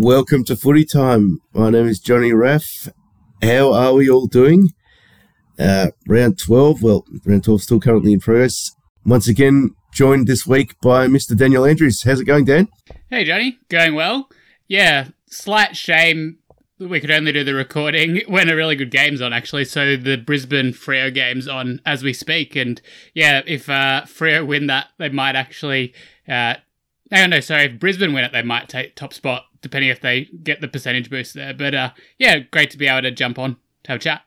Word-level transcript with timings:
Welcome 0.00 0.44
to 0.44 0.54
Footy 0.54 0.84
Time. 0.84 1.40
My 1.52 1.70
name 1.70 1.88
is 1.88 1.98
Johnny 1.98 2.32
Raff. 2.32 2.88
How 3.42 3.72
are 3.72 3.94
we 3.94 4.08
all 4.08 4.28
doing? 4.28 4.68
Uh, 5.58 5.88
round 6.06 6.38
12, 6.38 6.84
well, 6.84 7.04
round 7.26 7.42
12 7.42 7.62
still 7.62 7.80
currently 7.80 8.12
in 8.12 8.20
progress. 8.20 8.70
Once 9.04 9.26
again, 9.26 9.70
joined 9.92 10.28
this 10.28 10.46
week 10.46 10.80
by 10.80 11.08
Mr. 11.08 11.36
Daniel 11.36 11.64
Andrews. 11.64 12.04
How's 12.04 12.20
it 12.20 12.26
going, 12.26 12.44
Dan? 12.44 12.68
Hey, 13.10 13.24
Johnny. 13.24 13.58
Going 13.68 13.96
well? 13.96 14.28
Yeah, 14.68 15.08
slight 15.26 15.76
shame 15.76 16.38
we 16.78 17.00
could 17.00 17.10
only 17.10 17.32
do 17.32 17.42
the 17.42 17.54
recording 17.54 18.20
when 18.28 18.48
a 18.48 18.54
really 18.54 18.76
good 18.76 18.92
game's 18.92 19.20
on, 19.20 19.32
actually. 19.32 19.64
So 19.64 19.96
the 19.96 20.16
Brisbane 20.16 20.72
Freo 20.74 21.12
game's 21.12 21.48
on 21.48 21.80
as 21.84 22.04
we 22.04 22.12
speak. 22.12 22.54
And 22.54 22.80
yeah, 23.14 23.42
if 23.48 23.68
uh, 23.68 24.02
Freo 24.04 24.46
win 24.46 24.68
that, 24.68 24.90
they 24.98 25.08
might 25.08 25.34
actually. 25.34 25.92
Uh, 26.28 26.54
no, 27.10 27.26
no, 27.26 27.40
sorry. 27.40 27.64
If 27.64 27.80
Brisbane 27.80 28.12
win 28.12 28.22
it, 28.22 28.32
they 28.32 28.42
might 28.42 28.68
take 28.68 28.94
top 28.94 29.12
spot, 29.12 29.46
depending 29.60 29.90
if 29.90 30.00
they 30.00 30.28
get 30.42 30.60
the 30.60 30.68
percentage 30.68 31.10
boost 31.10 31.34
there. 31.34 31.54
But 31.54 31.74
uh, 31.74 31.90
yeah, 32.18 32.38
great 32.38 32.70
to 32.70 32.78
be 32.78 32.86
able 32.86 33.02
to 33.02 33.10
jump 33.10 33.38
on 33.38 33.56
to 33.84 33.92
have 33.92 33.96
a 33.96 34.02
chat. 34.02 34.22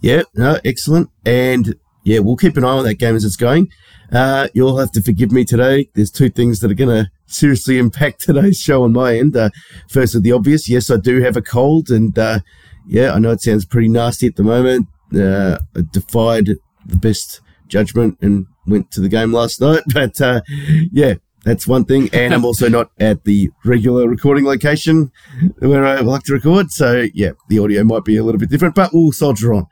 Yeah, 0.00 0.22
no, 0.34 0.58
excellent. 0.64 1.10
And 1.24 1.74
yeah, 2.04 2.20
we'll 2.20 2.36
keep 2.36 2.56
an 2.56 2.64
eye 2.64 2.68
on 2.68 2.84
that 2.84 2.94
game 2.94 3.14
as 3.16 3.24
it's 3.24 3.36
going. 3.36 3.68
Uh, 4.12 4.48
you'll 4.54 4.78
have 4.78 4.92
to 4.92 5.02
forgive 5.02 5.30
me 5.30 5.44
today. 5.44 5.88
There's 5.94 6.10
two 6.10 6.30
things 6.30 6.60
that 6.60 6.70
are 6.70 6.74
going 6.74 7.04
to 7.04 7.10
seriously 7.26 7.78
impact 7.78 8.20
today's 8.26 8.58
show 8.58 8.82
on 8.82 8.92
my 8.92 9.16
end. 9.16 9.36
Uh, 9.36 9.50
firstly, 9.88 10.20
the 10.20 10.32
obvious. 10.32 10.68
Yes, 10.68 10.90
I 10.90 10.96
do 10.96 11.20
have 11.22 11.36
a 11.36 11.42
cold, 11.42 11.90
and 11.90 12.18
uh, 12.18 12.40
yeah, 12.86 13.12
I 13.12 13.18
know 13.18 13.30
it 13.30 13.42
sounds 13.42 13.64
pretty 13.64 13.88
nasty 13.88 14.26
at 14.26 14.36
the 14.36 14.42
moment. 14.42 14.88
Uh, 15.14 15.58
I 15.76 15.82
defied 15.92 16.46
the 16.86 16.96
best 16.96 17.40
judgment 17.68 18.18
and 18.20 18.46
went 18.66 18.90
to 18.92 19.00
the 19.00 19.08
game 19.08 19.32
last 19.32 19.60
night, 19.60 19.82
but 19.92 20.20
uh, 20.20 20.40
yeah, 20.92 21.14
that's 21.44 21.66
one 21.66 21.84
thing. 21.84 22.08
And 22.12 22.34
I'm 22.34 22.44
also 22.44 22.68
not 22.68 22.90
at 22.98 23.24
the 23.24 23.50
regular 23.64 24.08
recording 24.08 24.44
location 24.44 25.10
where 25.58 25.84
I 25.84 26.00
like 26.00 26.22
to 26.24 26.34
record. 26.34 26.70
So, 26.70 27.06
yeah, 27.14 27.32
the 27.48 27.58
audio 27.58 27.84
might 27.84 28.04
be 28.04 28.16
a 28.16 28.24
little 28.24 28.38
bit 28.38 28.50
different, 28.50 28.74
but 28.74 28.90
we'll 28.92 29.12
soldier 29.12 29.54
on. 29.54 29.66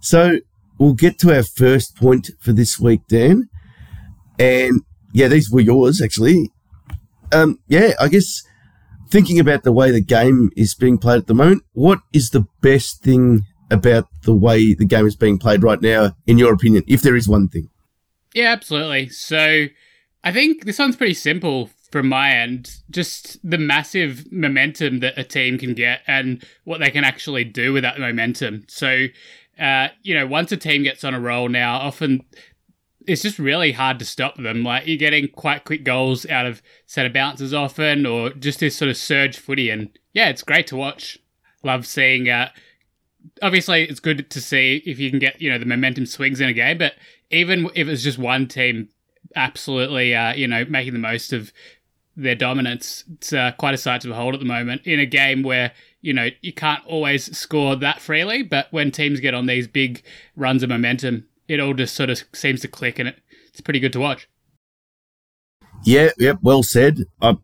So, 0.00 0.38
we'll 0.78 0.94
get 0.94 1.18
to 1.20 1.34
our 1.34 1.42
first 1.42 1.96
point 1.96 2.30
for 2.40 2.52
this 2.52 2.78
week, 2.78 3.02
Dan. 3.08 3.48
And 4.38 4.82
yeah, 5.12 5.28
these 5.28 5.50
were 5.50 5.60
yours, 5.60 6.00
actually. 6.00 6.50
Um, 7.32 7.58
yeah, 7.68 7.92
I 8.00 8.08
guess 8.08 8.42
thinking 9.10 9.38
about 9.38 9.64
the 9.64 9.72
way 9.72 9.90
the 9.90 10.00
game 10.00 10.50
is 10.56 10.74
being 10.74 10.98
played 10.98 11.18
at 11.18 11.26
the 11.26 11.34
moment, 11.34 11.62
what 11.72 12.00
is 12.12 12.30
the 12.30 12.46
best 12.60 13.02
thing 13.02 13.42
about 13.70 14.06
the 14.24 14.34
way 14.34 14.74
the 14.74 14.84
game 14.84 15.06
is 15.06 15.16
being 15.16 15.38
played 15.38 15.62
right 15.62 15.80
now, 15.80 16.12
in 16.26 16.38
your 16.38 16.52
opinion, 16.52 16.82
if 16.86 17.02
there 17.02 17.16
is 17.16 17.28
one 17.28 17.48
thing? 17.48 17.68
Yeah, 18.34 18.52
absolutely. 18.52 19.08
So, 19.08 19.66
I 20.22 20.32
think 20.32 20.64
this 20.64 20.78
one's 20.78 20.96
pretty 20.96 21.14
simple 21.14 21.70
from 21.90 22.08
my 22.08 22.30
end. 22.32 22.76
Just 22.90 23.38
the 23.48 23.58
massive 23.58 24.30
momentum 24.30 25.00
that 25.00 25.18
a 25.18 25.24
team 25.24 25.58
can 25.58 25.74
get 25.74 26.00
and 26.06 26.44
what 26.64 26.80
they 26.80 26.90
can 26.90 27.04
actually 27.04 27.44
do 27.44 27.72
with 27.72 27.82
that 27.82 27.98
momentum. 27.98 28.64
So, 28.68 29.06
uh, 29.58 29.88
you 30.02 30.14
know, 30.14 30.26
once 30.26 30.52
a 30.52 30.56
team 30.56 30.82
gets 30.82 31.04
on 31.04 31.14
a 31.14 31.20
roll 31.20 31.48
now, 31.48 31.76
often 31.76 32.22
it's 33.06 33.22
just 33.22 33.38
really 33.38 33.72
hard 33.72 33.98
to 33.98 34.04
stop 34.04 34.36
them. 34.36 34.62
Like 34.62 34.86
you're 34.86 34.96
getting 34.96 35.28
quite 35.28 35.64
quick 35.64 35.84
goals 35.84 36.26
out 36.26 36.46
of 36.46 36.62
set 36.86 37.06
of 37.06 37.12
bounces 37.12 37.54
often, 37.54 38.06
or 38.06 38.30
just 38.30 38.60
this 38.60 38.76
sort 38.76 38.90
of 38.90 38.96
surge 38.96 39.38
footy. 39.38 39.70
And 39.70 39.90
yeah, 40.12 40.28
it's 40.28 40.42
great 40.42 40.66
to 40.68 40.76
watch. 40.76 41.18
Love 41.62 41.86
seeing. 41.86 42.28
Uh, 42.28 42.50
obviously, 43.42 43.84
it's 43.84 44.00
good 44.00 44.30
to 44.30 44.40
see 44.40 44.82
if 44.86 44.98
you 44.98 45.10
can 45.10 45.18
get 45.18 45.40
you 45.40 45.50
know 45.50 45.58
the 45.58 45.66
momentum 45.66 46.06
swings 46.06 46.40
in 46.40 46.48
a 46.48 46.52
game. 46.52 46.78
But 46.78 46.94
even 47.30 47.70
if 47.74 47.88
it's 47.88 48.02
just 48.02 48.18
one 48.18 48.46
team 48.48 48.88
absolutely, 49.36 50.14
uh, 50.14 50.34
you 50.34 50.46
know, 50.46 50.64
making 50.64 50.92
the 50.92 50.98
most 50.98 51.32
of 51.32 51.52
their 52.16 52.34
dominance. 52.34 53.04
It's 53.14 53.32
uh, 53.32 53.52
quite 53.58 53.74
a 53.74 53.78
sight 53.78 54.00
to 54.02 54.08
behold 54.08 54.34
at 54.34 54.40
the 54.40 54.46
moment 54.46 54.82
in 54.84 55.00
a 55.00 55.06
game 55.06 55.42
where 55.42 55.72
you 56.00 56.12
know 56.12 56.28
you 56.40 56.52
can't 56.52 56.84
always 56.86 57.36
score 57.36 57.76
that 57.76 58.00
freely, 58.00 58.42
but 58.42 58.68
when 58.70 58.90
teams 58.90 59.20
get 59.20 59.34
on 59.34 59.46
these 59.46 59.66
big 59.66 60.02
runs 60.36 60.62
of 60.62 60.68
momentum, 60.68 61.26
it 61.48 61.60
all 61.60 61.74
just 61.74 61.94
sort 61.94 62.10
of 62.10 62.22
seems 62.32 62.60
to 62.60 62.68
click, 62.68 62.98
and 62.98 63.08
it, 63.08 63.16
it's 63.48 63.60
pretty 63.60 63.80
good 63.80 63.92
to 63.92 64.00
watch. 64.00 64.28
Yeah, 65.84 66.10
yeah, 66.18 66.34
well 66.42 66.62
said. 66.62 67.04
I 67.20 67.36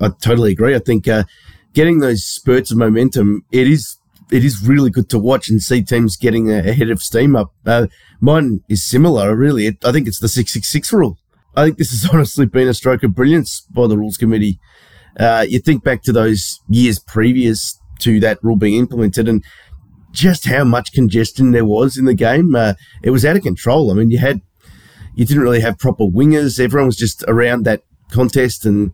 I 0.00 0.08
totally 0.20 0.52
agree. 0.52 0.74
I 0.74 0.80
think 0.80 1.06
uh, 1.06 1.24
getting 1.72 2.00
those 2.00 2.24
spurts 2.24 2.70
of 2.70 2.78
momentum, 2.78 3.44
it 3.52 3.68
is 3.68 3.98
it 4.30 4.44
is 4.44 4.66
really 4.66 4.90
good 4.90 5.08
to 5.10 5.18
watch 5.18 5.48
and 5.48 5.62
see 5.62 5.82
teams 5.82 6.16
getting 6.16 6.50
ahead 6.50 6.90
of 6.90 7.02
steam 7.02 7.36
up. 7.36 7.52
Uh, 7.66 7.86
mine 8.20 8.62
is 8.68 8.82
similar, 8.82 9.36
really. 9.36 9.78
I 9.84 9.92
think 9.92 10.08
it's 10.08 10.20
the 10.20 10.28
six 10.28 10.52
six 10.52 10.70
six 10.70 10.92
rule. 10.92 11.18
I 11.56 11.64
think 11.64 11.78
this 11.78 11.90
has 11.90 12.08
honestly 12.12 12.46
been 12.46 12.68
a 12.68 12.74
stroke 12.74 13.02
of 13.02 13.14
brilliance 13.14 13.60
by 13.70 13.86
the 13.86 13.98
Rules 13.98 14.16
Committee. 14.16 14.58
Uh, 15.18 15.46
you 15.48 15.60
think 15.60 15.84
back 15.84 16.02
to 16.02 16.12
those 16.12 16.60
years 16.68 16.98
previous 16.98 17.78
to 18.00 18.18
that 18.20 18.42
rule 18.42 18.56
being 18.56 18.78
implemented 18.78 19.28
and 19.28 19.44
just 20.10 20.46
how 20.46 20.64
much 20.64 20.92
congestion 20.92 21.52
there 21.52 21.64
was 21.64 21.96
in 21.96 22.04
the 22.04 22.14
game. 22.14 22.54
Uh, 22.54 22.74
it 23.02 23.10
was 23.10 23.24
out 23.24 23.36
of 23.36 23.42
control. 23.42 23.90
I 23.90 23.94
mean, 23.94 24.10
you 24.10 24.18
had, 24.18 24.40
you 25.14 25.24
didn't 25.24 25.42
really 25.42 25.60
have 25.60 25.78
proper 25.78 26.04
wingers. 26.04 26.58
Everyone 26.58 26.86
was 26.86 26.96
just 26.96 27.24
around 27.28 27.64
that 27.64 27.82
contest 28.10 28.64
and 28.64 28.92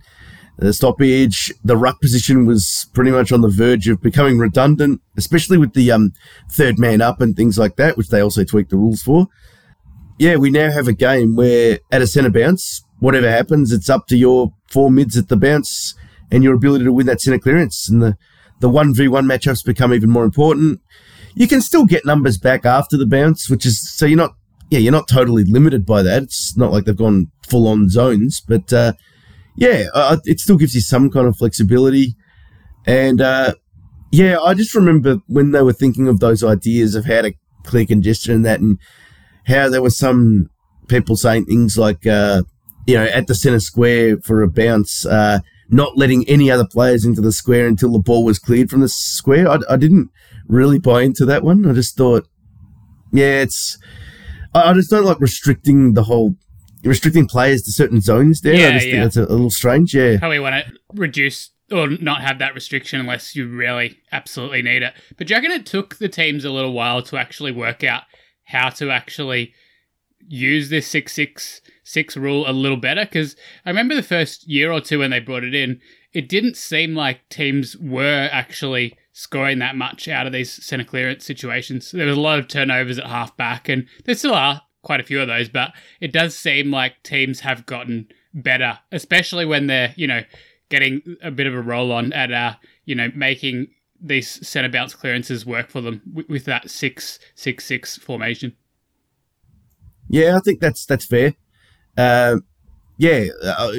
the 0.59 0.75
stoppage. 0.75 1.53
The 1.65 1.77
ruck 1.77 2.01
position 2.01 2.45
was 2.45 2.87
pretty 2.93 3.11
much 3.11 3.33
on 3.33 3.41
the 3.41 3.49
verge 3.49 3.89
of 3.89 4.03
becoming 4.03 4.39
redundant, 4.39 5.01
especially 5.17 5.57
with 5.57 5.73
the 5.73 5.91
um, 5.91 6.13
third 6.53 6.79
man 6.79 7.01
up 7.01 7.23
and 7.23 7.35
things 7.35 7.59
like 7.59 7.77
that, 7.77 7.97
which 7.97 8.09
they 8.09 8.21
also 8.21 8.45
tweaked 8.45 8.71
the 8.71 8.77
rules 8.77 9.03
for 9.03 9.29
yeah, 10.21 10.37
we 10.37 10.51
now 10.51 10.71
have 10.71 10.87
a 10.87 10.93
game 10.93 11.35
where 11.35 11.79
at 11.91 12.03
a 12.03 12.07
centre 12.07 12.29
bounce, 12.29 12.85
whatever 12.99 13.31
happens, 13.31 13.73
it's 13.73 13.89
up 13.89 14.07
to 14.09 14.17
your 14.19 14.53
four 14.69 14.91
mids 14.91 15.17
at 15.17 15.29
the 15.29 15.37
bounce 15.37 15.95
and 16.31 16.45
your 16.45 16.53
ability 16.53 16.85
to 16.85 16.93
win 16.93 17.07
that 17.07 17.23
centre 17.23 17.39
clearance. 17.39 17.89
And 17.89 18.03
the, 18.03 18.19
the 18.61 18.69
1v1 18.69 19.25
matchups 19.25 19.65
become 19.65 19.95
even 19.95 20.11
more 20.11 20.25
important. 20.25 20.83
You 21.35 21.49
can 21.49 21.63
still 21.63 21.87
get 21.87 22.05
numbers 22.05 22.37
back 22.37 22.67
after 22.67 22.99
the 22.99 23.07
bounce, 23.07 23.49
which 23.49 23.65
is 23.65 23.81
so 23.97 24.05
you're 24.05 24.19
not, 24.19 24.35
yeah, 24.69 24.79
you're 24.79 24.93
not 24.93 25.09
totally 25.09 25.43
limited 25.43 25.87
by 25.87 26.03
that. 26.03 26.25
It's 26.25 26.55
not 26.55 26.71
like 26.71 26.85
they've 26.85 26.95
gone 26.95 27.31
full 27.49 27.67
on 27.67 27.89
zones, 27.89 28.43
but 28.47 28.71
uh, 28.75 28.93
yeah, 29.57 29.87
uh, 29.95 30.19
it 30.27 30.39
still 30.39 30.59
gives 30.59 30.75
you 30.75 30.83
some 30.83 31.09
kind 31.09 31.29
of 31.29 31.39
flexibility. 31.39 32.15
And 32.85 33.23
uh, 33.23 33.55
yeah, 34.13 34.39
I 34.39 34.53
just 34.53 34.75
remember 34.75 35.17
when 35.29 35.53
they 35.53 35.63
were 35.63 35.73
thinking 35.73 36.09
of 36.09 36.21
those 36.21 36.45
ideas 36.45 36.95
of 36.95 37.07
how 37.07 37.23
to 37.23 37.33
clear 37.65 37.87
congestion 37.87 38.35
and 38.35 38.45
that, 38.45 38.61
and 38.61 38.79
how 39.51 39.69
there 39.69 39.83
were 39.83 39.91
some 39.91 40.49
people 40.89 41.17
saying 41.17 41.45
things 41.45 41.77
like, 41.77 42.07
uh, 42.07 42.43
you 42.87 42.95
know, 42.95 43.05
at 43.05 43.27
the 43.27 43.35
centre 43.35 43.61
square 43.61 44.19
for 44.19 44.43
a 44.43 44.49
bounce, 44.49 45.05
uh, 45.05 45.41
not 45.69 45.97
letting 45.97 46.29
any 46.29 46.51
other 46.51 46.67
players 46.67 47.05
into 47.05 47.21
the 47.21 47.33
square 47.33 47.67
until 47.67 47.93
the 47.93 47.99
ball 47.99 48.25
was 48.25 48.39
cleared 48.39 48.71
from 48.71 48.81
the 48.81 48.89
square. 48.89 49.49
I, 49.49 49.59
I 49.69 49.77
didn't 49.77 50.11
really 50.49 50.79
buy 50.79 51.03
into 51.03 51.25
that 51.27 51.43
one. 51.43 51.69
I 51.69 51.73
just 51.73 51.97
thought, 51.97 52.27
yeah, 53.13 53.43
it's. 53.43 53.79
I, 54.55 54.71
I 54.71 54.73
just 54.73 54.91
don't 54.91 55.05
like 55.05 55.21
restricting 55.21 55.95
the 55.95 56.05
whole 56.05 56.37
restricting 56.83 57.27
players 57.27 57.63
to 57.63 57.73
certain 57.73 58.01
zones 58.01 58.41
there. 58.41 58.55
Yeah, 58.55 58.69
I 58.69 58.73
just 58.73 58.87
yeah. 58.87 58.93
think 58.93 59.05
that's 59.05 59.17
a, 59.17 59.25
a 59.25 59.35
little 59.35 59.51
strange. 59.51 59.95
Yeah. 59.95 60.19
Probably 60.19 60.39
want 60.39 60.65
to 60.65 60.73
reduce 60.95 61.51
or 61.71 61.89
not 61.89 62.23
have 62.23 62.39
that 62.39 62.55
restriction 62.55 62.99
unless 62.99 63.37
you 63.37 63.49
really 63.49 63.99
absolutely 64.11 64.63
need 64.63 64.83
it. 64.83 64.95
But 65.17 65.27
do 65.27 65.35
you 65.35 65.39
reckon 65.39 65.53
it 65.53 65.67
took 65.67 65.97
the 65.97 66.09
teams 66.09 66.45
a 66.45 66.51
little 66.51 66.73
while 66.73 67.03
to 67.03 67.17
actually 67.17 67.53
work 67.53 67.85
out 67.85 68.03
how 68.51 68.69
to 68.71 68.91
actually 68.91 69.55
use 70.29 70.69
this 70.69 70.87
666 70.89 72.17
rule 72.17 72.49
a 72.49 72.53
little 72.53 72.77
better 72.77 73.05
because 73.05 73.37
I 73.65 73.71
remember 73.71 73.95
the 73.95 74.03
first 74.03 74.47
year 74.49 74.71
or 74.71 74.81
two 74.81 74.99
when 74.99 75.11
they 75.11 75.21
brought 75.21 75.45
it 75.45 75.55
in, 75.55 75.81
it 76.13 76.29
didn't 76.29 76.57
seem 76.57 76.95
like 76.95 77.29
teams 77.29 77.77
were 77.77 78.29
actually 78.33 78.97
scoring 79.13 79.59
that 79.59 79.77
much 79.77 80.09
out 80.09 80.27
of 80.27 80.33
these 80.33 80.51
centre 80.51 80.85
clearance 80.85 81.25
situations. 81.25 81.91
There 81.91 82.07
was 82.07 82.17
a 82.17 82.21
lot 82.21 82.39
of 82.39 82.49
turnovers 82.49 82.99
at 82.99 83.07
half 83.07 83.37
back, 83.37 83.69
and 83.69 83.87
there 84.05 84.15
still 84.15 84.35
are 84.35 84.63
quite 84.83 85.01
a 85.01 85.05
few 85.05 85.21
of 85.21 85.29
those, 85.29 85.49
but 85.49 85.73
it 86.01 86.13
does 86.13 86.37
seem 86.37 86.71
like 86.71 87.03
teams 87.03 87.41
have 87.41 87.67
gotten 87.67 88.09
better, 88.33 88.79
especially 88.93 89.45
when 89.45 89.67
they're, 89.67 89.93
you 89.97 90.07
know, 90.07 90.23
getting 90.69 91.17
a 91.23 91.31
bit 91.31 91.47
of 91.47 91.55
a 91.55 91.61
roll 91.61 91.93
on 91.93 92.13
at, 92.13 92.33
uh, 92.33 92.55
you 92.85 92.95
know, 92.95 93.11
making 93.15 93.69
these 94.01 94.47
centre 94.47 94.69
bounce 94.69 94.95
clearances 94.95 95.45
work 95.45 95.69
for 95.71 95.81
them 95.81 96.03
with, 96.13 96.29
with 96.29 96.45
that 96.47 96.71
six 96.71 97.19
six 97.35 97.65
six 97.65 97.97
formation. 97.97 98.57
Yeah, 100.09 100.37
I 100.37 100.41
think 100.41 100.61
that's 100.61 100.87
that's 100.87 101.05
fair. 101.05 101.35
Um, 101.97 102.45
yeah, 102.99 103.27
uh, 103.43 103.73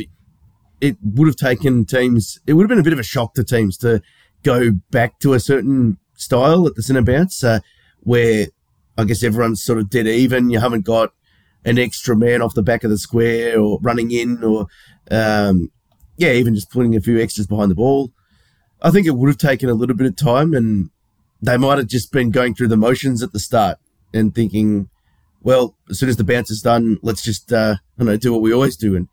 it 0.80 0.98
would 1.04 1.28
have 1.28 1.36
taken 1.36 1.86
teams. 1.86 2.40
It 2.48 2.54
would 2.54 2.64
have 2.64 2.70
been 2.70 2.80
a 2.80 2.84
bit 2.84 2.94
of 2.94 3.00
a 3.00 3.04
shock 3.04 3.34
to 3.36 3.44
teams 3.44 3.78
to 3.78 4.02
go 4.44 4.72
back 4.92 5.20
to 5.20 5.34
a 5.34 5.40
certain 5.40 5.98
style 6.16 6.68
at 6.68 6.76
the 6.76 6.84
centre 6.84 7.02
bounce, 7.02 7.44
uh, 7.44 7.60
where 8.02 8.48
I 8.98 9.04
guess 9.04 9.24
everyone's 9.24 9.62
sort 9.62 9.80
of 9.80 9.90
dead 9.90 10.08
even. 10.08 10.50
You 10.50 10.60
haven't 10.60 10.86
got 10.86 11.14
an 11.66 11.78
extra 11.78 12.16
man 12.16 12.42
off 12.42 12.56
the 12.56 12.64
back 12.64 12.84
of 12.84 12.90
the 12.90 12.98
square 12.98 13.60
or 13.60 13.80
running 13.82 14.12
in, 14.12 14.44
or 14.44 14.68
um, 15.10 15.72
yeah, 16.18 16.32
even 16.32 16.56
just 16.56 16.72
putting 16.72 16.96
a 16.96 17.02
few 17.02 17.20
extras 17.20 17.48
behind 17.48 17.72
the 17.72 17.76
ball. 17.76 18.12
I 18.82 18.92
think 18.92 19.08
it 19.08 19.16
would 19.16 19.30
have 19.30 19.38
taken 19.38 19.70
a 19.70 19.74
little 19.74 19.96
bit 19.96 20.08
of 20.08 20.16
time, 20.16 20.54
and 20.54 20.90
they 21.42 21.58
might 21.58 21.78
have 21.78 21.88
just 21.88 22.12
been 22.12 22.32
going 22.32 22.56
through 22.56 22.70
the 22.70 22.78
motions 22.78 23.22
at 23.22 23.34
the 23.34 23.40
start 23.40 23.78
and 24.14 24.34
thinking, 24.34 24.90
well, 25.42 25.76
as 25.90 26.00
soon 26.00 26.10
as 26.10 26.18
the 26.18 26.24
bounce 26.24 26.52
is 26.52 26.62
done, 26.62 26.98
let's 27.02 27.22
just 27.22 27.52
uh, 27.52 27.76
I 27.80 28.00
don't 28.00 28.08
know 28.08 28.18
do 28.18 28.32
what 28.32 28.42
we 28.42 28.54
always 28.54 28.78
do 28.78 28.96
and 28.96 29.08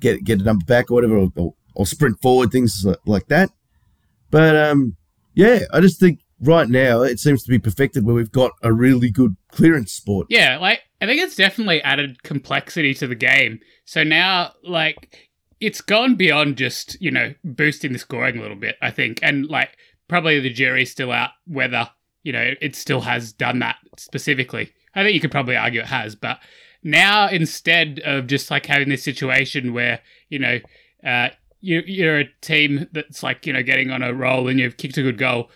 get 0.00 0.24
get 0.24 0.40
a 0.40 0.44
number 0.44 0.64
back 0.64 0.90
or 0.90 0.94
whatever, 0.94 1.16
or, 1.16 1.32
or, 1.36 1.54
or 1.74 1.86
sprint 1.86 2.20
forward, 2.20 2.50
things 2.50 2.86
like 3.06 3.28
that. 3.28 3.50
But 4.30 4.56
um, 4.56 4.96
yeah, 5.34 5.60
I 5.72 5.80
just 5.80 6.00
think 6.00 6.20
right 6.40 6.68
now 6.68 7.02
it 7.02 7.18
seems 7.18 7.42
to 7.42 7.50
be 7.50 7.58
perfected 7.58 8.04
where 8.04 8.14
we've 8.14 8.32
got 8.32 8.52
a 8.62 8.72
really 8.72 9.10
good 9.10 9.36
clearance 9.50 9.92
sport. 9.92 10.26
Yeah, 10.30 10.58
like 10.58 10.80
I 11.00 11.06
think 11.06 11.20
it's 11.20 11.36
definitely 11.36 11.82
added 11.82 12.22
complexity 12.22 12.94
to 12.94 13.06
the 13.06 13.14
game. 13.14 13.60
So 13.84 14.02
now, 14.02 14.52
like, 14.62 15.28
it's 15.60 15.80
gone 15.80 16.14
beyond 16.16 16.56
just 16.56 17.00
you 17.00 17.10
know 17.10 17.34
boosting 17.44 17.92
the 17.92 17.98
scoring 17.98 18.38
a 18.38 18.42
little 18.42 18.56
bit. 18.56 18.76
I 18.82 18.90
think, 18.90 19.20
and 19.22 19.46
like 19.46 19.76
probably 20.08 20.40
the 20.40 20.52
jury's 20.52 20.90
still 20.90 21.12
out 21.12 21.30
whether 21.46 21.90
you 22.22 22.32
know 22.32 22.52
it 22.60 22.76
still 22.76 23.02
has 23.02 23.32
done 23.32 23.58
that 23.60 23.76
specifically. 23.96 24.72
I 24.94 25.02
think 25.02 25.14
you 25.14 25.20
could 25.20 25.30
probably 25.30 25.56
argue 25.56 25.80
it 25.80 25.86
has, 25.86 26.14
but 26.14 26.38
now 26.82 27.28
instead 27.28 28.00
of 28.04 28.26
just 28.26 28.50
like 28.50 28.66
having 28.66 28.88
this 28.88 29.02
situation 29.02 29.72
where 29.72 30.00
you 30.28 30.38
know 30.38 30.60
uh, 31.04 31.28
you, 31.60 31.82
you're 31.86 32.20
a 32.20 32.32
team 32.40 32.86
that's 32.92 33.22
like 33.22 33.46
you 33.46 33.52
know 33.52 33.62
getting 33.62 33.90
on 33.90 34.02
a 34.02 34.14
roll 34.14 34.48
and 34.48 34.58
you've 34.58 34.76
kicked 34.76 34.98
a 34.98 35.02
good 35.02 35.18
goal 35.18 35.50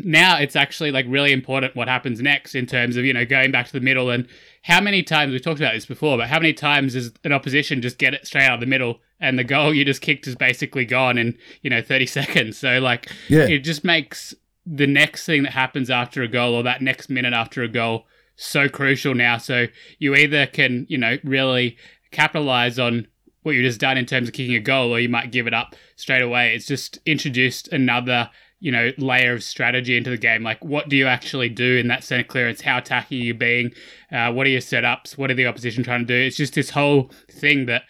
now 0.00 0.38
it's 0.38 0.56
actually 0.56 0.90
like 0.90 1.04
really 1.08 1.32
important 1.32 1.76
what 1.76 1.86
happens 1.88 2.20
next 2.20 2.54
in 2.54 2.64
terms 2.66 2.96
of 2.96 3.04
you 3.04 3.12
know 3.12 3.24
going 3.26 3.50
back 3.52 3.66
to 3.66 3.72
the 3.72 3.80
middle 3.80 4.08
and 4.10 4.26
how 4.62 4.80
many 4.80 5.02
times 5.02 5.32
we've 5.32 5.42
talked 5.42 5.60
about 5.60 5.74
this 5.74 5.84
before 5.86 6.16
but 6.16 6.28
how 6.28 6.38
many 6.38 6.52
times 6.54 6.94
does 6.94 7.12
an 7.24 7.32
opposition 7.32 7.82
just 7.82 7.98
get 7.98 8.14
it 8.14 8.26
straight 8.26 8.44
out 8.46 8.54
of 8.54 8.60
the 8.60 8.66
middle 8.66 9.00
and 9.20 9.38
the 9.38 9.44
goal 9.44 9.74
you 9.74 9.84
just 9.84 10.00
kicked 10.00 10.26
is 10.26 10.34
basically 10.34 10.84
gone 10.84 11.18
in 11.18 11.36
you 11.60 11.68
know 11.70 11.82
30 11.82 12.06
seconds? 12.18 12.56
So 12.58 12.78
like 12.80 13.10
Yeah. 13.28 13.46
it 13.48 13.58
just 13.60 13.84
makes 13.84 14.34
the 14.64 14.86
next 14.86 15.26
thing 15.26 15.42
that 15.42 15.52
happens 15.52 15.90
after 15.90 16.22
a 16.22 16.28
goal 16.28 16.54
or 16.54 16.62
that 16.62 16.80
next 16.82 17.10
minute 17.10 17.32
after 17.34 17.62
a 17.62 17.68
goal 17.68 18.06
so 18.36 18.68
crucial 18.68 19.14
now. 19.14 19.36
So 19.38 19.66
you 19.98 20.14
either 20.14 20.46
can 20.46 20.86
you 20.88 20.96
know 20.98 21.18
really 21.22 21.76
capitalize 22.12 22.78
on 22.78 23.06
what 23.42 23.52
you've 23.56 23.64
just 23.64 23.80
done 23.80 23.98
in 23.98 24.06
terms 24.06 24.28
of 24.28 24.34
kicking 24.34 24.54
a 24.54 24.60
goal 24.60 24.92
or 24.94 25.00
you 25.00 25.08
might 25.08 25.32
give 25.32 25.46
it 25.48 25.54
up 25.54 25.74
straight 25.96 26.22
away. 26.22 26.54
It's 26.54 26.66
just 26.66 26.98
introduced 27.04 27.68
another 27.72 28.30
you 28.62 28.70
know 28.70 28.92
layer 28.96 29.32
of 29.32 29.42
strategy 29.42 29.96
into 29.96 30.08
the 30.08 30.16
game. 30.16 30.44
Like 30.44 30.64
what 30.64 30.88
do 30.88 30.96
you 30.96 31.08
actually 31.08 31.48
do 31.48 31.76
in 31.78 31.88
that 31.88 32.04
center 32.04 32.22
clearance? 32.22 32.60
How 32.60 32.78
tacky 32.78 33.20
are 33.20 33.24
you 33.24 33.34
being? 33.34 33.72
Uh, 34.10 34.32
what 34.32 34.46
are 34.46 34.50
your 34.50 34.60
setups? 34.60 35.18
What 35.18 35.32
are 35.32 35.34
the 35.34 35.46
opposition 35.46 35.82
trying 35.82 36.06
to 36.06 36.06
do? 36.06 36.14
It's 36.14 36.36
just 36.36 36.54
this 36.54 36.70
whole 36.70 37.10
thing 37.30 37.66
that 37.66 37.82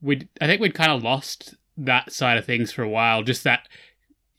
we 0.00 0.26
i 0.40 0.46
think 0.46 0.62
we'd 0.62 0.72
kind 0.72 0.92
of 0.92 1.02
lost 1.02 1.54
that 1.76 2.10
side 2.12 2.38
of 2.38 2.44
things 2.46 2.70
for 2.70 2.82
a 2.82 2.88
while. 2.88 3.24
Just 3.24 3.42
that 3.42 3.68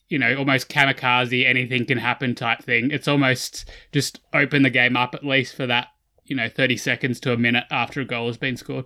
you 0.07 0.17
know 0.17 0.33
almost 0.37 0.69
kamikaze 0.69 1.45
anything 1.45 1.85
can 1.85 1.97
happen 1.97 2.35
type 2.35 2.63
thing. 2.63 2.89
It's 2.89 3.09
almost 3.09 3.69
just 3.91 4.21
open 4.33 4.63
the 4.63 4.69
game 4.69 4.95
up 4.95 5.13
at 5.13 5.25
least 5.25 5.57
for 5.57 5.67
that 5.67 5.89
you 6.23 6.37
know 6.37 6.47
30 6.47 6.77
seconds 6.77 7.19
to 7.19 7.33
a 7.33 7.37
minute 7.37 7.65
after 7.69 7.99
a 7.99 8.05
goal 8.05 8.27
has 8.27 8.37
been 8.37 8.55
scored 8.55 8.85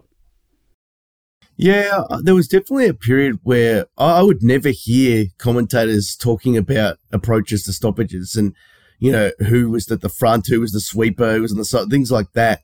Yeah, 1.57 2.03
uh, 2.09 2.19
there 2.21 2.35
was 2.35 2.49
definitely 2.49 2.87
a 2.87 2.93
period 2.93 3.39
where 3.43 3.85
I 3.97 4.21
would 4.21 4.43
never 4.43 4.69
hear 4.69 5.27
commentators 5.37 6.15
talking 6.15 6.57
about 6.57 6.97
approaches 7.13 7.63
to 7.63 7.73
stoppages 7.73 8.35
and, 8.35 8.53
you 8.99 9.11
know, 9.11 9.31
who 9.47 9.69
was 9.69 9.89
at 9.89 10.01
the 10.01 10.09
front, 10.09 10.47
who 10.47 10.59
was 10.59 10.73
the 10.73 10.81
sweeper, 10.81 11.35
who 11.35 11.41
was 11.41 11.53
on 11.53 11.57
the 11.57 11.65
side, 11.65 11.89
things 11.89 12.11
like 12.11 12.33
that. 12.33 12.59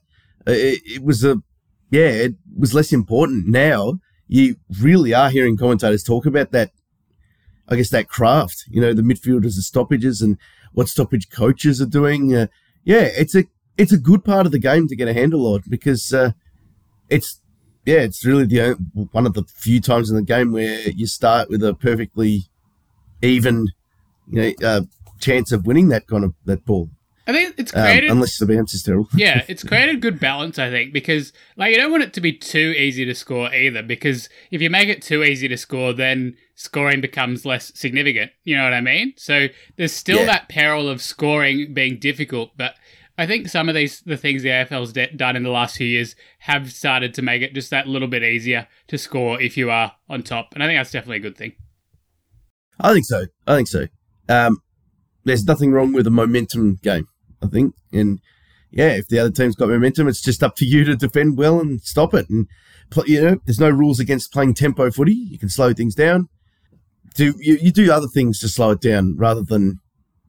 Uh, 0.46 0.52
It, 0.52 0.82
it 0.84 1.02
was 1.02 1.24
a, 1.24 1.42
yeah, 1.90 2.08
it 2.08 2.34
was 2.54 2.74
less 2.74 2.92
important. 2.92 3.46
Now 3.46 4.00
you 4.28 4.56
really 4.80 5.14
are 5.14 5.30
hearing 5.30 5.56
commentators 5.56 6.02
talk 6.02 6.26
about 6.26 6.52
that, 6.52 6.72
I 7.68 7.76
guess, 7.76 7.90
that 7.90 8.08
craft, 8.08 8.64
you 8.68 8.80
know, 8.80 8.92
the 8.92 9.02
midfielders, 9.02 9.56
the 9.56 9.62
stoppages 9.62 10.20
and 10.20 10.36
what 10.74 10.88
stoppage 10.90 11.30
coaches 11.30 11.80
are 11.80 11.86
doing. 11.86 12.34
Uh, 12.34 12.48
yeah, 12.84 13.08
it's 13.16 13.34
a, 13.34 13.44
it's 13.78 13.92
a 13.92 13.98
good 13.98 14.22
part 14.22 14.44
of 14.44 14.52
the 14.52 14.58
game 14.58 14.86
to 14.88 14.96
get 14.96 15.08
a 15.08 15.14
handle 15.14 15.46
on 15.46 15.62
because, 15.66 16.12
uh, 16.12 16.32
it's 17.08 17.40
yeah, 17.84 17.98
it's 18.00 18.24
really 18.24 18.44
the 18.46 18.74
one 19.12 19.26
of 19.26 19.34
the 19.34 19.44
few 19.44 19.80
times 19.80 20.10
in 20.10 20.16
the 20.16 20.22
game 20.22 20.52
where 20.52 20.88
you 20.90 21.06
start 21.06 21.48
with 21.50 21.62
a 21.64 21.74
perfectly 21.74 22.44
even, 23.22 23.68
you 24.30 24.42
know, 24.42 24.52
uh, 24.68 24.80
chance 25.20 25.52
of 25.52 25.66
winning 25.66 25.88
that 25.88 26.06
kind 26.06 26.24
of 26.24 26.34
that 26.44 26.64
ball, 26.64 26.90
i 27.28 27.32
think 27.32 27.54
it's 27.56 27.72
um, 27.76 27.86
unless 28.10 28.36
the 28.38 28.46
bounce 28.46 28.74
is 28.74 28.82
terrible. 28.82 29.08
yeah, 29.14 29.44
it's 29.48 29.62
created 29.62 30.00
good 30.00 30.18
balance, 30.18 30.58
I 30.58 30.70
think, 30.70 30.92
because 30.92 31.32
like 31.56 31.70
you 31.72 31.76
don't 31.76 31.92
want 31.92 32.02
it 32.02 32.12
to 32.14 32.20
be 32.20 32.32
too 32.32 32.74
easy 32.76 33.04
to 33.04 33.14
score 33.14 33.52
either. 33.54 33.82
Because 33.82 34.28
if 34.50 34.60
you 34.60 34.70
make 34.70 34.88
it 34.88 35.02
too 35.02 35.22
easy 35.22 35.46
to 35.48 35.56
score, 35.56 35.92
then 35.92 36.36
scoring 36.56 37.00
becomes 37.00 37.44
less 37.44 37.70
significant. 37.76 38.32
You 38.44 38.56
know 38.56 38.64
what 38.64 38.74
I 38.74 38.80
mean? 38.80 39.14
So 39.16 39.46
there's 39.76 39.92
still 39.92 40.20
Yeah. 40.20 40.26
that 40.26 40.48
peril 40.48 40.88
of 40.88 41.00
scoring 41.00 41.72
being 41.72 41.98
difficult, 41.98 42.50
but 42.56 42.74
I 43.22 43.26
think 43.26 43.48
some 43.48 43.68
of 43.68 43.76
these 43.76 44.00
the 44.00 44.16
things 44.16 44.42
the 44.42 44.48
AFL's 44.48 44.92
de- 44.92 45.12
done 45.12 45.36
in 45.36 45.44
the 45.44 45.50
last 45.50 45.76
few 45.76 45.86
years 45.86 46.16
have 46.40 46.72
started 46.72 47.14
to 47.14 47.22
make 47.22 47.40
it 47.40 47.54
just 47.54 47.70
that 47.70 47.86
little 47.86 48.08
bit 48.08 48.24
easier 48.24 48.66
to 48.88 48.98
score 48.98 49.40
if 49.40 49.56
you 49.56 49.70
are 49.70 49.92
on 50.08 50.24
top, 50.24 50.48
and 50.54 50.62
I 50.62 50.66
think 50.66 50.76
that's 50.80 50.90
definitely 50.90 51.18
a 51.18 51.20
good 51.20 51.36
thing. 51.36 51.52
I 52.80 52.92
think 52.92 53.06
so. 53.06 53.26
I 53.46 53.54
think 53.54 53.68
so. 53.68 53.86
Um, 54.28 54.58
there's 55.22 55.44
nothing 55.44 55.70
wrong 55.70 55.92
with 55.92 56.08
a 56.08 56.10
momentum 56.10 56.80
game. 56.82 57.06
I 57.40 57.46
think, 57.46 57.76
and 57.92 58.18
yeah, 58.72 58.94
if 58.94 59.06
the 59.06 59.20
other 59.20 59.30
team's 59.30 59.54
got 59.54 59.68
momentum, 59.68 60.08
it's 60.08 60.20
just 60.20 60.42
up 60.42 60.56
to 60.56 60.64
you 60.64 60.82
to 60.82 60.96
defend 60.96 61.38
well 61.38 61.60
and 61.60 61.80
stop 61.80 62.14
it. 62.14 62.28
And 62.28 62.48
you 63.06 63.20
know, 63.20 63.36
there's 63.46 63.60
no 63.60 63.70
rules 63.70 64.00
against 64.00 64.32
playing 64.32 64.54
tempo 64.54 64.90
footy. 64.90 65.14
You 65.14 65.38
can 65.38 65.48
slow 65.48 65.72
things 65.72 65.94
down. 65.94 66.28
Do 67.14 67.34
you, 67.38 67.56
you 67.62 67.70
do 67.70 67.92
other 67.92 68.08
things 68.08 68.40
to 68.40 68.48
slow 68.48 68.72
it 68.72 68.80
down 68.80 69.14
rather 69.16 69.42
than 69.42 69.78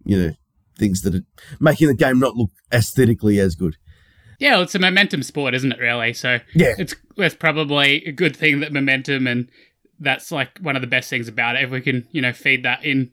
you 0.05 0.21
know 0.21 0.33
things 0.77 1.01
that 1.01 1.15
are 1.15 1.25
making 1.59 1.87
the 1.87 1.95
game 1.95 2.19
not 2.19 2.35
look 2.35 2.51
aesthetically 2.71 3.39
as 3.39 3.55
good. 3.55 3.77
Yeah, 4.39 4.53
well, 4.53 4.63
it's 4.63 4.75
a 4.75 4.79
momentum 4.79 5.23
sport, 5.23 5.53
isn't 5.53 5.71
it? 5.71 5.79
Really, 5.79 6.13
so 6.13 6.39
Yeah, 6.53 6.73
it's 6.77 6.95
it's 7.17 7.35
probably 7.35 8.05
a 8.05 8.11
good 8.11 8.35
thing 8.35 8.59
that 8.59 8.73
momentum 8.73 9.27
and 9.27 9.49
that's 9.99 10.31
like 10.31 10.57
one 10.59 10.75
of 10.75 10.81
the 10.81 10.87
best 10.87 11.09
things 11.09 11.27
about 11.27 11.55
it 11.55 11.63
if 11.63 11.69
we 11.69 11.79
can 11.79 12.07
you 12.11 12.19
know 12.19 12.33
feed 12.33 12.63
that 12.63 12.83
in 12.83 13.11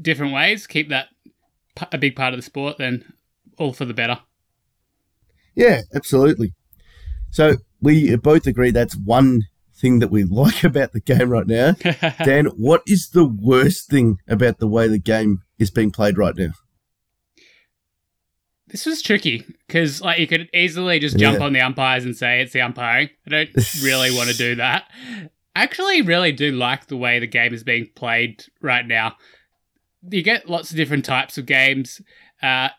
different 0.00 0.32
ways 0.32 0.66
keep 0.66 0.90
that 0.90 1.08
p- 1.74 1.86
a 1.90 1.98
big 1.98 2.14
part 2.14 2.34
of 2.34 2.38
the 2.38 2.42
sport 2.42 2.76
then 2.76 3.02
all 3.56 3.72
for 3.72 3.86
the 3.86 3.94
better 3.94 4.18
yeah, 5.54 5.82
absolutely. 5.94 6.54
So 7.30 7.56
we 7.80 8.14
both 8.16 8.46
agree 8.46 8.70
that's 8.70 8.96
one 8.96 9.42
thing 9.74 9.98
that 10.00 10.10
we 10.10 10.24
like 10.30 10.64
about 10.64 10.92
the 10.92 11.00
game 11.00 11.30
right 11.30 11.46
now. 11.46 11.72
Dan, 12.24 12.46
what 12.46 12.82
is 12.86 13.10
the 13.10 13.24
worst 13.24 13.88
thing 13.88 14.18
about 14.28 14.58
the 14.58 14.68
way 14.68 14.88
the 14.88 14.98
game 14.98 15.42
is 15.62 15.70
being 15.70 15.90
played 15.90 16.18
right 16.18 16.36
now? 16.36 16.50
this 18.68 18.86
was 18.86 19.02
tricky 19.02 19.44
because 19.66 20.00
like 20.00 20.18
you 20.18 20.26
could 20.26 20.48
easily 20.54 20.98
just 20.98 21.18
jump 21.18 21.38
Yeah. 21.38 21.44
on 21.44 21.52
the 21.52 21.60
umpires 21.60 22.04
and 22.04 22.16
say 22.16 22.40
it's 22.40 22.52
the 22.54 22.62
umpiring. 22.62 23.10
I 23.26 23.30
don't 23.30 23.82
really 23.82 24.10
want 24.10 24.30
to 24.30 24.36
do 24.36 24.54
that. 24.56 24.84
I 25.54 25.62
actually 25.62 26.00
really 26.00 26.32
do 26.32 26.52
like 26.52 26.86
the 26.86 26.96
way 26.96 27.18
the 27.18 27.26
game 27.26 27.52
is 27.52 27.62
being 27.64 27.90
played 27.94 28.44
right 28.62 28.86
now. 28.86 29.16
You 30.08 30.22
get 30.22 30.48
lots 30.48 30.70
of 30.70 30.76
different 30.76 31.04
types 31.04 31.36
of 31.36 31.44
games. 31.44 32.00
Uh, 32.42 32.70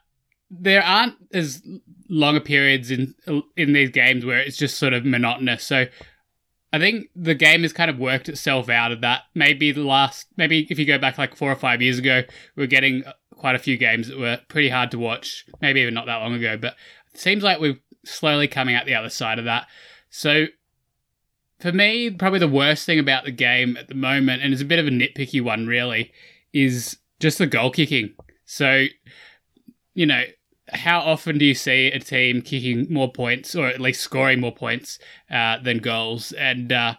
there 0.49 0.81
aren't 0.83 1.13
as 1.31 1.61
longer 2.09 2.39
periods 2.39 2.89
in 2.89 3.13
in 3.55 3.73
these 3.73 3.91
games 3.91 4.25
where 4.25 4.39
it's 4.39 4.57
just 4.57 4.79
sort 4.79 4.93
of 4.93 5.05
monotonous. 5.05 5.63
So 5.63 5.85
I 6.73 6.79
think 6.79 7.09
the 7.15 7.35
game 7.35 7.61
has 7.61 7.71
kind 7.71 7.91
of 7.91 7.99
worked 7.99 8.27
itself 8.27 8.67
out 8.67 8.91
of 8.91 9.01
that. 9.01 9.21
Maybe 9.35 9.71
the 9.71 9.83
last, 9.83 10.25
maybe 10.37 10.67
if 10.71 10.79
you 10.79 10.85
go 10.85 10.97
back 10.97 11.19
like 11.19 11.35
four 11.35 11.51
or 11.51 11.55
five 11.55 11.83
years 11.83 11.99
ago, 11.99 12.23
we 12.55 12.63
are 12.63 12.67
getting 12.67 13.03
quite 13.31 13.55
a 13.55 13.59
few 13.59 13.77
games 13.77 14.07
that 14.07 14.17
were 14.17 14.39
pretty 14.47 14.69
hard 14.69 14.89
to 14.91 14.97
watch. 14.97 15.45
Maybe 15.61 15.81
even 15.81 15.93
not 15.93 16.07
that 16.07 16.17
long 16.17 16.33
ago, 16.33 16.57
but 16.57 16.75
it 17.13 17.19
seems 17.19 17.43
like 17.43 17.59
we're 17.59 17.77
slowly 18.03 18.47
coming 18.47 18.75
out 18.75 18.87
the 18.87 18.95
other 18.95 19.11
side 19.11 19.37
of 19.37 19.45
that. 19.45 19.67
So 20.09 20.47
for 21.59 21.71
me, 21.71 22.09
probably 22.09 22.39
the 22.39 22.47
worst 22.47 22.87
thing 22.87 22.97
about 22.97 23.23
the 23.23 23.31
game 23.31 23.77
at 23.77 23.87
the 23.87 23.95
moment, 23.95 24.41
and 24.41 24.51
it's 24.51 24.61
a 24.61 24.65
bit 24.65 24.79
of 24.79 24.87
a 24.87 24.89
nitpicky 24.89 25.41
one 25.41 25.67
really, 25.67 26.11
is 26.53 26.97
just 27.19 27.37
the 27.37 27.45
goal 27.45 27.69
kicking. 27.69 28.15
So, 28.45 28.85
you 29.93 30.07
know, 30.07 30.23
how 30.75 30.99
often 30.99 31.37
do 31.37 31.45
you 31.45 31.53
see 31.55 31.87
a 31.87 31.99
team 31.99 32.41
kicking 32.41 32.87
more 32.89 33.11
points 33.11 33.55
or 33.55 33.67
at 33.67 33.79
least 33.79 34.01
scoring 34.01 34.39
more 34.39 34.53
points 34.53 34.99
uh, 35.29 35.59
than 35.59 35.79
goals? 35.79 36.31
And 36.33 36.71
uh, 36.71 36.95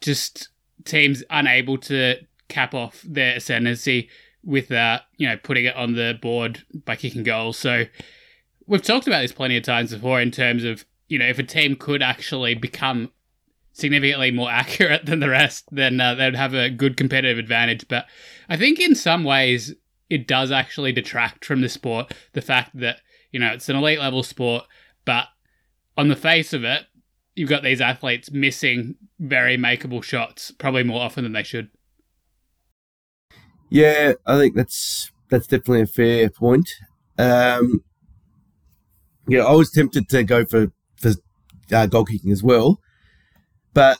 just 0.00 0.48
teams 0.84 1.22
unable 1.30 1.78
to 1.78 2.16
cap 2.48 2.74
off 2.74 3.02
their 3.02 3.36
ascendancy 3.36 4.08
with 4.44 4.70
uh, 4.70 5.00
you 5.16 5.28
know 5.28 5.36
putting 5.36 5.64
it 5.64 5.76
on 5.76 5.94
the 5.94 6.18
board 6.22 6.64
by 6.84 6.96
kicking 6.96 7.24
goals. 7.24 7.58
So 7.58 7.84
we've 8.66 8.82
talked 8.82 9.06
about 9.06 9.22
this 9.22 9.32
plenty 9.32 9.56
of 9.56 9.64
times 9.64 9.92
before 9.92 10.20
in 10.20 10.30
terms 10.30 10.64
of 10.64 10.84
you 11.08 11.18
know 11.18 11.26
if 11.26 11.38
a 11.38 11.42
team 11.42 11.76
could 11.76 12.02
actually 12.02 12.54
become 12.54 13.10
significantly 13.72 14.30
more 14.30 14.50
accurate 14.62 15.04
than 15.06 15.20
the 15.20 15.28
rest 15.28 15.64
then 15.70 16.00
uh, 16.00 16.14
they'd 16.14 16.36
have 16.36 16.54
a 16.54 16.70
good 16.70 16.96
competitive 16.96 17.38
advantage. 17.38 17.86
But 17.88 18.06
i 18.48 18.56
think 18.56 18.78
in 18.78 18.94
some 18.94 19.24
ways 19.24 19.74
it 20.08 20.26
does 20.26 20.50
actually 20.50 20.92
detract 20.92 21.44
from 21.44 21.60
the 21.60 21.68
sport. 21.68 22.14
The 22.32 22.42
fact 22.42 22.70
that, 22.74 23.00
you 23.32 23.40
know, 23.40 23.52
it's 23.52 23.68
an 23.68 23.76
elite 23.76 23.98
level 23.98 24.22
sport, 24.22 24.64
but 25.04 25.26
on 25.96 26.08
the 26.08 26.16
face 26.16 26.52
of 26.52 26.64
it, 26.64 26.84
you've 27.34 27.48
got 27.48 27.62
these 27.62 27.80
athletes 27.80 28.30
missing 28.30 28.96
very 29.18 29.56
makeable 29.56 30.02
shots, 30.02 30.50
probably 30.50 30.82
more 30.82 31.02
often 31.02 31.24
than 31.24 31.32
they 31.32 31.42
should. 31.42 31.70
Yeah, 33.68 34.12
I 34.26 34.38
think 34.38 34.54
that's 34.54 35.10
that's 35.28 35.46
definitely 35.46 35.82
a 35.82 35.86
fair 35.86 36.30
point. 36.30 36.70
Um, 37.18 37.82
yeah, 39.28 39.44
I 39.44 39.52
was 39.52 39.70
tempted 39.70 40.08
to 40.08 40.22
go 40.22 40.44
for 40.44 40.72
for 40.96 41.12
uh, 41.72 41.86
goal 41.86 42.04
kicking 42.04 42.30
as 42.30 42.42
well, 42.42 42.80
but 43.74 43.98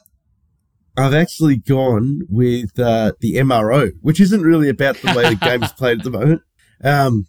I've 0.97 1.15
actually 1.15 1.57
gone 1.57 2.23
with 2.29 2.79
uh, 2.79 3.13
the 3.21 3.35
MRO, 3.35 3.91
which 4.01 4.21
isn't 4.21 4.43
really 4.43 4.69
about 4.69 4.97
the 4.97 5.13
way 5.15 5.29
the 5.29 5.37
game 5.41 5.63
is 5.63 5.73
played 5.73 5.99
at 5.99 6.05
the 6.05 6.11
moment. 6.11 6.43
Um, 6.83 7.27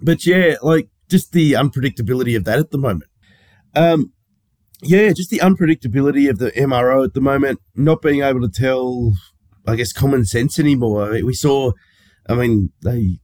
but 0.00 0.24
yeah, 0.26 0.56
like 0.62 0.88
just 1.08 1.32
the 1.32 1.52
unpredictability 1.52 2.36
of 2.36 2.44
that 2.44 2.58
at 2.58 2.70
the 2.70 2.78
moment. 2.78 3.10
Um, 3.74 4.12
yeah, 4.82 5.12
just 5.12 5.30
the 5.30 5.38
unpredictability 5.38 6.30
of 6.30 6.38
the 6.38 6.52
MRO 6.52 7.04
at 7.04 7.14
the 7.14 7.20
moment, 7.20 7.60
not 7.74 8.00
being 8.00 8.22
able 8.22 8.40
to 8.42 8.48
tell, 8.48 9.12
I 9.66 9.74
guess, 9.74 9.92
common 9.92 10.24
sense 10.24 10.58
anymore. 10.58 11.04
I 11.04 11.10
mean, 11.10 11.26
we 11.26 11.34
saw, 11.34 11.72
I 12.28 12.34
mean, 12.34 12.70
they 12.82 13.18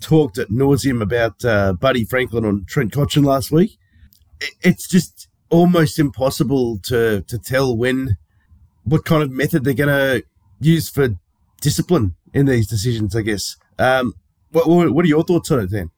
talked 0.00 0.38
at 0.38 0.48
nauseum 0.48 1.02
about 1.02 1.44
uh, 1.44 1.74
Buddy 1.74 2.04
Franklin 2.04 2.44
on 2.44 2.64
Trent 2.66 2.92
Cotchin 2.92 3.24
last 3.24 3.50
week. 3.50 3.78
It's 4.62 4.88
just 4.88 5.28
almost 5.50 5.98
impossible 5.98 6.78
to 6.84 7.22
to 7.28 7.38
tell 7.38 7.76
when 7.76 8.16
what 8.84 9.04
kind 9.04 9.22
of 9.22 9.30
method 9.30 9.64
they're 9.64 9.74
going 9.74 9.88
to 9.88 10.24
use 10.60 10.88
for 10.88 11.08
discipline 11.60 12.14
in 12.32 12.46
these 12.46 12.66
decisions. 12.66 13.16
I 13.16 13.22
guess. 13.22 13.56
Um, 13.78 14.14
what, 14.50 14.92
what 14.92 15.04
are 15.04 15.08
your 15.08 15.24
thoughts 15.24 15.50
on 15.50 15.60
it, 15.60 15.70
then? 15.70 15.90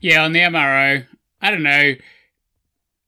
Yeah, 0.00 0.24
on 0.24 0.32
the 0.32 0.40
MRO, 0.40 1.06
I 1.40 1.50
don't 1.50 1.62
know. 1.62 1.94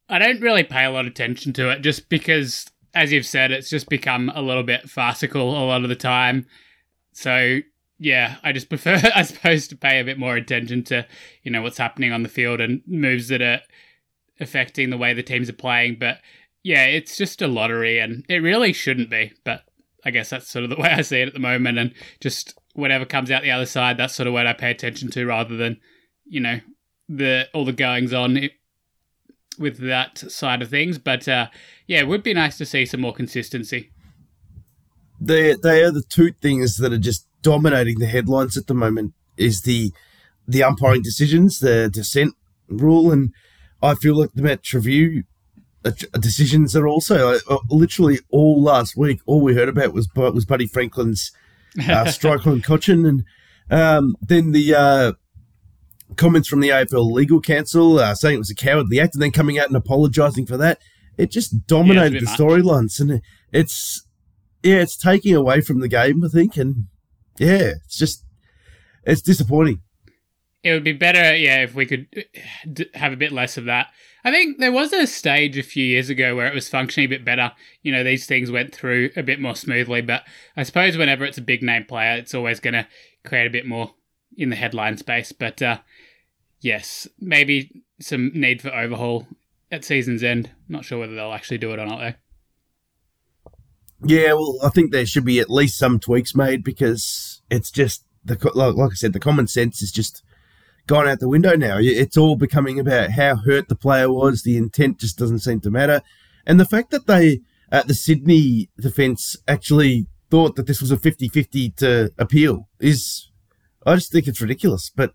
I 0.09 0.19
don't 0.19 0.41
really 0.41 0.63
pay 0.63 0.85
a 0.85 0.89
lot 0.89 1.01
of 1.01 1.11
attention 1.11 1.53
to 1.53 1.69
it 1.69 1.81
just 1.81 2.09
because, 2.09 2.65
as 2.95 3.11
you've 3.11 3.25
said, 3.25 3.51
it's 3.51 3.69
just 3.69 3.89
become 3.89 4.31
a 4.33 4.41
little 4.41 4.63
bit 4.63 4.89
farcical 4.89 5.51
a 5.51 5.65
lot 5.65 5.83
of 5.83 5.89
the 5.89 5.95
time. 5.95 6.47
So, 7.13 7.59
yeah, 7.99 8.37
I 8.43 8.51
just 8.51 8.69
prefer, 8.69 8.99
I 9.13 9.23
suppose, 9.23 9.67
to 9.67 9.75
pay 9.75 9.99
a 9.99 10.03
bit 10.03 10.17
more 10.17 10.35
attention 10.35 10.83
to, 10.85 11.05
you 11.43 11.51
know, 11.51 11.61
what's 11.61 11.77
happening 11.77 12.11
on 12.11 12.23
the 12.23 12.29
field 12.29 12.61
and 12.61 12.81
moves 12.87 13.27
that 13.27 13.41
are 13.41 13.61
affecting 14.39 14.89
the 14.89 14.97
way 14.97 15.13
the 15.13 15.23
teams 15.23 15.49
are 15.49 15.53
playing. 15.53 15.97
But 15.99 16.19
yeah, 16.67 16.83
it's 16.83 17.15
just 17.15 17.41
a 17.41 17.47
lottery 17.47 17.97
and 17.97 18.25
it 18.27 18.39
really 18.39 18.73
shouldn't 18.73 19.09
be. 19.09 19.31
But 19.45 19.63
I 20.03 20.11
guess 20.11 20.29
that's 20.29 20.49
sort 20.49 20.65
of 20.65 20.69
the 20.69 20.75
way 20.81 20.89
I 20.89 21.01
see 21.01 21.21
it 21.21 21.29
at 21.29 21.33
the 21.33 21.39
moment. 21.39 21.77
And 21.77 21.93
just 22.19 22.59
whatever 22.73 23.05
comes 23.05 23.31
out 23.31 23.41
the 23.41 23.51
other 23.51 23.65
side, 23.65 23.95
that's 23.95 24.15
sort 24.15 24.27
of 24.27 24.33
what 24.33 24.47
I 24.47 24.51
pay 24.51 24.69
attention 24.69 25.09
to 25.11 25.25
rather 25.25 25.55
than, 25.55 25.79
you 26.25 26.41
know, 26.41 26.59
the 27.07 27.47
all 27.53 27.63
the 27.63 27.71
goings 27.71 28.13
on 28.13 28.49
with 29.57 29.77
that 29.77 30.17
side 30.17 30.61
of 30.61 30.69
things. 30.69 30.97
But 30.97 31.25
uh, 31.29 31.47
yeah, 31.87 31.99
it 31.99 32.07
would 32.09 32.21
be 32.21 32.33
nice 32.33 32.57
to 32.57 32.65
see 32.65 32.85
some 32.85 32.99
more 32.99 33.13
consistency. 33.13 33.89
They 35.21 35.55
they 35.55 35.83
are 35.83 35.91
the 35.91 36.03
two 36.09 36.33
things 36.41 36.75
that 36.77 36.91
are 36.91 36.97
just 36.97 37.29
dominating 37.41 37.99
the 37.99 38.07
headlines 38.07 38.57
at 38.57 38.67
the 38.67 38.73
moment. 38.73 39.13
Is 39.37 39.61
the 39.61 39.93
the 40.45 40.63
umpiring 40.63 41.01
decisions, 41.01 41.59
the 41.59 41.89
dissent 41.89 42.33
rule, 42.67 43.09
and 43.09 43.31
I 43.81 43.95
feel 43.95 44.19
like 44.19 44.33
the 44.33 44.41
match 44.41 44.73
review 44.73 45.23
decisions 45.91 46.75
are 46.75 46.87
also 46.87 47.39
uh, 47.49 47.57
literally 47.69 48.19
all 48.29 48.61
last 48.61 48.95
week. 48.95 49.19
All 49.25 49.41
we 49.41 49.55
heard 49.55 49.69
about 49.69 49.93
was 49.93 50.07
was 50.15 50.45
Buddy 50.45 50.67
Franklin's 50.67 51.31
uh, 51.89 52.05
strike 52.11 52.45
on 52.47 52.61
Cotchin, 52.61 53.07
and 53.07 53.23
um, 53.69 54.15
then 54.21 54.51
the 54.51 54.75
uh, 54.75 55.13
comments 56.15 56.47
from 56.47 56.61
the 56.61 56.69
AFL 56.69 57.11
Legal 57.11 57.41
Counsel 57.41 57.99
uh, 57.99 58.15
saying 58.15 58.35
it 58.35 58.39
was 58.39 58.51
a 58.51 58.55
cowardly 58.55 58.99
act 58.99 59.15
and 59.15 59.21
then 59.21 59.31
coming 59.31 59.59
out 59.59 59.67
and 59.67 59.75
apologising 59.75 60.45
for 60.45 60.57
that. 60.57 60.79
It 61.17 61.31
just 61.31 61.67
dominated 61.67 62.13
yeah, 62.13 62.19
the 62.19 62.25
storylines, 62.25 62.99
and 62.99 63.21
it's 63.51 64.05
yeah, 64.63 64.77
it's 64.77 64.97
taking 64.97 65.35
away 65.35 65.61
from 65.61 65.79
the 65.79 65.87
game, 65.87 66.23
I 66.23 66.27
think, 66.27 66.57
and 66.57 66.85
yeah, 67.39 67.73
it's 67.83 67.97
just 67.97 68.23
it's 69.03 69.21
disappointing. 69.21 69.81
It 70.67 70.73
would 70.73 70.83
be 70.83 70.93
better, 70.93 71.33
yeah, 71.35 71.63
if 71.63 71.73
we 71.73 71.85
could 71.85 72.07
uh, 72.15 72.83
have 72.93 73.13
a 73.13 73.17
bit 73.17 73.31
less 73.31 73.55
of 73.55 73.65
that. 73.65 73.87
I 74.25 74.31
think 74.31 74.57
there 74.57 74.73
was 74.73 74.91
a 74.91 75.07
stage 75.07 75.57
a 75.57 75.63
few 75.63 75.85
years 75.85 76.09
ago 76.09 76.35
where 76.35 76.47
it 76.47 76.53
was 76.53 76.67
functioning 76.67 77.05
a 77.05 77.09
bit 77.09 77.23
better. 77.23 77.53
You 77.81 77.93
know, 77.93 78.03
these 78.03 78.25
things 78.25 78.51
went 78.51 78.75
through 78.75 79.11
a 79.15 79.23
bit 79.23 79.39
more 79.39 79.55
smoothly, 79.55 80.01
but 80.01 80.23
I 80.57 80.63
suppose 80.63 80.97
whenever 80.97 81.23
it's 81.23 81.37
a 81.37 81.41
big 81.41 81.63
name 81.63 81.85
player, 81.85 82.17
it's 82.17 82.33
always 82.33 82.59
going 82.59 82.73
to 82.73 82.85
create 83.23 83.47
a 83.47 83.51
bit 83.51 83.65
more 83.65 83.93
in 84.35 84.49
the 84.49 84.57
headline 84.57 84.97
space. 84.97 85.31
But 85.31 85.61
uh, 85.61 85.77
yes, 86.59 87.07
maybe 87.19 87.83
some 88.01 88.31
need 88.33 88.61
for 88.61 88.75
overhaul 88.75 89.25
at 89.71 89.85
season's 89.85 90.23
end. 90.23 90.51
Not 90.67 90.83
sure 90.83 90.99
whether 90.99 91.15
they'll 91.15 91.31
actually 91.31 91.59
do 91.59 91.71
it 91.71 91.79
or 91.79 91.85
not, 91.85 91.99
though. 91.99 92.13
Yeah, 94.03 94.33
well, 94.33 94.59
I 94.61 94.69
think 94.69 94.91
there 94.91 95.05
should 95.05 95.25
be 95.25 95.39
at 95.39 95.49
least 95.49 95.77
some 95.77 95.99
tweaks 95.99 96.35
made 96.35 96.63
because 96.63 97.41
it's 97.49 97.71
just 97.71 98.03
the 98.25 98.37
like, 98.53 98.75
like 98.75 98.91
I 98.91 98.95
said, 98.95 99.13
the 99.13 99.19
common 99.19 99.47
sense 99.47 99.81
is 99.81 99.91
just 99.91 100.21
gone 100.87 101.07
out 101.07 101.19
the 101.19 101.29
window 101.29 101.55
now. 101.55 101.77
It's 101.79 102.17
all 102.17 102.35
becoming 102.35 102.79
about 102.79 103.11
how 103.11 103.35
hurt 103.35 103.69
the 103.69 103.75
player 103.75 104.11
was. 104.11 104.41
The 104.41 104.57
intent 104.57 104.99
just 104.99 105.17
doesn't 105.17 105.39
seem 105.39 105.59
to 105.61 105.69
matter, 105.69 106.01
and 106.45 106.59
the 106.59 106.65
fact 106.65 106.91
that 106.91 107.07
they 107.07 107.41
at 107.71 107.87
the 107.87 107.93
Sydney 107.93 108.69
defence 108.79 109.35
actually 109.47 110.07
thought 110.29 110.55
that 110.55 110.67
this 110.67 110.81
was 110.81 110.91
a 110.91 110.97
50-50 110.97 111.75
to 111.77 112.11
appeal 112.17 112.67
is, 112.79 113.29
I 113.85 113.95
just 113.95 114.11
think 114.11 114.27
it's 114.27 114.41
ridiculous. 114.41 114.91
But 114.93 115.13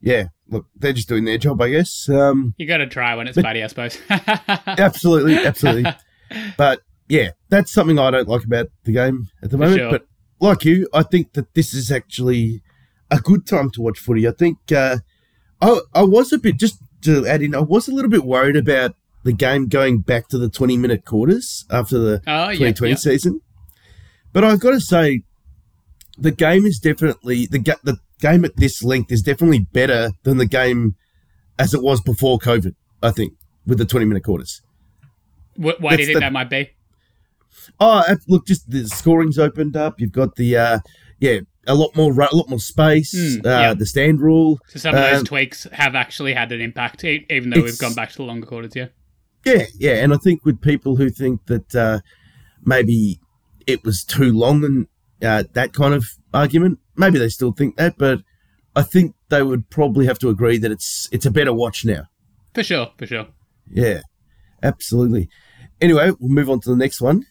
yeah, 0.00 0.28
look, 0.48 0.66
they're 0.74 0.92
just 0.92 1.08
doing 1.08 1.24
their 1.24 1.38
job, 1.38 1.60
I 1.60 1.70
guess. 1.70 2.08
Um, 2.08 2.54
you 2.56 2.66
got 2.66 2.78
to 2.78 2.86
try 2.86 3.14
when 3.14 3.26
it's 3.26 3.40
buddy, 3.40 3.62
I 3.62 3.66
suppose. 3.66 3.98
absolutely, 4.10 5.38
absolutely. 5.38 5.90
But 6.56 6.80
yeah, 7.08 7.30
that's 7.48 7.72
something 7.72 7.98
I 7.98 8.10
don't 8.10 8.28
like 8.28 8.44
about 8.44 8.68
the 8.84 8.92
game 8.92 9.28
at 9.42 9.50
the 9.50 9.58
moment. 9.58 9.78
Sure. 9.78 9.90
But 9.90 10.06
like 10.40 10.64
you, 10.64 10.88
I 10.92 11.02
think 11.02 11.32
that 11.34 11.54
this 11.54 11.72
is 11.72 11.90
actually 11.90 12.62
a 13.10 13.18
good 13.18 13.46
time 13.46 13.70
to 13.72 13.80
watch 13.82 13.98
footy. 13.98 14.26
I 14.26 14.32
think 14.32 14.58
uh, 14.72 14.98
I, 15.60 15.80
I 15.94 16.02
was 16.02 16.32
a 16.32 16.38
bit, 16.38 16.58
just 16.58 16.78
to 17.02 17.26
add 17.26 17.42
in, 17.42 17.54
I 17.54 17.60
was 17.60 17.88
a 17.88 17.92
little 17.92 18.10
bit 18.10 18.24
worried 18.24 18.56
about 18.56 18.94
the 19.24 19.32
game 19.32 19.68
going 19.68 20.00
back 20.00 20.28
to 20.28 20.38
the 20.38 20.48
20 20.48 20.76
minute 20.76 21.04
quarters 21.04 21.64
after 21.70 21.98
the 21.98 22.22
oh, 22.26 22.52
2020 22.52 22.88
yeah, 22.88 22.90
yeah. 22.90 22.96
season. 22.96 23.40
But 24.32 24.44
I've 24.44 24.60
got 24.60 24.70
to 24.70 24.80
say, 24.80 25.22
the 26.18 26.30
game 26.30 26.64
is 26.64 26.78
definitely 26.78 27.46
the 27.46 27.58
the 27.82 27.98
game 28.20 28.44
at 28.44 28.56
this 28.56 28.82
length 28.82 29.12
is 29.12 29.22
definitely 29.22 29.60
better 29.60 30.10
than 30.22 30.38
the 30.38 30.46
game 30.46 30.96
as 31.58 31.74
it 31.74 31.82
was 31.82 32.00
before 32.00 32.38
COVID. 32.38 32.74
I 33.02 33.10
think 33.10 33.34
with 33.66 33.78
the 33.78 33.84
twenty 33.84 34.06
minute 34.06 34.24
quarters. 34.24 34.62
why 35.56 35.72
That's 35.72 35.96
do 35.96 36.00
you 36.00 36.06
think 36.06 36.16
the, 36.16 36.20
that 36.20 36.32
might 36.32 36.50
be? 36.50 36.70
Oh, 37.80 38.04
look, 38.28 38.46
just 38.46 38.70
the 38.70 38.86
scoring's 38.86 39.38
opened 39.38 39.76
up. 39.76 40.00
You've 40.00 40.12
got 40.12 40.36
the 40.36 40.56
uh, 40.56 40.78
yeah, 41.18 41.40
a 41.66 41.74
lot 41.74 41.94
more 41.96 42.12
a 42.12 42.34
lot 42.34 42.48
more 42.48 42.60
space. 42.60 43.14
Mm, 43.14 43.44
uh, 43.44 43.48
yeah. 43.48 43.74
The 43.74 43.86
stand 43.86 44.20
rule. 44.20 44.58
So 44.68 44.78
some 44.78 44.94
of 44.94 45.00
those 45.00 45.20
um, 45.20 45.24
tweaks 45.24 45.66
have 45.72 45.94
actually 45.94 46.34
had 46.34 46.52
an 46.52 46.60
impact, 46.60 47.04
even 47.04 47.50
though 47.50 47.62
we've 47.62 47.78
gone 47.78 47.94
back 47.94 48.10
to 48.10 48.16
the 48.18 48.24
longer 48.24 48.46
quarters. 48.46 48.74
Yeah. 48.74 48.88
Yeah, 49.44 49.66
yeah, 49.78 49.92
and 50.02 50.12
I 50.12 50.16
think 50.16 50.44
with 50.44 50.60
people 50.60 50.96
who 50.96 51.08
think 51.08 51.46
that 51.46 51.72
uh, 51.72 52.00
maybe 52.64 53.20
it 53.64 53.84
was 53.84 54.02
too 54.04 54.32
long 54.32 54.64
and 54.64 54.88
uh, 55.22 55.44
that 55.52 55.72
kind 55.72 55.94
of 55.94 56.04
argument. 56.34 56.80
Maybe 56.96 57.18
they 57.18 57.28
still 57.28 57.52
think 57.52 57.76
that, 57.76 57.96
but 57.96 58.22
I 58.74 58.82
think 58.82 59.14
they 59.28 59.42
would 59.42 59.70
probably 59.70 60.06
have 60.06 60.18
to 60.20 60.28
agree 60.30 60.58
that 60.58 60.72
it's 60.72 61.08
it's 61.12 61.26
a 61.26 61.30
better 61.30 61.52
watch 61.52 61.84
now. 61.84 62.08
For 62.54 62.62
sure, 62.62 62.90
for 62.98 63.06
sure. 63.06 63.26
Yeah, 63.70 64.00
absolutely. 64.62 65.28
Anyway, 65.80 66.10
we'll 66.18 66.30
move 66.30 66.50
on 66.50 66.60
to 66.60 66.70
the 66.70 66.76
next 66.76 67.00
one. 67.00 67.26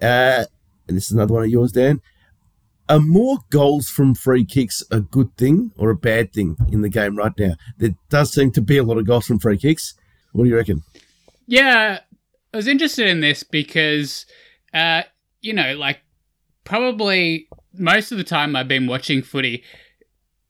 Uh, 0.00 0.44
and 0.88 0.96
this 0.96 1.06
is 1.06 1.12
another 1.12 1.34
one 1.34 1.44
of 1.44 1.50
yours, 1.50 1.72
Dan. 1.72 2.00
Are 2.90 2.98
more 2.98 3.38
goals 3.50 3.88
from 3.88 4.16
free 4.16 4.44
kicks 4.44 4.82
a 4.90 4.98
good 4.98 5.36
thing 5.36 5.70
or 5.76 5.90
a 5.90 5.96
bad 5.96 6.32
thing 6.32 6.56
in 6.72 6.80
the 6.80 6.88
game 6.88 7.14
right 7.14 7.30
now? 7.38 7.54
There 7.78 7.94
does 8.08 8.32
seem 8.32 8.50
to 8.50 8.60
be 8.60 8.78
a 8.78 8.82
lot 8.82 8.98
of 8.98 9.06
goals 9.06 9.26
from 9.28 9.38
free 9.38 9.58
kicks. 9.58 9.94
What 10.32 10.42
do 10.42 10.50
you 10.50 10.56
reckon? 10.56 10.82
Yeah, 11.46 12.00
I 12.52 12.56
was 12.56 12.66
interested 12.66 13.06
in 13.06 13.20
this 13.20 13.44
because, 13.44 14.26
uh, 14.74 15.02
you 15.40 15.52
know, 15.52 15.76
like 15.76 16.00
probably 16.64 17.46
most 17.72 18.10
of 18.10 18.18
the 18.18 18.24
time 18.24 18.56
I've 18.56 18.66
been 18.66 18.88
watching 18.88 19.22
footy, 19.22 19.62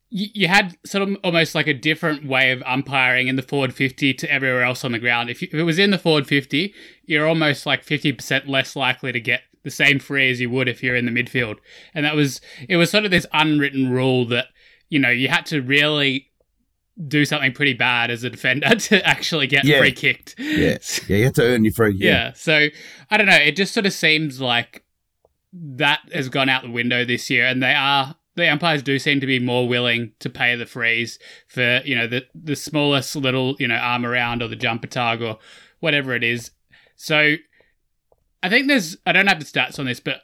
you, 0.09 0.29
you 0.33 0.49
had 0.49 0.79
sort 0.87 1.07
of 1.07 1.19
almost 1.23 1.55
like 1.55 1.67
a 1.67 1.75
different 1.75 2.25
way 2.27 2.53
of 2.53 2.63
umpiring 2.65 3.29
in 3.29 3.37
the 3.37 3.43
forward 3.43 3.75
50 3.75 4.15
to 4.15 4.33
everywhere 4.33 4.63
else 4.63 4.83
on 4.83 4.93
the 4.93 4.99
ground. 4.99 5.29
If, 5.29 5.43
you, 5.43 5.49
if 5.53 5.59
it 5.59 5.65
was 5.65 5.79
in 5.79 5.91
the 5.91 5.99
forward 5.99 6.27
50, 6.27 6.73
you're 7.05 7.29
almost 7.29 7.67
like 7.67 7.85
50% 7.85 8.49
less 8.49 8.75
likely 8.75 9.13
to 9.13 9.21
get 9.21 9.43
the 9.62 9.71
same 9.71 9.99
free 9.99 10.31
as 10.31 10.40
you 10.40 10.50
would 10.50 10.69
if 10.69 10.83
you're 10.83 10.97
in 10.97 11.07
the 11.07 11.12
midfield. 11.12 11.57
And 11.95 12.05
that 12.05 12.14
was, 12.14 12.40
it 12.69 12.76
was 12.76 12.90
sort 12.90 13.05
of 13.05 13.11
this 13.11 13.26
unwritten 13.33 13.90
rule 13.90 14.25
that, 14.26 14.47
you 14.88 14.99
know, 14.99 15.11
you 15.11 15.29
had 15.29 15.47
to 15.47 15.61
really 15.61 16.31
do 17.07 17.25
something 17.25 17.52
pretty 17.52 17.73
bad 17.73 18.11
as 18.11 18.25
a 18.25 18.31
defender 18.31 18.75
to 18.75 19.07
actually 19.07 19.47
get 19.47 19.64
yeah. 19.64 19.79
free 19.79 19.93
kicked. 19.93 20.35
Yeah. 20.38 20.79
Yeah, 21.09 21.17
you 21.17 21.25
have 21.25 21.35
to 21.35 21.43
earn 21.43 21.64
your 21.64 21.73
free. 21.73 21.95
Yeah. 21.95 22.11
yeah. 22.11 22.33
So 22.35 22.69
I 23.11 23.17
don't 23.17 23.26
know. 23.26 23.37
It 23.37 23.57
just 23.57 23.75
sort 23.75 23.87
of 23.87 23.93
seems 23.93 24.40
like 24.40 24.85
that 25.52 26.00
has 26.12 26.29
gone 26.29 26.49
out 26.49 26.62
the 26.62 26.71
window 26.71 27.05
this 27.05 27.31
year, 27.31 27.47
and 27.47 27.62
they 27.62 27.73
are 27.73 28.14
the 28.37 28.49
umpires 28.49 28.83
do 28.83 28.99
seem 28.99 29.21
to 29.21 29.26
be 29.26 29.38
more 29.38 29.67
willing 29.67 30.12
to 30.21 30.31
pay 30.31 30.55
the 30.57 30.67
freeze 30.67 31.19
for 31.49 31.81
you 31.85 31.97
know 31.97 32.07
the 32.07 32.25
the 32.35 32.55
smallest 32.55 33.17
little 33.17 33.57
you 33.59 33.67
know 33.67 33.76
arm 33.76 34.07
around 34.07 34.43
or 34.43 34.49
the 34.49 34.57
jumper 34.57 34.87
tag 34.87 35.23
or 35.23 35.38
whatever 35.81 36.14
it 36.14 36.23
is. 36.23 36.50
So 36.97 37.37
I 38.43 38.49
think 38.49 38.69
there's 38.69 38.97
I 39.07 39.13
don't 39.13 39.27
have 39.27 39.41
the 39.41 39.47
stats 39.47 39.79
on 39.79 39.87
this, 39.87 40.01
but 40.01 40.23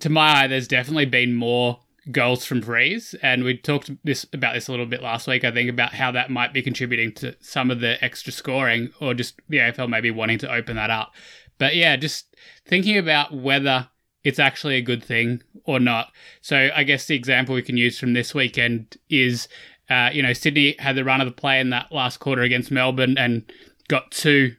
to 0.00 0.10
my 0.10 0.42
eye, 0.42 0.46
there's 0.46 0.68
definitely 0.68 1.06
been 1.06 1.34
more 1.34 1.80
goals 2.10 2.44
from 2.44 2.60
freeze, 2.60 3.14
and 3.22 3.44
we 3.44 3.56
talked 3.56 3.90
this 4.04 4.26
about 4.32 4.54
this 4.54 4.68
a 4.68 4.70
little 4.70 4.86
bit 4.86 5.02
last 5.02 5.26
week. 5.26 5.44
I 5.44 5.50
think 5.50 5.70
about 5.70 5.94
how 5.94 6.10
that 6.12 6.30
might 6.30 6.52
be 6.52 6.62
contributing 6.62 7.12
to 7.14 7.34
some 7.40 7.70
of 7.70 7.80
the 7.80 8.02
extra 8.04 8.32
scoring, 8.32 8.90
or 9.00 9.14
just 9.14 9.40
the 9.48 9.58
AFL 9.58 9.88
maybe 9.88 10.10
wanting 10.10 10.38
to 10.38 10.52
open 10.52 10.76
that 10.76 10.90
up. 10.90 11.14
But 11.58 11.76
yeah, 11.76 11.96
just 11.96 12.34
thinking 12.66 12.98
about 12.98 13.32
whether 13.32 13.88
it's 14.24 14.38
actually 14.38 14.76
a 14.76 14.82
good 14.82 15.04
thing 15.04 15.42
or 15.64 15.78
not. 15.78 16.12
So 16.40 16.70
I 16.74 16.82
guess 16.82 17.06
the 17.06 17.14
example 17.14 17.54
we 17.54 17.62
can 17.62 17.76
use 17.76 17.98
from 17.98 18.14
this 18.14 18.34
weekend 18.34 18.96
is, 19.08 19.48
uh, 19.88 20.10
you 20.12 20.22
know, 20.22 20.32
Sydney 20.32 20.76
had 20.78 20.96
the 20.96 21.04
run 21.04 21.20
of 21.20 21.26
the 21.26 21.32
play 21.32 21.60
in 21.60 21.70
that 21.70 21.92
last 21.92 22.18
quarter 22.18 22.42
against 22.42 22.70
Melbourne 22.70 23.16
and 23.18 23.50
got 23.88 24.10
two. 24.10 24.56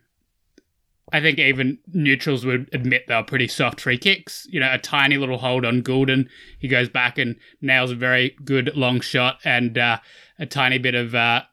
I 1.14 1.22
think 1.22 1.38
even 1.38 1.78
neutrals 1.94 2.46
would 2.46 2.70
admit 2.74 3.06
they 3.08 3.16
were 3.16 3.24
pretty 3.24 3.48
soft 3.48 3.82
free 3.82 3.98
kicks. 3.98 4.48
You 4.50 4.60
know, 4.60 4.74
a 4.74 4.80
tiny 4.80 5.18
little 5.18 5.38
hold 5.38 5.64
on 5.64 5.82
Gulden. 5.82 6.28
He 6.58 6.68
goes 6.68 6.90
back 6.90 7.18
and 7.18 7.36
nails 7.62 7.92
a 7.92 7.96
very 7.96 8.36
good 8.44 8.76
long 8.76 9.02
shot 9.02 9.40
and 9.46 9.78
uh, 9.78 10.00
a 10.40 10.46
tiny 10.46 10.80
bit 10.80 10.96
of 10.96 11.14
uh, 11.14 11.44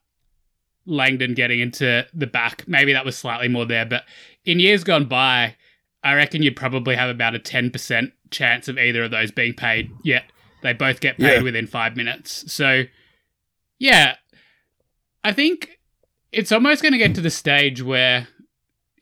Langdon 0.86 1.34
getting 1.34 1.60
into 1.60 2.06
the 2.14 2.26
back. 2.26 2.66
Maybe 2.66 2.92
that 2.94 3.04
was 3.04 3.16
slightly 3.16 3.48
more 3.48 3.66
there, 3.66 3.84
but 3.84 4.04
in 4.44 4.58
years 4.58 4.84
gone 4.84 5.06
by, 5.06 5.56
I 6.02 6.14
reckon 6.14 6.42
you'd 6.42 6.56
probably 6.56 6.96
have 6.96 7.10
about 7.10 7.34
a 7.34 7.38
10% 7.38 8.12
chance 8.30 8.68
of 8.68 8.78
either 8.78 9.04
of 9.04 9.10
those 9.10 9.30
being 9.30 9.54
paid, 9.54 9.90
yet 10.02 10.24
they 10.62 10.72
both 10.72 11.00
get 11.00 11.18
paid 11.18 11.36
yeah. 11.36 11.42
within 11.42 11.66
five 11.66 11.96
minutes. 11.96 12.50
So, 12.52 12.84
yeah, 13.78 14.16
I 15.22 15.32
think 15.32 15.78
it's 16.32 16.50
almost 16.50 16.82
going 16.82 16.92
to 16.92 16.98
get 16.98 17.14
to 17.14 17.20
the 17.20 17.30
stage 17.30 17.82
where 17.82 18.28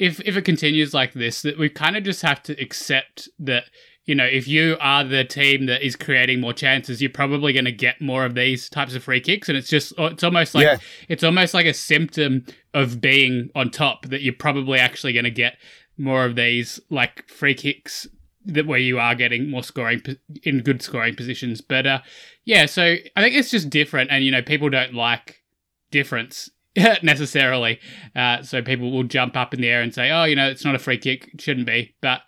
if, 0.01 0.19
if 0.25 0.37
it 0.37 0.43
continues 0.43 0.95
like 0.95 1.13
this, 1.13 1.43
that 1.43 1.59
we 1.59 1.69
kind 1.69 1.97
of 1.97 2.03
just 2.03 2.23
have 2.23 2.43
to 2.45 2.61
accept 2.61 3.29
that 3.39 3.65
you 4.07 4.15
know, 4.17 4.25
if 4.25 4.49
you 4.49 4.77
are 4.81 5.05
the 5.05 5.25
team 5.25 5.67
that 5.67 5.87
is 5.87 5.95
creating 5.95 6.41
more 6.41 6.55
chances, 6.55 7.01
you're 7.01 7.11
probably 7.11 7.53
going 7.53 7.67
to 7.67 7.71
get 7.71 8.01
more 8.01 8.25
of 8.25 8.35
these 8.35 8.69
types 8.69 8.95
of 8.97 9.05
free 9.05 9.21
kicks, 9.21 9.49
and 9.49 9.57
it's 9.57 9.69
just 9.69 9.93
it's 9.99 10.25
almost 10.25 10.55
like 10.55 10.65
yeah. 10.65 10.79
it's 11.09 11.23
almost 11.23 11.55
like 11.55 11.67
a 11.67 11.75
symptom 11.75 12.45
of 12.75 13.01
being 13.01 13.51
on 13.55 13.71
top 13.71 14.07
that 14.07 14.23
you're 14.23 14.35
probably 14.35 14.81
actually 14.81 15.13
going 15.13 15.27
to 15.27 15.31
get 15.31 15.59
more 15.97 16.25
of 16.25 16.35
these 16.35 16.81
like 16.89 17.29
free 17.29 17.55
kicks 17.55 18.09
that 18.47 18.67
where 18.67 18.81
you 18.81 18.99
are 18.99 19.15
getting 19.15 19.49
more 19.49 19.63
scoring 19.63 20.03
in 20.43 20.61
good 20.61 20.83
scoring 20.83 21.15
positions. 21.15 21.61
But 21.61 21.87
uh, 21.87 22.01
yeah, 22.45 22.67
so 22.67 22.83
I 22.83 23.23
think 23.23 23.37
it's 23.37 23.51
just 23.51 23.71
different, 23.71 24.11
and 24.11 24.25
you 24.25 24.33
know, 24.33 24.43
people 24.43 24.71
don't 24.71 24.95
like 24.95 25.43
difference 25.93 26.51
necessarily. 27.03 27.81
Uh, 28.15 28.43
so 28.43 28.63
people 28.63 28.91
will 28.91 29.05
jump 29.05 29.37
up 29.37 29.55
in 29.55 29.61
the 29.61 29.69
air 29.69 29.83
and 29.83 29.95
say, 29.95 30.11
"Oh, 30.11 30.25
you 30.25 30.37
know, 30.37 30.49
it's 30.49 30.65
not 30.65 30.75
a 30.75 30.79
free 30.79 30.99
kick; 30.99 31.31
it 31.35 31.41
shouldn't 31.41 31.67
be." 31.67 31.95
But 32.01 32.23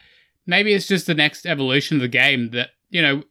maybe 0.47 0.73
it's 0.73 0.87
just 0.87 1.07
the 1.07 1.15
next 1.15 1.47
evolution 1.47 1.97
of 1.97 2.03
the 2.03 2.09
game 2.09 2.51
that 2.51 2.71
you 2.91 3.03
know 3.03 3.23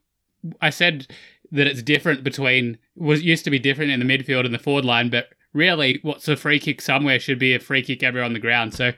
I 0.60 0.70
said 0.70 1.08
that 1.50 1.66
it's 1.66 1.82
different 1.82 2.24
between 2.24 2.78
was 2.96 3.22
used 3.22 3.44
to 3.44 3.50
be 3.50 3.58
different 3.58 3.90
in 3.90 4.00
the 4.00 4.06
midfield 4.06 4.44
and 4.44 4.54
the 4.54 4.58
forward 4.58 4.84
line, 4.84 5.10
but 5.10 5.28
really 5.52 6.00
what's 6.02 6.28
a 6.28 6.36
free 6.36 6.58
kick 6.58 6.80
somewhere 6.80 7.20
should 7.20 7.38
be 7.38 7.54
a 7.54 7.60
free 7.60 7.82
kick 7.82 8.02
everywhere 8.02 8.24
on 8.24 8.32
the 8.32 8.38
ground. 8.38 8.72
So 8.74 8.92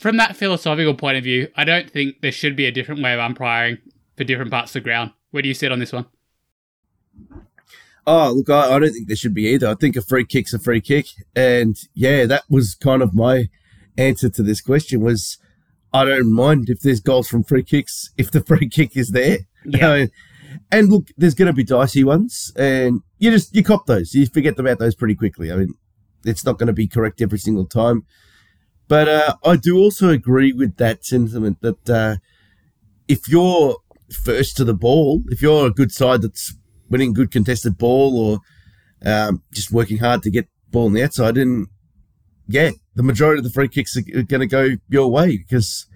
from 0.00 0.16
that 0.16 0.36
philosophical 0.36 0.94
point 0.94 1.18
of 1.18 1.24
view, 1.24 1.48
I 1.56 1.64
don't 1.64 1.88
think 1.88 2.20
there 2.20 2.32
should 2.32 2.56
be 2.56 2.66
a 2.66 2.72
different 2.72 3.02
way 3.02 3.14
of 3.14 3.20
umpiring 3.20 3.78
for 4.16 4.24
different 4.24 4.50
parts 4.50 4.70
of 4.70 4.74
the 4.74 4.80
ground. 4.80 5.12
Where 5.30 5.42
do 5.42 5.48
you 5.48 5.54
sit 5.54 5.70
on 5.70 5.78
this 5.78 5.92
one? 5.92 6.06
Oh, 8.06 8.32
look, 8.32 8.50
I, 8.50 8.74
I 8.74 8.78
don't 8.78 8.92
think 8.92 9.06
there 9.06 9.16
should 9.16 9.34
be 9.34 9.46
either. 9.48 9.68
I 9.68 9.74
think 9.74 9.96
a 9.96 10.02
free 10.02 10.24
kick's 10.24 10.52
a 10.52 10.58
free 10.58 10.80
kick. 10.80 11.06
And 11.36 11.76
yeah, 11.94 12.26
that 12.26 12.44
was 12.48 12.74
kind 12.74 13.02
of 13.02 13.14
my 13.14 13.48
answer 13.96 14.28
to 14.28 14.42
this 14.42 14.60
question 14.60 15.00
was 15.00 15.38
I 15.92 16.04
don't 16.04 16.32
mind 16.32 16.68
if 16.68 16.80
there's 16.80 17.00
goals 17.00 17.28
from 17.28 17.44
free 17.44 17.62
kicks 17.62 18.10
if 18.16 18.30
the 18.30 18.40
free 18.44 18.68
kick 18.68 18.96
is 18.96 19.10
there. 19.10 19.38
Yeah. 19.64 20.06
and 20.70 20.90
look, 20.90 21.08
there's 21.16 21.34
going 21.34 21.46
to 21.46 21.52
be 21.52 21.64
dicey 21.64 22.04
ones, 22.04 22.52
and 22.56 23.00
you 23.18 23.30
just 23.30 23.54
you 23.54 23.62
cop 23.62 23.86
those. 23.86 24.14
You 24.14 24.26
forget 24.26 24.58
about 24.58 24.78
those 24.78 24.94
pretty 24.94 25.14
quickly. 25.14 25.52
I 25.52 25.56
mean, 25.56 25.74
it's 26.24 26.44
not 26.44 26.58
going 26.58 26.68
to 26.68 26.72
be 26.72 26.88
correct 26.88 27.20
every 27.20 27.38
single 27.38 27.66
time. 27.66 28.04
But 28.88 29.08
uh, 29.08 29.36
I 29.44 29.56
do 29.56 29.78
also 29.78 30.08
agree 30.08 30.52
with 30.52 30.76
that 30.76 31.04
sentiment 31.04 31.58
that 31.62 31.88
uh, 31.88 32.16
if 33.08 33.28
you're 33.28 33.76
first 34.24 34.56
to 34.58 34.64
the 34.64 34.74
ball, 34.74 35.22
if 35.28 35.40
you're 35.40 35.66
a 35.66 35.72
good 35.72 35.92
side 35.92 36.22
that's 36.22 36.54
winning 36.92 37.12
good 37.12 37.32
contested 37.32 37.76
ball 37.76 38.16
or 38.16 38.38
um, 39.04 39.42
just 39.52 39.72
working 39.72 39.98
hard 39.98 40.22
to 40.22 40.30
get 40.30 40.46
ball 40.70 40.86
on 40.86 40.92
the 40.92 41.02
outside, 41.02 41.36
and 41.36 41.66
yeah, 42.46 42.70
the 42.94 43.02
majority 43.02 43.38
of 43.38 43.44
the 43.44 43.50
free 43.50 43.68
kicks 43.68 43.96
are 43.96 44.02
going 44.02 44.40
to 44.40 44.46
go 44.46 44.76
your 44.88 45.10
way 45.10 45.38
because 45.38 45.86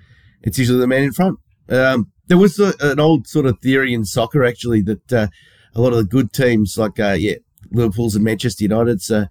it's 0.42 0.58
usually 0.58 0.80
the 0.80 0.86
man 0.88 1.04
in 1.04 1.12
front. 1.12 1.38
Um, 1.68 2.10
there 2.26 2.38
was 2.38 2.58
a, 2.58 2.74
an 2.80 2.98
old 2.98 3.28
sort 3.28 3.46
of 3.46 3.60
theory 3.60 3.94
in 3.94 4.04
soccer 4.04 4.44
actually 4.44 4.82
that 4.82 5.12
uh, 5.12 5.28
a 5.74 5.80
lot 5.80 5.92
of 5.92 5.98
the 5.98 6.04
good 6.04 6.32
teams 6.32 6.76
like 6.76 6.98
uh, 6.98 7.16
yeah 7.18 7.34
Liverpool's 7.70 8.14
and 8.14 8.24
Manchester 8.24 8.64
United's 8.64 9.10
uh, 9.10 9.26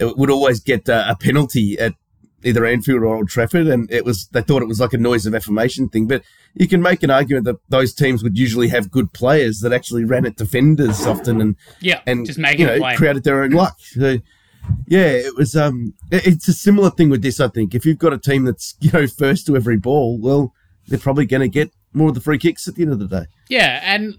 would 0.00 0.30
always 0.30 0.60
get 0.60 0.88
uh, 0.88 1.04
a 1.08 1.16
penalty 1.16 1.78
at 1.78 1.94
either 2.44 2.64
Anfield 2.64 3.02
or 3.02 3.14
Old 3.14 3.28
Trafford, 3.28 3.66
and 3.66 3.90
it 3.90 4.04
was 4.04 4.28
they 4.28 4.42
thought 4.42 4.62
it 4.62 4.68
was 4.68 4.80
like 4.80 4.92
a 4.92 4.98
noise 4.98 5.26
of 5.26 5.34
affirmation 5.34 5.88
thing. 5.88 6.06
But 6.06 6.22
you 6.54 6.68
can 6.68 6.82
make 6.82 7.02
an 7.02 7.10
argument 7.10 7.44
that 7.46 7.56
those 7.68 7.94
teams 7.94 8.22
would 8.22 8.38
usually 8.38 8.68
have 8.68 8.90
good 8.90 9.12
players 9.12 9.60
that 9.60 9.72
actually 9.72 10.04
ran 10.04 10.26
at 10.26 10.36
defenders 10.36 11.06
often 11.06 11.40
and 11.40 11.56
yeah, 11.80 12.00
and 12.06 12.26
just 12.26 12.38
making 12.38 12.68
you 12.68 12.78
know, 12.78 12.96
created 12.96 13.24
their 13.24 13.42
own 13.42 13.50
luck. 13.50 13.76
So 13.80 14.18
yeah, 14.86 15.06
it 15.06 15.36
was. 15.36 15.56
Um, 15.56 15.94
it's 16.10 16.48
a 16.48 16.52
similar 16.52 16.90
thing 16.90 17.10
with 17.10 17.22
this. 17.22 17.40
I 17.40 17.48
think 17.48 17.74
if 17.74 17.84
you've 17.84 17.98
got 17.98 18.12
a 18.12 18.18
team 18.18 18.44
that's 18.44 18.76
you 18.80 18.90
know 18.92 19.06
first 19.06 19.46
to 19.46 19.56
every 19.56 19.76
ball, 19.76 20.18
well, 20.18 20.52
they're 20.86 20.98
probably 20.98 21.26
going 21.26 21.42
to 21.42 21.48
get 21.48 21.70
more 21.92 22.08
of 22.08 22.14
the 22.14 22.20
free 22.20 22.38
kicks 22.38 22.68
at 22.68 22.74
the 22.74 22.82
end 22.82 22.92
of 22.92 22.98
the 22.98 23.08
day. 23.08 23.26
Yeah, 23.48 23.80
and 23.82 24.18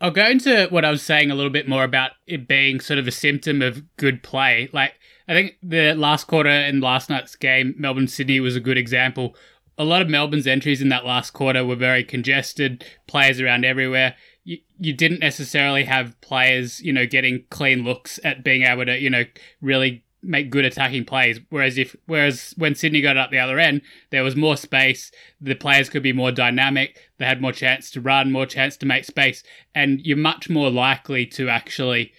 I'll 0.00 0.10
go 0.10 0.26
into 0.26 0.66
what 0.70 0.84
I 0.84 0.90
was 0.90 1.02
saying 1.02 1.30
a 1.30 1.34
little 1.34 1.50
bit 1.50 1.68
more 1.68 1.84
about 1.84 2.12
it 2.26 2.46
being 2.46 2.80
sort 2.80 2.98
of 2.98 3.06
a 3.06 3.12
symptom 3.12 3.62
of 3.62 3.82
good 3.96 4.22
play. 4.22 4.68
Like 4.72 4.94
I 5.28 5.32
think 5.34 5.56
the 5.62 5.94
last 5.94 6.26
quarter 6.26 6.48
in 6.48 6.80
last 6.80 7.10
night's 7.10 7.36
game, 7.36 7.74
Melbourne 7.76 8.08
Sydney 8.08 8.40
was 8.40 8.56
a 8.56 8.60
good 8.60 8.78
example. 8.78 9.34
A 9.78 9.84
lot 9.84 10.02
of 10.02 10.08
Melbourne's 10.08 10.46
entries 10.46 10.80
in 10.80 10.88
that 10.88 11.04
last 11.04 11.32
quarter 11.32 11.64
were 11.64 11.76
very 11.76 12.04
congested, 12.04 12.84
players 13.06 13.40
around 13.40 13.64
everywhere 13.64 14.14
you, 14.46 14.58
you 14.78 14.92
didn't 14.92 15.20
necessarily 15.20 15.84
have 15.84 16.18
players, 16.20 16.80
you 16.80 16.92
know, 16.92 17.04
getting 17.04 17.44
clean 17.50 17.82
looks 17.82 18.20
at 18.22 18.44
being 18.44 18.62
able 18.62 18.86
to, 18.86 18.98
you 18.98 19.10
know, 19.10 19.24
really 19.60 20.04
make 20.22 20.50
good 20.50 20.64
attacking 20.64 21.04
plays. 21.04 21.40
Whereas 21.50 21.76
if 21.76 21.96
whereas 22.06 22.54
when 22.56 22.76
Sydney 22.76 23.00
got 23.00 23.16
up 23.16 23.32
the 23.32 23.40
other 23.40 23.58
end, 23.58 23.82
there 24.10 24.22
was 24.22 24.36
more 24.36 24.56
space. 24.56 25.10
The 25.40 25.56
players 25.56 25.88
could 25.88 26.04
be 26.04 26.12
more 26.12 26.30
dynamic. 26.30 26.96
They 27.18 27.26
had 27.26 27.42
more 27.42 27.52
chance 27.52 27.90
to 27.90 28.00
run, 28.00 28.30
more 28.30 28.46
chance 28.46 28.76
to 28.78 28.86
make 28.86 29.04
space, 29.04 29.42
and 29.74 30.00
you're 30.06 30.16
much 30.16 30.48
more 30.48 30.70
likely 30.70 31.26
to 31.26 31.48
actually 31.48 32.12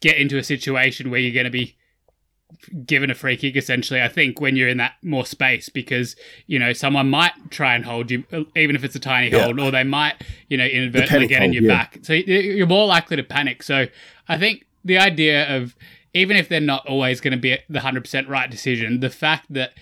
get 0.00 0.18
into 0.18 0.38
a 0.38 0.44
situation 0.44 1.10
where 1.10 1.18
you're 1.18 1.34
going 1.34 1.44
to 1.44 1.50
be 1.50 1.76
given 2.84 3.10
a 3.10 3.14
free 3.14 3.36
kick 3.36 3.56
essentially 3.56 4.00
i 4.00 4.08
think 4.08 4.40
when 4.40 4.56
you're 4.56 4.68
in 4.68 4.76
that 4.76 4.92
more 5.02 5.26
space 5.26 5.68
because 5.68 6.14
you 6.46 6.58
know 6.58 6.72
someone 6.72 7.10
might 7.10 7.32
try 7.50 7.74
and 7.74 7.84
hold 7.84 8.10
you 8.10 8.24
even 8.54 8.76
if 8.76 8.84
it's 8.84 8.94
a 8.94 9.00
tiny 9.00 9.30
yeah. 9.30 9.44
hold 9.44 9.58
or 9.58 9.70
they 9.70 9.82
might 9.82 10.14
you 10.48 10.56
know 10.56 10.64
inadvertently 10.64 11.26
get 11.26 11.42
in 11.42 11.52
your 11.52 11.64
yeah. 11.64 11.76
back 11.76 11.98
so 12.02 12.12
you're 12.12 12.66
more 12.66 12.86
likely 12.86 13.16
to 13.16 13.22
panic 13.22 13.62
so 13.62 13.86
i 14.28 14.38
think 14.38 14.64
the 14.84 14.96
idea 14.96 15.56
of 15.56 15.74
even 16.14 16.36
if 16.36 16.48
they're 16.48 16.60
not 16.60 16.86
always 16.86 17.20
going 17.20 17.32
to 17.32 17.38
be 17.38 17.58
the 17.68 17.80
100% 17.80 18.28
right 18.28 18.50
decision 18.50 19.00
the 19.00 19.10
fact 19.10 19.46
that 19.50 19.72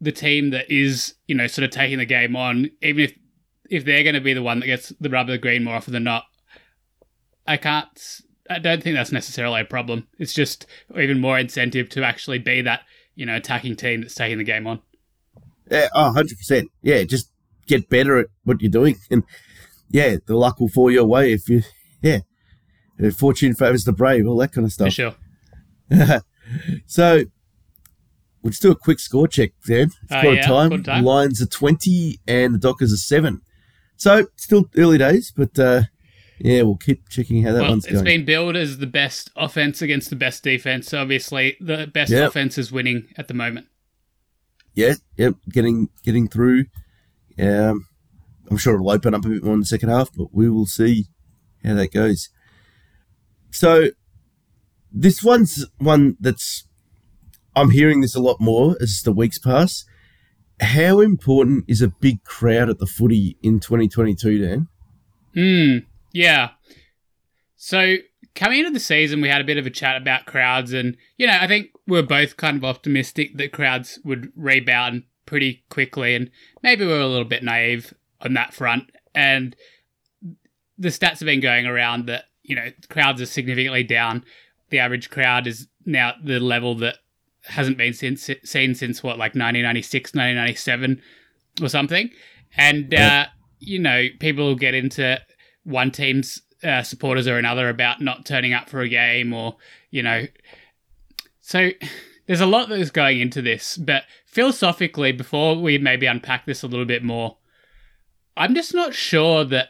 the 0.00 0.12
team 0.12 0.50
that 0.50 0.70
is 0.70 1.14
you 1.26 1.34
know 1.34 1.46
sort 1.46 1.64
of 1.64 1.70
taking 1.70 1.98
the 1.98 2.06
game 2.06 2.36
on 2.36 2.70
even 2.82 3.04
if 3.04 3.14
if 3.70 3.84
they're 3.84 4.02
going 4.02 4.14
to 4.14 4.20
be 4.20 4.34
the 4.34 4.42
one 4.42 4.60
that 4.60 4.66
gets 4.66 4.90
the 5.00 5.08
rubber 5.08 5.32
the 5.32 5.38
green 5.38 5.64
more 5.64 5.74
often 5.74 5.92
than 5.92 6.04
not 6.04 6.24
i 7.46 7.56
can't 7.56 8.22
I 8.50 8.58
don't 8.58 8.82
think 8.82 8.96
that's 8.96 9.12
necessarily 9.12 9.60
a 9.60 9.64
problem. 9.64 10.08
It's 10.18 10.34
just 10.34 10.66
even 10.98 11.20
more 11.20 11.38
incentive 11.38 11.88
to 11.90 12.02
actually 12.04 12.38
be 12.38 12.60
that, 12.62 12.80
you 13.14 13.24
know, 13.24 13.36
attacking 13.36 13.76
team 13.76 14.00
that's 14.00 14.16
taking 14.16 14.38
the 14.38 14.44
game 14.44 14.66
on. 14.66 14.80
Yeah, 15.70 15.88
oh, 15.94 16.12
100%. 16.16 16.66
Yeah, 16.82 17.04
just 17.04 17.30
get 17.68 17.88
better 17.88 18.18
at 18.18 18.26
what 18.42 18.60
you're 18.60 18.70
doing. 18.70 18.96
And 19.10 19.22
yeah, 19.88 20.16
the 20.26 20.36
luck 20.36 20.60
will 20.60 20.68
fall 20.68 20.90
your 20.90 21.04
way 21.04 21.32
if 21.32 21.48
you, 21.48 21.62
yeah, 22.02 22.20
if 22.98 23.16
fortune 23.16 23.54
favors 23.54 23.84
the 23.84 23.92
brave, 23.92 24.26
all 24.26 24.36
that 24.38 24.52
kind 24.52 24.64
of 24.64 24.72
stuff. 24.72 24.88
For 24.88 25.14
sure. 25.90 26.20
so 26.86 27.24
we'll 28.42 28.50
just 28.50 28.62
do 28.62 28.70
a 28.70 28.76
quick 28.76 28.98
score 28.98 29.28
check, 29.28 29.50
Dan. 29.66 29.90
It's 30.04 30.12
uh, 30.12 30.28
yeah, 30.28 30.42
time. 30.42 30.82
time. 30.82 31.04
Lions 31.04 31.40
are 31.40 31.46
20 31.46 32.20
and 32.26 32.54
the 32.54 32.58
Dockers 32.58 32.92
are 32.92 32.96
7. 32.96 33.40
So 33.96 34.26
still 34.36 34.68
early 34.76 34.98
days, 34.98 35.32
but 35.36 35.58
uh, 35.58 35.82
yeah, 36.42 36.62
we'll 36.62 36.76
keep 36.76 37.08
checking 37.08 37.42
how 37.42 37.52
that 37.52 37.62
well, 37.62 37.70
one's 37.70 37.84
going. 37.84 37.96
It's 37.96 38.04
been 38.04 38.24
billed 38.24 38.56
as 38.56 38.78
the 38.78 38.86
best 38.86 39.30
offense 39.36 39.82
against 39.82 40.08
the 40.10 40.16
best 40.16 40.42
defense. 40.42 40.94
Obviously, 40.94 41.56
the 41.60 41.86
best 41.86 42.10
yep. 42.10 42.28
offense 42.28 42.56
is 42.56 42.72
winning 42.72 43.08
at 43.18 43.28
the 43.28 43.34
moment. 43.34 43.66
Yeah, 44.74 44.94
yep, 45.16 45.34
getting 45.50 45.88
getting 46.02 46.28
through. 46.28 46.64
Um, 47.38 47.86
I'm 48.50 48.56
sure 48.56 48.74
it'll 48.74 48.90
open 48.90 49.14
up 49.14 49.24
a 49.24 49.28
bit 49.28 49.44
more 49.44 49.54
in 49.54 49.60
the 49.60 49.66
second 49.66 49.90
half, 49.90 50.10
but 50.16 50.28
we 50.32 50.48
will 50.48 50.66
see 50.66 51.06
how 51.62 51.74
that 51.74 51.92
goes. 51.92 52.30
So, 53.50 53.88
this 54.90 55.22
one's 55.22 55.66
one 55.78 56.16
that's 56.20 56.66
I'm 57.54 57.70
hearing 57.70 58.00
this 58.00 58.14
a 58.14 58.20
lot 58.20 58.40
more 58.40 58.76
as 58.80 59.02
the 59.04 59.12
weeks 59.12 59.38
pass. 59.38 59.84
How 60.60 61.00
important 61.00 61.64
is 61.68 61.82
a 61.82 61.88
big 61.88 62.24
crowd 62.24 62.70
at 62.70 62.78
the 62.78 62.86
footy 62.86 63.36
in 63.42 63.60
2022, 63.60 64.38
Dan? 64.38 64.68
Hmm. 65.34 65.89
Yeah. 66.12 66.50
So 67.56 67.96
coming 68.34 68.60
into 68.60 68.70
the 68.70 68.80
season, 68.80 69.20
we 69.20 69.28
had 69.28 69.40
a 69.40 69.44
bit 69.44 69.58
of 69.58 69.66
a 69.66 69.70
chat 69.70 69.96
about 69.96 70.26
crowds, 70.26 70.72
and 70.72 70.96
you 71.16 71.26
know, 71.26 71.38
I 71.40 71.46
think 71.46 71.70
we 71.86 71.98
are 71.98 72.02
both 72.02 72.36
kind 72.36 72.56
of 72.56 72.64
optimistic 72.64 73.36
that 73.36 73.52
crowds 73.52 73.98
would 74.04 74.32
rebound 74.36 75.04
pretty 75.26 75.64
quickly, 75.68 76.14
and 76.14 76.30
maybe 76.62 76.86
we 76.86 76.92
are 76.92 77.00
a 77.00 77.06
little 77.06 77.24
bit 77.24 77.42
naive 77.42 77.94
on 78.20 78.34
that 78.34 78.54
front. 78.54 78.90
and 79.14 79.56
the 80.80 80.88
stats 80.88 81.18
have 81.18 81.26
been 81.26 81.40
going 81.40 81.66
around 81.66 82.06
that 82.06 82.24
you 82.42 82.56
know 82.56 82.70
crowds 82.88 83.20
are 83.20 83.26
significantly 83.26 83.84
down. 83.84 84.24
The 84.70 84.78
average 84.78 85.10
crowd 85.10 85.46
is 85.46 85.68
now 85.84 86.14
the 86.24 86.40
level 86.40 86.74
that 86.76 86.96
hasn't 87.44 87.76
been 87.76 87.92
since, 87.92 88.30
seen 88.44 88.74
since 88.74 89.02
what 89.02 89.18
like 89.18 89.34
1996, 89.34 90.14
1997 90.14 91.02
or 91.62 91.68
something. 91.68 92.10
And 92.56 92.94
uh, 92.94 93.26
you 93.58 93.78
know, 93.78 94.06
people 94.18 94.54
get 94.54 94.74
into 94.74 95.20
one 95.70 95.90
team's 95.90 96.42
uh, 96.62 96.82
supporters 96.82 97.26
or 97.26 97.38
another 97.38 97.68
about 97.68 98.00
not 98.00 98.26
turning 98.26 98.52
up 98.52 98.68
for 98.68 98.80
a 98.80 98.88
game 98.88 99.32
or 99.32 99.56
you 99.90 100.02
know. 100.02 100.26
So 101.40 101.70
there's 102.26 102.40
a 102.40 102.46
lot 102.46 102.68
that 102.68 102.78
is 102.78 102.90
going 102.90 103.20
into 103.20 103.42
this, 103.42 103.76
but 103.76 104.04
philosophically, 104.26 105.12
before 105.12 105.56
we 105.56 105.78
maybe 105.78 106.06
unpack 106.06 106.46
this 106.46 106.62
a 106.62 106.66
little 106.66 106.86
bit 106.86 107.02
more, 107.02 107.38
I'm 108.36 108.54
just 108.54 108.74
not 108.74 108.94
sure 108.94 109.44
that 109.44 109.68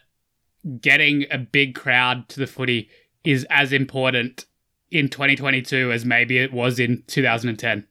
getting 0.80 1.24
a 1.30 1.38
big 1.38 1.74
crowd 1.74 2.28
to 2.28 2.40
the 2.40 2.46
footy 2.46 2.90
is 3.24 3.46
as 3.50 3.72
important 3.72 4.46
in 4.90 5.08
2022 5.08 5.92
as 5.92 6.04
maybe 6.04 6.38
it 6.38 6.52
was 6.52 6.78
in 6.78 7.02
2010. 7.06 7.86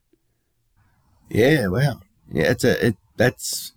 Yeah, 1.29 1.67
wow. 1.67 2.01
Yeah, 2.31 2.51
it's 2.51 2.63
a 2.63 2.87
it, 2.87 2.95
that's. 3.17 3.73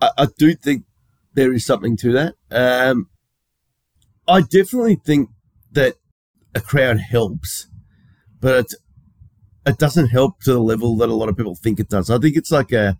I, 0.00 0.10
I 0.18 0.26
do 0.38 0.54
think 0.54 0.84
there 1.34 1.52
is 1.52 1.64
something 1.64 1.96
to 1.98 2.12
that. 2.12 2.34
Um, 2.50 3.08
I 4.28 4.40
definitely 4.40 4.96
think 4.96 5.30
that 5.72 5.94
a 6.54 6.60
crowd 6.60 6.98
helps, 6.98 7.68
but 8.40 8.66
it, 8.66 8.74
it 9.66 9.78
doesn't 9.78 10.08
help 10.08 10.40
to 10.42 10.52
the 10.52 10.60
level 10.60 10.96
that 10.96 11.08
a 11.08 11.14
lot 11.14 11.28
of 11.28 11.36
people 11.36 11.54
think 11.54 11.78
it 11.78 11.88
does. 11.88 12.10
I 12.10 12.18
think 12.18 12.36
it's 12.36 12.50
like 12.50 12.72
a, 12.72 12.96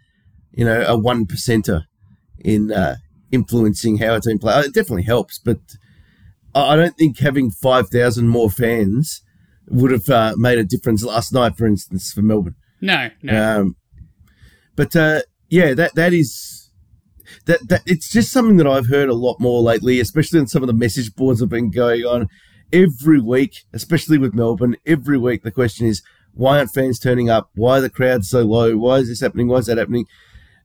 you 0.52 0.64
know, 0.64 0.82
a 0.86 0.96
one 0.96 1.26
percenter 1.26 1.84
in 2.38 2.72
uh, 2.72 2.96
influencing 3.32 3.98
how 3.98 4.14
a 4.14 4.20
team 4.20 4.38
plays. 4.38 4.66
It 4.66 4.74
definitely 4.74 5.04
helps, 5.04 5.38
but 5.38 5.58
I 6.54 6.76
don't 6.76 6.96
think 6.96 7.18
having 7.18 7.50
five 7.50 7.88
thousand 7.88 8.28
more 8.28 8.50
fans 8.50 9.22
would 9.68 9.90
have 9.90 10.08
uh, 10.08 10.34
made 10.36 10.58
a 10.58 10.64
difference 10.64 11.04
last 11.04 11.32
night, 11.32 11.56
for 11.56 11.66
instance, 11.66 12.12
for 12.12 12.22
Melbourne. 12.22 12.54
No, 12.80 13.10
no. 13.22 13.60
Um, 13.60 13.76
but 14.74 14.94
uh, 14.94 15.22
yeah, 15.48 15.74
that 15.74 15.94
that 15.96 16.12
is 16.12 16.55
that 17.46 17.68
that 17.68 17.82
it's 17.86 18.10
just 18.10 18.32
something 18.32 18.56
that 18.56 18.66
I've 18.66 18.88
heard 18.88 19.08
a 19.08 19.14
lot 19.14 19.40
more 19.40 19.60
lately, 19.60 20.00
especially 20.00 20.40
on 20.40 20.46
some 20.46 20.62
of 20.62 20.66
the 20.66 20.72
message 20.72 21.14
boards 21.14 21.40
have 21.40 21.48
been 21.48 21.70
going 21.70 22.02
on 22.02 22.28
every 22.72 23.20
week, 23.20 23.64
especially 23.72 24.18
with 24.18 24.34
Melbourne. 24.34 24.76
Every 24.86 25.18
week, 25.18 25.42
the 25.42 25.50
question 25.50 25.86
is 25.86 26.02
why 26.34 26.58
aren't 26.58 26.72
fans 26.72 26.98
turning 26.98 27.30
up? 27.30 27.50
Why 27.54 27.78
are 27.78 27.82
the 27.82 27.90
crowds 27.90 28.28
so 28.28 28.42
low? 28.42 28.76
Why 28.76 28.96
is 28.96 29.08
this 29.08 29.20
happening? 29.20 29.48
Why 29.48 29.56
is 29.56 29.66
that 29.66 29.78
happening? 29.78 30.06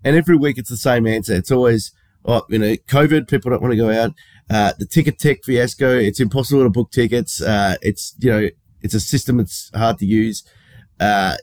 And 0.03 0.15
every 0.15 0.35
week, 0.35 0.57
it's 0.57 0.69
the 0.69 0.77
same 0.77 1.05
answer. 1.05 1.33
It's 1.33 1.51
always 1.51 1.93
oh, 2.25 2.43
you 2.49 2.59
know, 2.59 2.75
COVID, 2.87 3.27
people 3.27 3.51
don't 3.51 3.61
want 3.61 3.71
to 3.71 3.77
go 3.77 3.91
out. 3.91 4.13
Uh, 4.49 4.73
the 4.77 4.85
tech 4.85 5.43
fiasco, 5.43 5.97
it's 5.97 6.19
impossible 6.19 6.63
to 6.63 6.69
book 6.69 6.91
tickets. 6.91 7.41
Uh, 7.41 7.75
it's, 7.81 8.15
you 8.19 8.31
know, 8.31 8.49
it's 8.81 8.93
a 8.93 8.99
system 8.99 9.37
that's 9.37 9.71
hard 9.73 9.97
to 9.99 10.05
use. 10.05 10.43
Uh, 10.99 11.37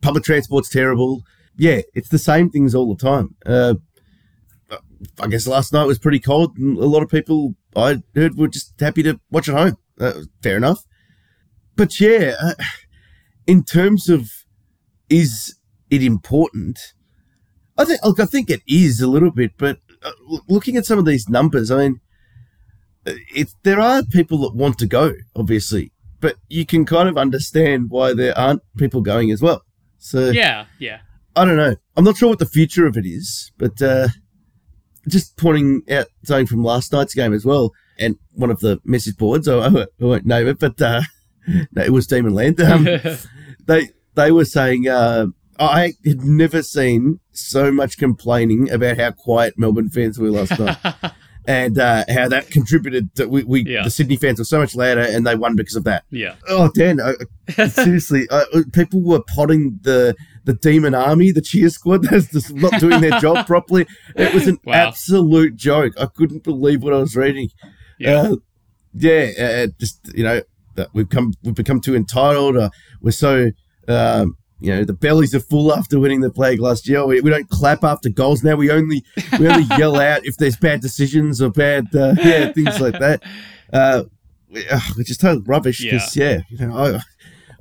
public 0.00 0.24
transport's 0.24 0.70
terrible. 0.70 1.22
Yeah, 1.56 1.82
it's 1.94 2.08
the 2.08 2.18
same 2.18 2.50
things 2.50 2.74
all 2.74 2.94
the 2.94 3.00
time. 3.00 3.36
Uh, 5.00 5.24
I 5.24 5.28
guess 5.28 5.46
last 5.46 5.72
night 5.72 5.84
was 5.84 5.98
pretty 5.98 6.20
cold, 6.20 6.56
and 6.56 6.78
a 6.78 6.86
lot 6.86 7.02
of 7.02 7.08
people 7.08 7.54
I 7.76 8.02
heard 8.14 8.36
were 8.36 8.48
just 8.48 8.78
happy 8.78 9.02
to 9.02 9.20
watch 9.30 9.48
at 9.48 9.56
home. 9.56 9.76
Uh, 9.98 10.22
fair 10.42 10.56
enough. 10.56 10.84
But 11.76 12.00
yeah, 12.00 12.34
uh, 12.42 12.54
in 13.46 13.64
terms 13.64 14.08
of 14.08 14.30
is 15.08 15.56
it 15.90 16.02
important? 16.02 16.78
I 17.76 17.84
think 17.84 18.00
look, 18.04 18.20
I 18.20 18.26
think 18.26 18.50
it 18.50 18.62
is 18.66 19.00
a 19.00 19.08
little 19.08 19.30
bit, 19.30 19.52
but 19.56 19.78
uh, 20.02 20.12
looking 20.48 20.76
at 20.76 20.86
some 20.86 20.98
of 20.98 21.04
these 21.04 21.28
numbers, 21.28 21.70
I 21.70 21.78
mean, 21.78 22.00
it, 23.06 23.54
there 23.62 23.80
are 23.80 24.02
people 24.02 24.38
that 24.38 24.54
want 24.54 24.78
to 24.78 24.86
go, 24.86 25.12
obviously, 25.34 25.92
but 26.20 26.36
you 26.48 26.66
can 26.66 26.84
kind 26.84 27.08
of 27.08 27.16
understand 27.16 27.90
why 27.90 28.12
there 28.12 28.36
aren't 28.36 28.62
people 28.76 29.00
going 29.00 29.30
as 29.30 29.40
well. 29.40 29.62
So 29.98 30.30
yeah, 30.30 30.66
yeah. 30.78 31.00
I 31.36 31.44
don't 31.44 31.56
know. 31.56 31.76
I'm 31.96 32.04
not 32.04 32.16
sure 32.16 32.28
what 32.28 32.38
the 32.38 32.46
future 32.46 32.86
of 32.86 32.96
it 32.96 33.06
is, 33.06 33.52
but 33.56 33.80
uh, 33.80 34.08
just 35.08 35.36
pointing 35.36 35.82
out 35.90 36.06
something 36.24 36.46
from 36.46 36.64
last 36.64 36.92
night's 36.92 37.14
game 37.14 37.32
as 37.32 37.44
well, 37.44 37.72
and 37.98 38.16
one 38.32 38.50
of 38.50 38.60
the 38.60 38.80
message 38.84 39.16
boards. 39.16 39.48
I, 39.48 39.58
I 39.66 39.86
won't 39.98 40.26
name 40.26 40.48
it, 40.48 40.58
but 40.58 40.80
uh, 40.80 41.02
no, 41.72 41.82
it 41.82 41.92
was 41.92 42.06
Demonland. 42.06 42.60
Um, 42.70 43.18
they 43.66 43.90
they 44.14 44.32
were 44.32 44.44
saying 44.44 44.88
uh, 44.88 45.26
I 45.58 45.94
had 46.04 46.22
never 46.22 46.62
seen 46.62 47.20
so 47.32 47.70
much 47.70 47.98
complaining 47.98 48.70
about 48.70 48.98
how 48.98 49.12
quiet 49.12 49.54
Melbourne 49.58 49.90
fans 49.90 50.18
were 50.18 50.30
last 50.30 50.58
night. 50.58 50.76
and 51.46 51.78
uh, 51.78 52.04
how 52.08 52.28
that 52.28 52.50
contributed 52.50 53.14
to 53.16 53.26
we, 53.26 53.44
we 53.44 53.64
yeah. 53.64 53.82
the 53.82 53.90
Sydney 53.90 54.16
fans 54.16 54.38
were 54.38 54.44
so 54.44 54.58
much 54.58 54.74
louder 54.74 55.00
and 55.00 55.26
they 55.26 55.34
won 55.34 55.56
because 55.56 55.76
of 55.76 55.84
that. 55.84 56.04
Yeah. 56.10 56.34
Oh, 56.48 56.70
Dan, 56.74 57.00
I, 57.00 57.66
seriously, 57.68 58.26
I, 58.30 58.44
people 58.72 59.02
were 59.02 59.22
potting 59.34 59.78
the 59.82 60.14
the 60.44 60.54
Demon 60.54 60.94
Army, 60.94 61.32
the 61.32 61.40
cheer 61.40 61.68
squad, 61.68 62.02
that's 62.10 62.30
just 62.30 62.52
not 62.52 62.78
doing 62.80 63.00
their 63.00 63.18
job 63.20 63.46
properly. 63.46 63.86
It 64.16 64.34
was 64.34 64.46
an 64.46 64.58
wow. 64.64 64.74
absolute 64.74 65.56
joke. 65.56 65.94
I 65.98 66.06
couldn't 66.06 66.44
believe 66.44 66.82
what 66.82 66.92
I 66.92 66.98
was 66.98 67.16
reading. 67.16 67.50
Yeah, 67.98 68.22
uh, 68.22 68.36
yeah, 68.94 69.30
uh, 69.38 69.66
just 69.78 70.00
you 70.14 70.24
know, 70.24 70.42
we've 70.92 71.08
come 71.08 71.34
we've 71.42 71.54
become 71.54 71.80
too 71.80 71.94
entitled. 71.94 72.56
Uh, 72.56 72.70
we're 73.00 73.10
so 73.10 73.50
um, 73.88 74.36
you 74.60 74.74
know 74.74 74.84
the 74.84 74.92
bellies 74.92 75.34
are 75.34 75.40
full 75.40 75.72
after 75.72 75.98
winning 75.98 76.20
the 76.20 76.30
plague 76.30 76.60
last 76.60 76.88
year. 76.88 77.04
We, 77.06 77.20
we 77.20 77.30
don't 77.30 77.48
clap 77.48 77.84
after 77.84 78.08
goals 78.08 78.42
now. 78.42 78.56
We 78.56 78.70
only 78.70 79.02
we 79.38 79.48
only 79.48 79.64
yell 79.78 80.00
out 80.00 80.24
if 80.24 80.36
there's 80.36 80.56
bad 80.56 80.80
decisions 80.80 81.42
or 81.42 81.50
bad 81.50 81.94
uh, 81.94 82.14
yeah 82.22 82.52
things 82.52 82.80
like 82.80 82.98
that. 82.98 83.22
Uh, 83.72 84.04
which 84.96 85.08
is 85.08 85.16
total 85.16 85.44
rubbish 85.44 85.80
yeah. 85.80 86.00
yeah. 86.16 86.40
you 86.48 86.66
know 86.66 86.76
I 86.76 87.00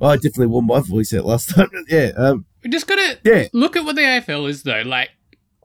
I 0.01 0.15
definitely 0.15 0.47
won 0.47 0.65
my 0.65 0.79
voice 0.79 1.13
out 1.13 1.25
last 1.25 1.49
time. 1.49 1.69
yeah, 1.89 2.11
um, 2.17 2.45
we 2.63 2.69
just 2.69 2.87
gotta 2.87 3.19
yeah. 3.23 3.47
look 3.53 3.75
at 3.75 3.85
what 3.85 3.95
the 3.95 4.01
AFL 4.01 4.49
is 4.49 4.63
though. 4.63 4.83
Like 4.85 5.09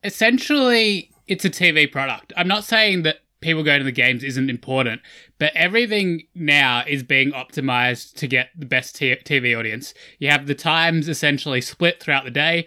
essentially, 0.03 1.11
it's 1.27 1.45
a 1.45 1.51
TV 1.51 1.91
product. 1.91 2.33
I'm 2.37 2.49
not 2.49 2.65
saying 2.65 3.03
that 3.03 3.19
people 3.41 3.63
going 3.63 3.79
to 3.79 3.85
the 3.85 3.93
games 3.93 4.25
isn't 4.25 4.49
important, 4.51 5.03
but 5.39 5.53
everything 5.55 6.23
now 6.35 6.83
is 6.87 7.03
being 7.03 7.31
optimized 7.33 8.15
to 8.15 8.27
get 8.27 8.49
the 8.57 8.67
best 8.67 8.97
t- 8.97 9.15
TV 9.17 9.57
audience. 9.57 9.95
You 10.19 10.31
have 10.31 10.47
the 10.47 10.55
times 10.55 11.09
essentially 11.09 11.61
split 11.61 12.01
throughout 12.03 12.25
the 12.25 12.31
day. 12.31 12.67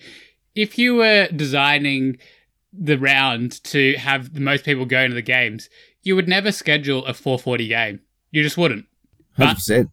If 0.56 0.78
you 0.78 0.96
were 0.96 1.28
designing 1.28 2.18
the 2.72 2.98
round 2.98 3.64
to 3.66 3.96
have 3.96 4.34
the 4.34 4.40
most 4.40 4.66
people 4.66 4.86
going 4.86 5.10
to 5.10 5.16
the 5.16 5.22
games, 5.22 5.70
you 6.04 6.16
would 6.16 6.28
never 6.28 6.52
schedule 6.52 7.06
a 7.06 7.14
440 7.14 7.68
game. 7.68 8.00
You 8.32 8.44
just 8.44 8.58
wouldn't. 8.58 8.86
Hundred 9.36 9.56
percent. 9.56 9.90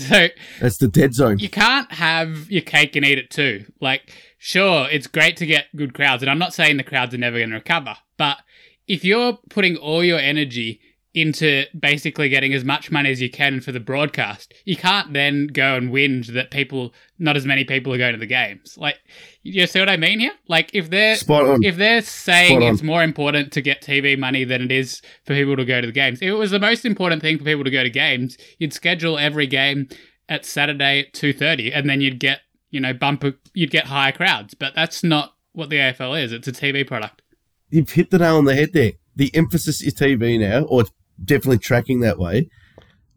So 0.10 0.28
that's 0.60 0.78
the 0.78 0.88
dead 0.88 1.14
zone. 1.14 1.38
You 1.38 1.48
can't 1.48 1.90
have 1.92 2.50
your 2.50 2.62
cake 2.62 2.96
and 2.96 3.04
eat 3.04 3.18
it 3.18 3.30
too. 3.30 3.66
Like, 3.80 4.12
sure, 4.38 4.88
it's 4.90 5.06
great 5.06 5.36
to 5.38 5.46
get 5.46 5.66
good 5.76 5.94
crowds, 5.94 6.22
and 6.22 6.30
I'm 6.30 6.38
not 6.38 6.54
saying 6.54 6.76
the 6.76 6.82
crowds 6.84 7.14
are 7.14 7.18
never 7.18 7.38
going 7.38 7.50
to 7.50 7.56
recover, 7.56 7.96
but 8.16 8.38
if 8.86 9.04
you're 9.04 9.38
putting 9.50 9.76
all 9.76 10.02
your 10.02 10.18
energy 10.18 10.80
into 11.14 11.64
basically 11.78 12.28
getting 12.28 12.54
as 12.54 12.64
much 12.64 12.90
money 12.90 13.10
as 13.10 13.20
you 13.20 13.30
can 13.30 13.60
for 13.60 13.72
the 13.72 13.80
broadcast, 13.80 14.54
you 14.64 14.76
can't 14.76 15.12
then 15.12 15.48
go 15.48 15.74
and 15.74 15.90
whinge 15.90 16.28
that 16.28 16.50
people, 16.50 16.94
not 17.18 17.36
as 17.36 17.44
many 17.44 17.64
people 17.64 17.92
are 17.92 17.98
going 17.98 18.12
to 18.12 18.18
the 18.18 18.26
games. 18.26 18.76
Like, 18.78 18.96
you 19.42 19.66
see 19.66 19.80
what 19.80 19.88
I 19.88 19.96
mean 19.96 20.20
here? 20.20 20.32
Like, 20.48 20.70
if 20.72 20.90
they're 20.90 21.16
if 21.62 21.76
they're 21.76 22.02
saying 22.02 22.62
it's 22.62 22.82
more 22.82 23.02
important 23.02 23.52
to 23.52 23.62
get 23.62 23.82
TV 23.82 24.18
money 24.18 24.44
than 24.44 24.62
it 24.62 24.72
is 24.72 25.02
for 25.24 25.34
people 25.34 25.56
to 25.56 25.64
go 25.64 25.80
to 25.80 25.86
the 25.86 25.92
games, 25.92 26.22
if 26.22 26.28
it 26.28 26.34
was 26.34 26.50
the 26.52 26.60
most 26.60 26.84
important 26.84 27.22
thing 27.22 27.38
for 27.38 27.44
people 27.44 27.64
to 27.64 27.70
go 27.70 27.82
to 27.82 27.90
games, 27.90 28.36
you'd 28.58 28.72
schedule 28.72 29.18
every 29.18 29.46
game 29.46 29.88
at 30.28 30.44
Saturday 30.44 31.00
at 31.00 31.12
two 31.12 31.32
thirty, 31.32 31.72
and 31.72 31.88
then 31.88 32.00
you'd 32.00 32.20
get 32.20 32.40
you 32.70 32.80
know 32.80 32.92
bumper, 32.92 33.34
you'd 33.52 33.70
get 33.70 33.86
higher 33.86 34.12
crowds. 34.12 34.54
But 34.54 34.74
that's 34.74 35.02
not 35.02 35.34
what 35.52 35.70
the 35.70 35.76
AFL 35.76 36.22
is. 36.22 36.32
It's 36.32 36.46
a 36.46 36.52
TV 36.52 36.86
product 36.86 37.22
you've 37.70 37.90
hit 37.90 38.10
the 38.10 38.18
nail 38.18 38.36
on 38.36 38.44
the 38.44 38.54
head 38.54 38.72
there. 38.72 38.92
The 39.16 39.34
emphasis 39.34 39.82
is 39.82 39.94
TV 39.94 40.38
now, 40.38 40.64
or 40.64 40.82
it's 40.82 40.92
definitely 41.22 41.58
tracking 41.58 42.00
that 42.00 42.18
way. 42.18 42.48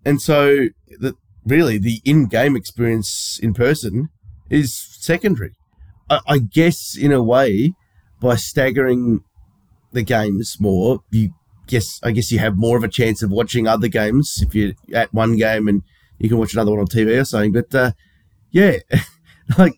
And 0.06 0.22
so, 0.22 0.68
the, 1.00 1.16
really, 1.46 1.78
the 1.78 2.02
in-game 2.04 2.56
experience 2.56 3.40
in 3.42 3.54
person 3.54 4.10
is 4.50 4.76
secondary. 4.76 5.52
I, 6.10 6.20
I 6.28 6.38
guess, 6.40 6.98
in 6.98 7.12
a 7.12 7.24
way, 7.24 7.74
by 8.20 8.36
staggering 8.36 9.22
the 9.92 10.04
games 10.04 10.58
more, 10.60 11.00
you 11.12 11.32
guess 11.68 12.00
I 12.04 12.12
guess 12.12 12.32
you 12.32 12.40
have 12.40 12.58
more 12.58 12.78
of 12.78 12.84
a 12.84 12.90
chance 12.90 13.24
of 13.24 13.32
watching 13.32 13.68
other 13.68 13.88
games 13.88 14.40
if 14.42 14.54
you're 14.54 14.74
at 14.94 15.14
one 15.14 15.38
game 15.38 15.68
and 15.68 15.82
you 16.20 16.28
can 16.28 16.38
watch 16.38 16.54
another 16.54 16.72
one 16.72 16.82
on 16.82 16.88
TV 16.88 17.20
or 17.20 17.26
something. 17.26 17.54
But 17.54 17.74
uh, 17.74 17.92
yeah, 18.52 18.80
like 19.58 19.78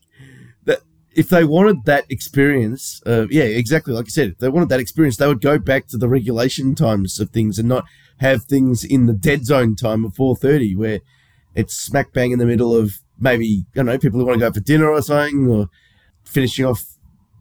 if 1.15 1.29
they 1.29 1.45
wanted 1.45 1.85
that 1.85 2.05
experience, 2.09 3.01
uh, 3.05 3.25
yeah, 3.29 3.43
exactly 3.43 3.93
like 3.93 4.05
I 4.05 4.09
said, 4.09 4.31
if 4.31 4.37
they 4.39 4.49
wanted 4.49 4.69
that 4.69 4.81
experience, 4.81 5.17
they 5.17 5.27
would 5.27 5.41
go 5.41 5.57
back 5.57 5.87
to 5.87 5.97
the 5.97 6.09
regulation 6.09 6.75
times 6.75 7.19
of 7.19 7.29
things 7.29 7.57
and 7.57 7.69
not 7.69 7.85
have 8.17 8.43
things 8.45 8.83
in 8.83 9.05
the 9.05 9.13
dead 9.13 9.45
zone 9.45 9.75
time 9.75 10.05
of 10.05 10.15
four 10.15 10.35
thirty, 10.35 10.75
where 10.75 10.99
it's 11.53 11.75
smack 11.75 12.13
bang 12.13 12.31
in 12.31 12.39
the 12.39 12.45
middle 12.45 12.75
of 12.75 12.95
maybe 13.19 13.65
I 13.73 13.77
don't 13.77 13.85
know 13.85 13.97
people 13.97 14.19
who 14.19 14.25
want 14.25 14.39
to 14.39 14.45
go 14.47 14.51
for 14.53 14.59
dinner 14.59 14.89
or 14.89 15.01
something, 15.01 15.47
or 15.49 15.69
finishing 16.23 16.65
off 16.65 16.83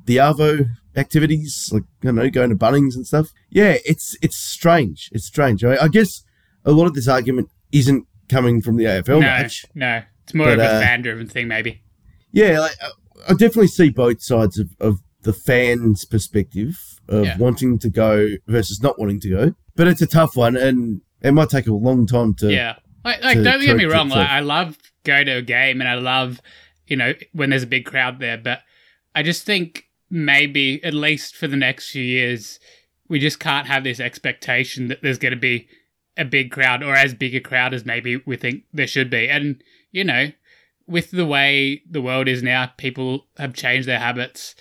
the 0.07 0.17
arvo 0.19 0.67
activities, 0.97 1.71
like 1.73 1.83
I 2.03 2.07
don't 2.07 2.15
know, 2.17 2.31
going 2.31 2.51
to 2.51 2.57
Bunnings 2.57 2.95
and 2.95 3.07
stuff. 3.07 3.33
Yeah, 3.51 3.77
it's 3.85 4.17
it's 4.23 4.37
strange. 4.37 5.09
It's 5.13 5.25
strange. 5.25 5.65
I, 5.65 5.77
I 5.85 5.89
guess 5.89 6.23
a 6.65 6.73
lot 6.73 6.87
of 6.87 6.95
this 6.95 7.09
argument 7.09 7.49
isn't 7.73 8.07
coming 8.29 8.61
from 8.63 8.77
the 8.77 8.85
AFL 8.85 9.09
no, 9.09 9.21
match. 9.21 9.65
no, 9.75 10.03
it's 10.23 10.35
more 10.35 10.47
But, 10.47 10.55
of 10.55 10.61
a 10.61 10.65
uh, 10.75 10.81
fan-driven 10.81 11.29
thing, 11.29 11.49
maybe. 11.49 11.83
Yeah, 12.33 12.61
like, 12.61 12.73
I- 12.83 12.91
I 13.27 13.31
definitely 13.33 13.69
see 13.69 13.91
both 13.91 14.23
sides 14.23 14.59
of, 14.59 14.69
of 14.81 14.99
the 15.25 15.33
fans' 15.33 16.05
perspective 16.05 17.01
of 17.09 17.25
Yeah. 17.25 17.37
wanting 17.39 17.79
to 17.81 17.89
go 17.91 18.37
versus 18.47 18.83
not 18.83 18.99
wanting 18.99 19.21
to 19.21 19.29
go. 19.29 19.55
But 19.77 19.89
it's 19.89 20.03
a 20.03 20.07
tough 20.07 20.37
one, 20.37 20.57
and 20.57 21.01
it 21.23 21.33
might 21.33 21.51
take 21.51 21.67
a 21.67 21.73
long 21.73 22.07
time 22.07 22.35
to. 22.35 22.53
Yeah, 22.53 22.77
like, 23.05 23.23
like 23.23 23.39
to 23.39 23.45
don't 23.45 23.61
get 23.61 23.77
me 23.77 23.85
wrong. 23.85 24.09
Like. 24.09 24.29
I 24.29 24.41
love 24.41 24.79
going 25.05 25.27
to 25.27 25.39
a 25.39 25.43
game, 25.43 25.81
and 25.81 25.89
I 25.89 25.95
love 25.95 26.41
you 26.87 26.97
know 26.97 27.15
when 27.33 27.51
there's 27.51 27.63
a 27.65 27.67
big 27.67 27.85
crowd 27.85 28.21
there. 28.21 28.39
But 28.39 28.61
I 29.15 29.23
just 29.23 29.45
think 29.45 29.89
maybe 30.11 30.83
at 30.85 30.95
least 30.95 31.35
for 31.35 31.49
the 31.49 31.57
next 31.57 31.91
few 31.91 32.03
years, 32.03 32.61
we 33.09 33.19
just 33.19 33.41
can't 33.41 33.67
have 33.67 33.85
this 33.85 34.01
expectation 34.01 34.89
that 34.89 35.03
there's 35.03 35.19
going 35.19 35.35
to 35.35 35.41
be 35.41 35.67
a 36.17 36.25
big 36.25 36.51
crowd 36.53 36.83
or 36.83 36.95
as 36.95 37.13
big 37.15 37.35
a 37.35 37.41
crowd 37.41 37.75
as 37.75 37.85
maybe 37.85 38.17
we 38.25 38.37
think 38.37 38.63
there 38.73 38.87
should 38.87 39.11
be. 39.11 39.29
And 39.29 39.63
you 39.91 40.05
know, 40.05 40.31
with 40.87 41.11
the 41.11 41.27
way 41.27 41.83
the 41.91 42.03
world 42.03 42.29
is 42.29 42.43
now, 42.43 42.67
people 42.77 43.27
have 43.39 43.55
changed 43.55 43.89
their 43.89 43.99
habits. 43.99 44.55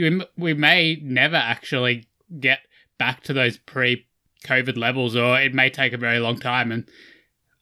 You, 0.00 0.24
we 0.36 0.54
may 0.54 0.98
never 1.02 1.36
actually 1.36 2.06
get 2.38 2.60
back 2.98 3.22
to 3.24 3.32
those 3.32 3.58
pre-COVID 3.58 4.76
levels, 4.76 5.14
or 5.14 5.38
it 5.38 5.54
may 5.54 5.68
take 5.68 5.92
a 5.92 5.98
very 5.98 6.18
long 6.18 6.38
time. 6.38 6.72
And 6.72 6.88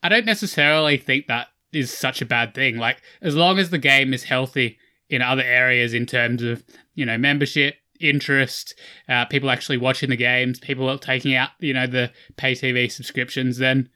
I 0.02 0.08
don't 0.08 0.26
necessarily 0.26 0.96
think 0.96 1.26
that 1.26 1.48
is 1.72 1.92
such 1.92 2.22
a 2.22 2.26
bad 2.26 2.54
thing. 2.54 2.76
Like 2.76 3.02
as 3.20 3.34
long 3.34 3.58
as 3.58 3.70
the 3.70 3.78
game 3.78 4.14
is 4.14 4.24
healthy 4.24 4.78
in 5.08 5.22
other 5.22 5.42
areas 5.42 5.94
in 5.94 6.06
terms 6.06 6.42
of 6.42 6.64
you 6.94 7.04
know 7.04 7.18
membership, 7.18 7.76
interest, 8.00 8.74
uh, 9.08 9.24
people 9.24 9.50
actually 9.50 9.78
watching 9.78 10.10
the 10.10 10.16
games, 10.16 10.60
people 10.60 10.96
taking 10.98 11.34
out 11.34 11.50
you 11.58 11.74
know 11.74 11.86
the 11.86 12.12
pay 12.36 12.52
TV 12.52 12.90
subscriptions, 12.90 13.58
then 13.58 13.88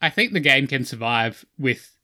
I 0.00 0.10
think 0.10 0.32
the 0.32 0.40
game 0.40 0.66
can 0.66 0.84
survive 0.84 1.44
with 1.58 1.96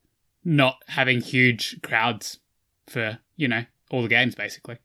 not 0.43 0.77
having 0.87 1.21
huge 1.21 1.81
crowds 1.81 2.39
for 2.87 3.19
you 3.35 3.47
know 3.47 3.65
all 3.89 4.01
the 4.01 4.07
games 4.07 4.35
basically. 4.35 4.77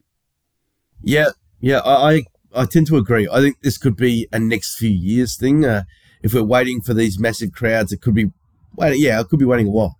Yeah, 1.03 1.29
yeah, 1.59 1.79
I, 1.79 2.13
I 2.13 2.23
I 2.53 2.65
tend 2.65 2.87
to 2.87 2.97
agree. 2.97 3.27
I 3.31 3.39
think 3.39 3.61
this 3.61 3.77
could 3.77 3.95
be 3.95 4.27
a 4.31 4.39
next 4.39 4.77
few 4.77 4.89
years 4.89 5.35
thing. 5.35 5.65
Uh, 5.65 5.83
if 6.21 6.33
we're 6.33 6.43
waiting 6.43 6.81
for 6.81 6.93
these 6.93 7.19
massive 7.19 7.51
crowds, 7.51 7.91
it 7.91 8.01
could 8.01 8.15
be, 8.15 8.31
well, 8.75 8.93
yeah, 8.93 9.19
it 9.19 9.27
could 9.29 9.39
be 9.39 9.45
waiting 9.45 9.67
a 9.67 9.71
while. 9.71 9.97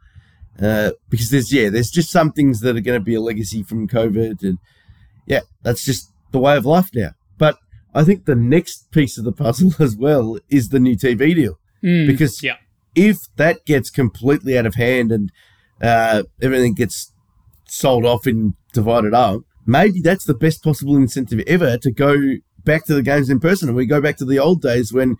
Uh, 0.60 0.92
because 1.10 1.30
there's 1.30 1.54
yeah, 1.54 1.70
there's 1.70 1.92
just 1.92 2.10
some 2.10 2.32
things 2.32 2.62
that 2.62 2.76
are 2.76 2.82
going 2.82 3.00
to 3.00 3.04
be 3.04 3.14
a 3.14 3.22
legacy 3.22 3.62
from 3.62 3.88
COVID, 3.88 4.42
and 4.42 4.58
yeah, 5.28 5.42
that's 5.62 5.86
just 5.86 6.12
the 6.32 6.40
way 6.40 6.58
of 6.58 6.66
life 6.66 6.90
now. 6.96 7.12
But 7.38 7.60
I 7.94 8.04
think 8.04 8.26
the 8.26 8.36
next 8.36 8.92
piece 8.92 9.20
of 9.20 9.24
the 9.24 9.32
puzzle 9.32 9.74
as 9.80 9.96
well 9.96 10.40
is 10.50 10.70
the 10.70 10.80
new 10.80 10.96
TV 10.96 11.36
deal. 11.36 11.60
Because 12.08 12.42
yeah, 12.42 12.56
if 12.96 13.18
that 13.36 13.66
gets 13.66 13.92
completely 13.92 14.58
out 14.58 14.66
of 14.66 14.76
hand 14.76 15.12
and 15.12 15.32
uh, 15.80 16.24
everything 16.42 16.74
gets 16.74 17.12
sold 17.66 18.04
off 18.04 18.26
and 18.26 18.56
divided 18.74 19.14
up, 19.14 19.42
maybe 19.68 20.02
that's 20.02 20.26
the 20.26 20.34
best 20.34 20.64
possible 20.64 20.96
incentive 20.96 21.44
ever 21.46 21.78
to 21.78 21.92
go 21.92 22.16
back 22.64 22.86
to 22.86 22.96
the 22.96 23.04
games 23.04 23.30
in 23.30 23.40
person. 23.40 23.70
And 23.70 23.78
we 23.78 23.86
go 23.86 24.02
back 24.02 24.18
to 24.18 24.26
the 24.26 24.40
old 24.40 24.62
days 24.62 24.92
when 24.92 25.18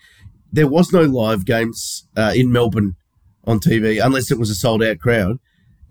there 0.52 0.68
was 0.68 0.92
no 0.92 1.02
live 1.02 1.46
games 1.46 2.08
uh, 2.16 2.34
in 2.36 2.52
Melbourne 2.52 2.96
on 3.44 3.60
TV 3.60 4.04
unless 4.04 4.32
it 4.32 4.40
was 4.40 4.50
a 4.50 4.56
sold 4.56 4.82
out 4.82 5.00
crowd, 5.00 5.38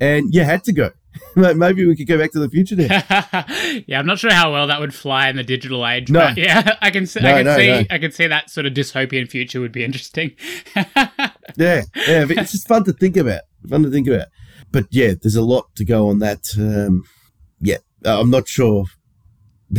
and 0.01 0.35
you 0.35 0.43
had 0.43 0.65
to 0.65 0.73
go. 0.73 0.91
maybe 1.37 1.87
we 1.87 1.97
could 1.97 2.07
go 2.07 2.19
back 2.19 2.31
to 2.33 2.39
the 2.39 2.49
future 2.49 2.75
there. 2.75 3.05
yeah, 3.87 3.99
I'm 3.99 4.05
not 4.05 4.19
sure 4.19 4.33
how 4.33 4.53
well 4.53 4.67
that 4.67 4.81
would 4.81 4.95
fly 4.95 5.29
in 5.29 5.37
the 5.37 5.43
digital 5.45 5.87
age. 5.87 6.11
No. 6.11 6.21
but 6.21 6.37
yeah, 6.37 6.77
I 6.83 6.91
can 6.91 7.07
see, 7.07 7.21
No, 7.21 7.31
I 7.31 7.37
can 7.39 7.45
no, 7.47 7.57
see, 7.57 7.69
no. 7.69 7.83
I 7.91 7.99
can 7.99 8.13
see 8.13 8.27
that 8.27 8.51
sort 8.51 8.67
of 8.67 8.75
dystopian 8.75 9.31
future 9.31 9.61
would 9.61 9.73
be 9.73 9.85
interesting. 9.85 10.33
Yeah, 11.57 11.83
yeah, 12.07 12.25
but 12.27 12.37
it's 12.37 12.53
just 12.53 12.69
fun 12.69 12.85
to 12.85 12.93
think 12.93 13.17
about. 13.17 13.43
Fun 13.69 13.83
to 13.83 13.91
think 13.91 14.09
about. 14.09 14.27
But 14.73 14.87
yeah, 14.91 15.15
there's 15.21 15.37
a 15.37 15.43
lot 15.43 15.75
to 15.77 15.85
go 15.85 16.09
on 16.09 16.19
that. 16.19 16.45
Um, 16.59 17.05
yeah, 17.61 17.79
uh, 18.05 18.21
I'm 18.21 18.31
not 18.31 18.49
sure 18.49 18.85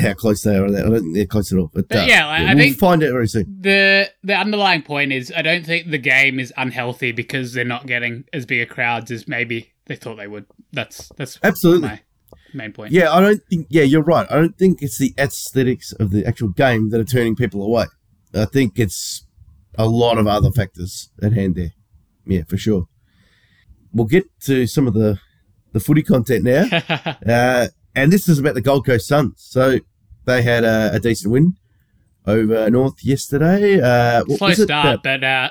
how 0.01 0.13
close 0.13 0.41
they 0.41 0.55
are. 0.57 0.65
I 0.65 0.69
don't 0.81 0.99
think 0.99 1.15
they're 1.15 1.25
close 1.25 1.51
at 1.53 1.59
all. 1.59 1.71
But, 1.73 1.87
But 1.87 1.99
uh, 1.99 2.05
yeah, 2.07 2.25
like, 2.27 2.41
I 2.41 2.53
we'll 2.53 2.63
think- 2.63 2.77
find 2.77 3.03
out 3.03 3.11
very 3.11 3.27
soon. 3.27 3.57
the 3.61 4.09
the 4.23 4.33
underlying 4.35 4.81
point 4.83 5.11
is 5.13 5.31
I 5.35 5.41
don't 5.41 5.65
think 5.65 5.89
the 5.91 5.97
game 5.97 6.39
is 6.39 6.53
unhealthy 6.57 7.11
because 7.11 7.53
they're 7.53 7.63
not 7.65 7.85
getting 7.87 8.25
as 8.33 8.45
big 8.45 8.61
a 8.61 8.65
crowds 8.65 9.11
as 9.11 9.27
maybe 9.27 9.73
they 9.85 9.95
thought 9.95 10.15
they 10.17 10.27
would. 10.27 10.45
That's 10.73 11.09
that's 11.15 11.39
Absolutely. 11.43 11.87
my 11.89 12.01
main 12.53 12.73
point. 12.73 12.91
Yeah, 12.91 13.13
I 13.13 13.21
don't 13.21 13.41
think. 13.49 13.67
Yeah, 13.69 13.83
you're 13.83 14.03
right. 14.03 14.27
I 14.29 14.35
don't 14.35 14.57
think 14.57 14.81
it's 14.81 14.97
the 14.97 15.13
aesthetics 15.17 15.93
of 15.93 16.11
the 16.11 16.25
actual 16.25 16.49
game 16.49 16.89
that 16.89 16.99
are 16.99 17.05
turning 17.05 17.35
people 17.35 17.63
away. 17.63 17.85
I 18.33 18.45
think 18.45 18.77
it's 18.77 19.25
a 19.77 19.87
lot 19.87 20.17
of 20.17 20.27
other 20.27 20.51
factors 20.51 21.09
at 21.23 21.31
hand 21.33 21.55
there. 21.55 21.71
Yeah, 22.25 22.43
for 22.47 22.57
sure. 22.57 22.87
We'll 23.93 24.05
get 24.07 24.25
to 24.41 24.67
some 24.67 24.85
of 24.87 24.93
the 24.93 25.19
the 25.71 25.79
footy 25.79 26.03
content 26.03 26.43
now. 26.43 26.65
Uh, 27.25 27.67
and 27.97 28.13
this 28.13 28.29
is 28.29 28.39
about 28.39 28.53
the 28.53 28.61
Gold 28.61 28.85
Coast 28.85 29.07
Suns. 29.07 29.33
So 29.37 29.79
they 30.25 30.43
had 30.43 30.63
a, 30.63 30.91
a 30.93 30.99
decent 30.99 31.31
win 31.31 31.55
over 32.25 32.69
North 32.69 33.03
yesterday. 33.03 33.81
Uh, 33.81 34.23
Slow 34.25 34.53
start, 34.53 35.01
but 35.03 35.23
uh, 35.23 35.49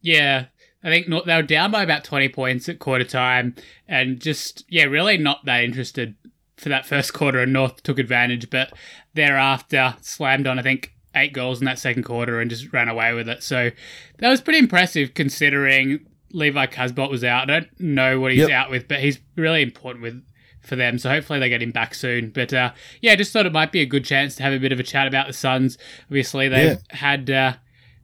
yeah, 0.00 0.46
I 0.82 0.88
think 0.88 1.08
not, 1.08 1.26
they 1.26 1.36
were 1.36 1.42
down 1.42 1.70
by 1.70 1.82
about 1.82 2.04
20 2.04 2.28
points 2.30 2.68
at 2.68 2.78
quarter 2.78 3.04
time 3.04 3.54
and 3.86 4.20
just, 4.20 4.64
yeah, 4.68 4.84
really 4.84 5.18
not 5.18 5.44
that 5.44 5.62
interested 5.62 6.16
for 6.56 6.68
that 6.68 6.86
first 6.86 7.14
quarter. 7.14 7.40
And 7.40 7.52
North 7.52 7.82
took 7.82 7.98
advantage, 7.98 8.50
but 8.50 8.72
thereafter 9.14 9.96
slammed 10.00 10.46
on, 10.46 10.58
I 10.58 10.62
think, 10.62 10.94
eight 11.14 11.32
goals 11.32 11.60
in 11.60 11.64
that 11.66 11.78
second 11.78 12.02
quarter 12.02 12.40
and 12.40 12.50
just 12.50 12.72
ran 12.72 12.88
away 12.88 13.12
with 13.14 13.28
it. 13.28 13.42
So 13.42 13.70
that 14.18 14.28
was 14.30 14.40
pretty 14.40 14.58
impressive 14.58 15.14
considering 15.14 16.06
Levi 16.32 16.66
Casboult 16.66 17.10
was 17.10 17.24
out. 17.24 17.50
I 17.50 17.60
don't 17.60 17.80
know 17.80 18.20
what 18.20 18.32
he's 18.32 18.42
Yep. 18.42 18.50
out 18.50 18.70
with, 18.70 18.88
but 18.88 19.00
he's 19.00 19.18
really 19.36 19.62
important 19.62 20.02
with 20.02 20.22
for 20.68 20.76
them. 20.76 20.98
So 20.98 21.08
hopefully 21.10 21.38
they 21.40 21.48
get 21.48 21.62
him 21.62 21.72
back 21.72 21.94
soon. 21.94 22.30
But 22.30 22.52
uh, 22.52 22.72
yeah, 23.00 23.12
I 23.12 23.16
just 23.16 23.32
thought 23.32 23.46
it 23.46 23.52
might 23.52 23.72
be 23.72 23.80
a 23.80 23.86
good 23.86 24.04
chance 24.04 24.36
to 24.36 24.42
have 24.44 24.52
a 24.52 24.58
bit 24.58 24.70
of 24.72 24.78
a 24.78 24.84
chat 24.84 25.08
about 25.08 25.26
the 25.26 25.32
Suns. 25.32 25.78
Obviously, 26.04 26.48
they've 26.48 26.78
had 26.90 27.28
uh, 27.30 27.54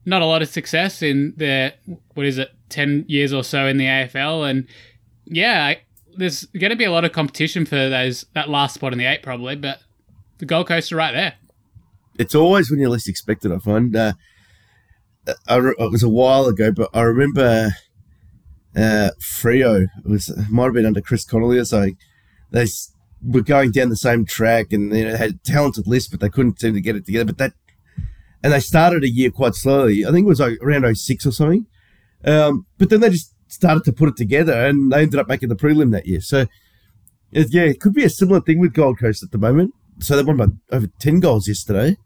not 0.04 0.22
a 0.22 0.26
lot 0.26 0.42
of 0.42 0.48
success 0.48 1.02
in 1.02 1.34
their 1.36 1.74
what 2.14 2.26
is 2.26 2.38
it, 2.38 2.50
ten 2.68 3.04
years 3.08 3.32
or 3.32 3.44
so 3.44 3.66
in 3.66 3.76
the 3.76 3.84
AFL, 3.86 4.48
and 4.50 4.66
yeah, 5.26 5.64
I- 5.66 5.80
there's 6.16 6.44
going 6.46 6.70
to 6.70 6.76
be 6.76 6.84
a 6.84 6.92
lot 6.92 7.04
of 7.04 7.10
competition 7.12 7.66
for 7.66 7.74
those 7.88 8.24
that 8.34 8.48
last 8.48 8.74
spot 8.74 8.92
in 8.92 8.98
the 8.98 9.04
eight 9.06 9.22
probably. 9.22 9.56
But 9.56 9.80
the 10.38 10.46
Gold 10.46 10.68
Coast 10.68 10.92
are 10.92 10.96
right 10.96 11.12
there. 11.12 11.34
it's 12.18 12.34
always 12.34 12.70
when 12.70 12.78
you 12.80 12.88
least 12.88 13.08
expect 13.08 13.44
it. 13.44 13.50
I 13.52 13.58
find. 13.58 13.94
Uh, 13.96 14.12
I 15.48 15.56
it 15.58 15.90
was 15.90 16.02
a 16.02 16.08
while 16.08 16.46
ago, 16.46 16.70
but 16.70 16.90
I 16.94 17.00
remember 17.02 17.70
uh, 18.76 19.10
Freo. 19.20 19.82
It 20.04 20.08
was 20.08 20.28
it 20.28 20.50
might 20.50 20.64
have 20.66 20.74
been 20.74 20.86
under 20.86 21.00
Chris 21.00 21.24
Connolly 21.24 21.58
or 21.58 21.64
something. 21.64 21.96
They 22.54 22.66
were 23.20 23.42
going 23.42 23.72
down 23.72 23.88
the 23.88 23.96
same 23.96 24.24
track 24.24 24.72
and 24.72 24.90
know, 24.90 25.16
had 25.16 25.30
a 25.30 25.38
talented 25.44 25.88
list, 25.88 26.12
but 26.12 26.20
they 26.20 26.28
couldn't 26.28 26.60
seem 26.60 26.74
to 26.74 26.80
get 26.80 26.94
it 26.94 27.04
together. 27.04 27.24
But 27.24 27.38
that, 27.38 27.52
and 28.44 28.52
they 28.52 28.60
started 28.60 29.02
a 29.02 29.10
year 29.10 29.32
quite 29.32 29.56
slowly. 29.56 30.06
I 30.06 30.12
think 30.12 30.24
it 30.24 30.28
was 30.28 30.38
like 30.38 30.58
around 30.62 30.96
06 30.96 31.26
or 31.26 31.32
something. 31.32 31.66
Um, 32.24 32.66
but 32.78 32.90
then 32.90 33.00
they 33.00 33.10
just 33.10 33.34
started 33.48 33.82
to 33.84 33.92
put 33.92 34.08
it 34.08 34.16
together, 34.16 34.66
and 34.66 34.92
they 34.92 35.02
ended 35.02 35.18
up 35.18 35.28
making 35.28 35.48
the 35.48 35.56
prelim 35.56 35.90
that 35.90 36.06
year. 36.06 36.20
So, 36.20 36.46
it, 37.32 37.52
yeah, 37.52 37.62
it 37.62 37.80
could 37.80 37.92
be 37.92 38.04
a 38.04 38.10
similar 38.10 38.40
thing 38.40 38.60
with 38.60 38.72
Gold 38.72 39.00
Coast 39.00 39.24
at 39.24 39.32
the 39.32 39.38
moment. 39.38 39.74
So 39.98 40.16
they 40.16 40.22
won 40.22 40.36
by 40.36 40.46
over 40.70 40.86
10 41.00 41.18
goals 41.18 41.48
yesterday. 41.48 41.96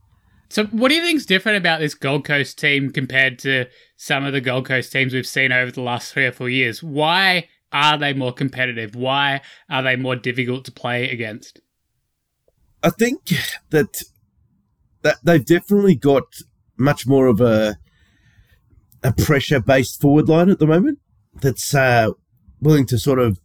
So, 0.49 0.65
what 0.67 0.89
do 0.89 0.95
you 0.95 1.03
think's 1.03 1.27
different 1.27 1.59
about 1.59 1.81
this 1.81 1.95
Gold 1.95 2.25
Coast 2.25 2.59
team 2.59 2.91
compared 2.91 3.39
to 3.41 3.67
some 3.99 4.25
of 4.25 4.33
the 4.33 4.41
Gold 4.41 4.65
Coast 4.65 4.91
teams 4.93 5.13
we've 5.13 5.27
seen 5.27 5.53
over 5.53 5.71
the 5.71 5.83
last 5.83 6.15
three 6.15 6.25
or 6.25 6.33
four 6.33 6.49
years? 6.49 6.83
Why 6.83 7.49
are 7.73 7.99
they 7.99 8.13
more 8.13 8.33
competitive? 8.33 8.95
Why 8.95 9.41
are 9.69 9.83
they 9.83 9.97
more 9.97 10.17
difficult 10.17 10.65
to 10.67 10.73
play 10.73 11.11
against? 11.11 11.61
I 12.83 12.91
think 12.91 13.33
that 13.71 14.03
that 15.03 15.17
they've 15.23 15.45
definitely 15.45 15.95
got 15.95 16.25
much 16.77 17.07
more 17.07 17.27
of 17.27 17.41
a 17.41 17.77
a 19.03 19.13
pressure 19.13 19.61
based 19.61 20.01
forward 20.01 20.29
line 20.29 20.51
at 20.51 20.59
the 20.59 20.67
moment 20.67 20.99
that's 21.41 21.75
uh, 21.75 22.11
willing 22.61 22.87
to 22.87 22.99
sort 22.99 23.19
of 23.19 23.39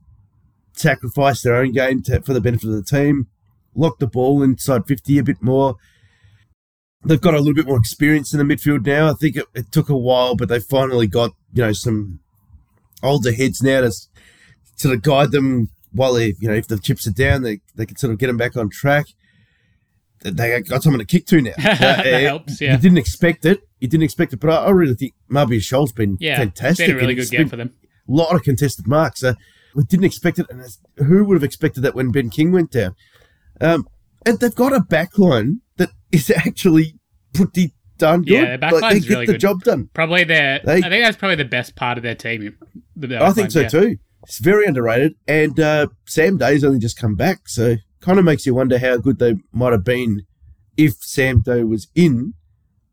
sacrifice 0.73 1.41
their 1.41 1.55
own 1.55 1.71
game 1.71 2.01
to, 2.03 2.21
for 2.21 2.33
the 2.33 2.41
benefit 2.41 2.69
of 2.69 2.75
the 2.75 2.83
team, 2.83 3.27
lock 3.75 3.99
the 3.99 4.07
ball 4.07 4.41
inside 4.41 4.87
50 4.87 5.19
a 5.19 5.23
bit 5.23 5.41
more. 5.41 5.75
They've 7.05 7.21
got 7.21 7.35
a 7.35 7.39
little 7.39 7.53
bit 7.53 7.67
more 7.67 7.77
experience 7.77 8.33
in 8.33 8.39
the 8.39 8.55
midfield 8.55 8.85
now. 8.85 9.09
I 9.09 9.13
think 9.13 9.35
it, 9.35 9.45
it 9.53 9.71
took 9.71 9.89
a 9.89 9.97
while, 9.97 10.35
but 10.35 10.47
they 10.47 10.59
finally 10.59 11.05
got, 11.05 11.31
you 11.53 11.63
know, 11.63 11.73
some 11.73 12.19
older 13.03 13.33
heads 13.33 13.61
now 13.61 13.81
to 13.81 13.91
sort 14.83 14.95
of 14.95 15.01
guide 15.01 15.31
them 15.31 15.69
while 15.91 16.13
they, 16.13 16.33
you 16.39 16.47
know, 16.47 16.53
if 16.53 16.67
the 16.67 16.77
chips 16.77 17.07
are 17.07 17.11
down, 17.11 17.41
they, 17.41 17.59
they 17.75 17.85
can 17.85 17.97
sort 17.97 18.13
of 18.13 18.19
get 18.19 18.27
them 18.27 18.37
back 18.37 18.55
on 18.57 18.69
track. 18.69 19.05
They 20.21 20.61
got 20.61 20.81
someone 20.83 20.99
to 20.99 21.05
kick 21.05 21.25
to 21.27 21.41
now. 21.41 21.51
That 21.57 22.05
Uh, 22.07 22.19
helps, 22.19 22.61
yeah. 22.61 22.73
You 22.73 22.77
didn't 22.79 22.97
expect 22.97 23.45
it. 23.45 23.59
You 23.81 23.89
didn't 23.89 24.03
expect 24.03 24.31
it, 24.31 24.39
but 24.39 24.49
I, 24.51 24.65
I 24.67 24.69
really 24.69 24.93
think 24.95 25.13
Mabior 25.29 25.59
Chol's 25.59 25.91
been 25.91 26.17
Yeah, 26.19 26.37
fantastic. 26.37 26.87
Been 26.87 26.95
a 26.95 26.99
really 26.99 27.15
good 27.15 27.29
been 27.29 27.49
for 27.49 27.57
them. 27.57 27.71
a 28.07 28.11
lot 28.11 28.33
of 28.33 28.41
contested 28.43 28.87
marks. 28.87 29.21
Uh, 29.23 29.33
we 29.75 29.83
didn't 29.83 30.05
expect 30.05 30.39
it, 30.39 30.45
and 30.49 30.61
who 31.07 31.25
would 31.25 31.35
have 31.35 31.43
expected 31.43 31.81
that 31.81 31.93
when 31.95 32.11
Ben 32.11 32.29
King 32.29 32.51
went 32.53 32.71
down? 32.71 32.95
Um, 33.59 33.85
and 34.25 34.39
they've 34.39 34.55
got 34.55 34.71
a 34.71 34.79
back 34.79 35.17
line 35.17 35.59
that 35.77 35.89
is 36.11 36.29
actually 36.35 36.93
pretty 37.33 37.73
darn 37.97 38.21
good. 38.21 38.31
Yeah, 38.33 38.57
their 38.57 38.71
like, 38.71 38.93
they 38.93 38.99
get 39.01 39.09
really 39.09 39.25
the 39.25 39.31
good. 39.33 39.41
job 39.41 39.63
done. 39.63 39.89
Probably 39.93 40.23
their. 40.23 40.61
They- 40.63 40.77
I 40.77 40.89
think 40.89 41.03
that's 41.03 41.17
probably 41.17 41.35
the 41.35 41.45
best 41.45 41.75
part 41.75 41.97
of 41.97 42.03
their 42.03 42.15
team. 42.15 42.55
the 42.95 43.21
I 43.21 43.31
think 43.31 43.51
so 43.51 43.61
yeah. 43.61 43.67
too. 43.67 43.97
It's 44.23 44.39
very 44.39 44.65
underrated, 44.65 45.15
and 45.27 45.59
uh, 45.59 45.87
Sam 46.05 46.37
Day's 46.37 46.63
only 46.63 46.79
just 46.79 46.97
come 46.97 47.15
back, 47.15 47.47
so 47.49 47.75
kind 47.99 48.19
of 48.19 48.25
makes 48.25 48.45
you 48.45 48.53
wonder 48.53 48.79
how 48.79 48.97
good 48.97 49.19
they 49.19 49.35
might 49.51 49.71
have 49.71 49.83
been 49.83 50.23
if 50.77 50.95
Sam 51.01 51.41
Day 51.41 51.63
was 51.63 51.87
in 51.95 52.33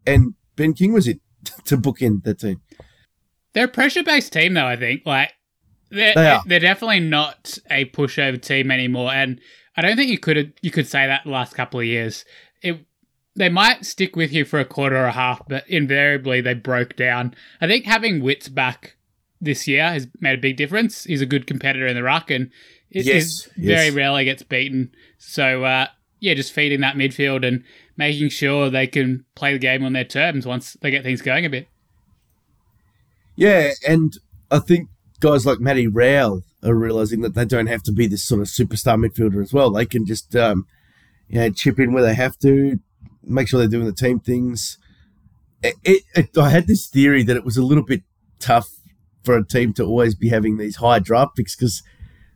and 0.06 0.34
Ben 0.56 0.72
King 0.74 0.92
was 0.92 1.08
in 1.08 1.20
to 1.64 1.76
book 1.76 2.02
in 2.02 2.20
that 2.24 2.40
team. 2.40 2.60
They're 3.52 3.64
a 3.64 3.68
pressure 3.68 4.02
based 4.02 4.32
team, 4.32 4.54
though. 4.54 4.66
I 4.66 4.76
think 4.76 5.02
like 5.06 5.32
they're 5.90 6.14
They 6.14 6.30
are. 6.30 6.42
they're 6.46 6.60
definitely 6.60 7.00
not 7.00 7.58
a 7.70 7.86
pushover 7.86 8.40
team 8.40 8.70
anymore, 8.70 9.10
and 9.12 9.40
I 9.76 9.82
don't 9.82 9.96
think 9.96 10.10
you 10.10 10.18
could 10.18 10.54
you 10.62 10.70
could 10.70 10.86
say 10.86 11.06
that 11.06 11.24
the 11.24 11.30
last 11.30 11.54
couple 11.54 11.80
of 11.80 11.86
years. 11.86 12.24
It 12.62 12.84
they 13.36 13.48
might 13.48 13.86
stick 13.86 14.16
with 14.16 14.32
you 14.32 14.44
for 14.44 14.60
a 14.60 14.64
quarter 14.64 14.96
or 14.96 15.06
a 15.06 15.12
half, 15.12 15.42
but 15.48 15.68
invariably 15.68 16.40
they 16.40 16.54
broke 16.54 16.96
down. 16.96 17.34
I 17.60 17.66
think 17.66 17.84
having 17.84 18.22
Wits 18.22 18.48
back 18.48 18.96
this 19.40 19.66
year 19.66 19.84
has 19.84 20.08
made 20.20 20.38
a 20.38 20.42
big 20.42 20.56
difference. 20.56 21.04
He's 21.04 21.22
a 21.22 21.26
good 21.26 21.46
competitor 21.46 21.86
in 21.86 21.94
the 21.94 22.02
ruck, 22.02 22.30
and 22.30 22.50
Yes, 22.90 23.06
is 23.06 23.50
yes. 23.56 23.78
very 23.78 23.90
rarely 23.90 24.24
gets 24.24 24.42
beaten. 24.42 24.92
So 25.18 25.64
uh, 25.64 25.86
yeah, 26.18 26.34
just 26.34 26.52
feeding 26.52 26.80
that 26.80 26.96
midfield 26.96 27.46
and 27.46 27.64
making 27.96 28.30
sure 28.30 28.68
they 28.68 28.86
can 28.86 29.24
play 29.34 29.52
the 29.52 29.58
game 29.58 29.84
on 29.84 29.92
their 29.92 30.04
terms 30.04 30.46
once 30.46 30.76
they 30.80 30.90
get 30.90 31.04
things 31.04 31.22
going 31.22 31.44
a 31.44 31.50
bit. 31.50 31.68
Yeah, 33.36 33.70
and 33.88 34.18
I 34.50 34.58
think 34.58 34.88
guys 35.20 35.46
like 35.46 35.60
Matty 35.60 35.86
Rowell 35.86 36.42
are 36.62 36.74
realizing 36.74 37.20
that 37.22 37.34
they 37.34 37.44
don't 37.44 37.68
have 37.68 37.82
to 37.84 37.92
be 37.92 38.06
this 38.06 38.24
sort 38.24 38.40
of 38.40 38.48
superstar 38.48 38.98
midfielder 38.98 39.42
as 39.42 39.52
well. 39.52 39.70
They 39.70 39.86
can 39.86 40.04
just 40.04 40.34
um, 40.34 40.66
you 41.28 41.38
know, 41.38 41.50
chip 41.50 41.78
in 41.78 41.92
where 41.92 42.02
they 42.02 42.14
have 42.14 42.36
to, 42.40 42.80
make 43.22 43.48
sure 43.48 43.58
they're 43.58 43.68
doing 43.68 43.86
the 43.86 43.92
team 43.92 44.18
things. 44.18 44.78
It, 45.62 45.74
it, 45.84 46.02
it, 46.14 46.38
I 46.38 46.50
had 46.50 46.66
this 46.66 46.88
theory 46.88 47.22
that 47.22 47.36
it 47.36 47.44
was 47.44 47.56
a 47.56 47.62
little 47.62 47.84
bit 47.84 48.02
tough 48.40 48.68
for 49.22 49.36
a 49.36 49.44
team 49.46 49.72
to 49.74 49.84
always 49.84 50.14
be 50.14 50.28
having 50.28 50.56
these 50.56 50.76
high 50.76 50.98
draft 50.98 51.36
picks 51.36 51.54
because 51.56 51.82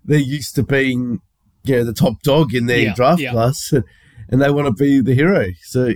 they're 0.04 0.18
used 0.18 0.54
to 0.56 0.62
being, 0.62 1.20
you 1.64 1.76
know, 1.76 1.84
the 1.84 1.92
top 1.94 2.22
dog 2.22 2.54
in 2.54 2.66
their 2.66 2.78
Yeah, 2.78 2.94
draft 2.94 3.20
yeah. 3.22 3.32
class, 3.32 3.72
and 4.28 4.40
they 4.42 4.50
want 4.50 4.66
to 4.66 4.72
be 4.84 5.00
the 5.00 5.14
hero. 5.14 5.46
So, 5.62 5.92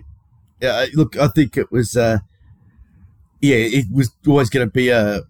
yeah, 0.60 0.86
look, 0.94 1.16
I 1.16 1.28
think 1.28 1.56
it 1.56 1.70
was, 1.70 1.96
uh, 1.96 2.18
yeah, 3.40 3.56
it 3.56 3.86
was 3.92 4.10
always 4.26 4.50
going 4.50 4.66
to 4.66 4.72
be 4.72 4.88
a 4.88 5.22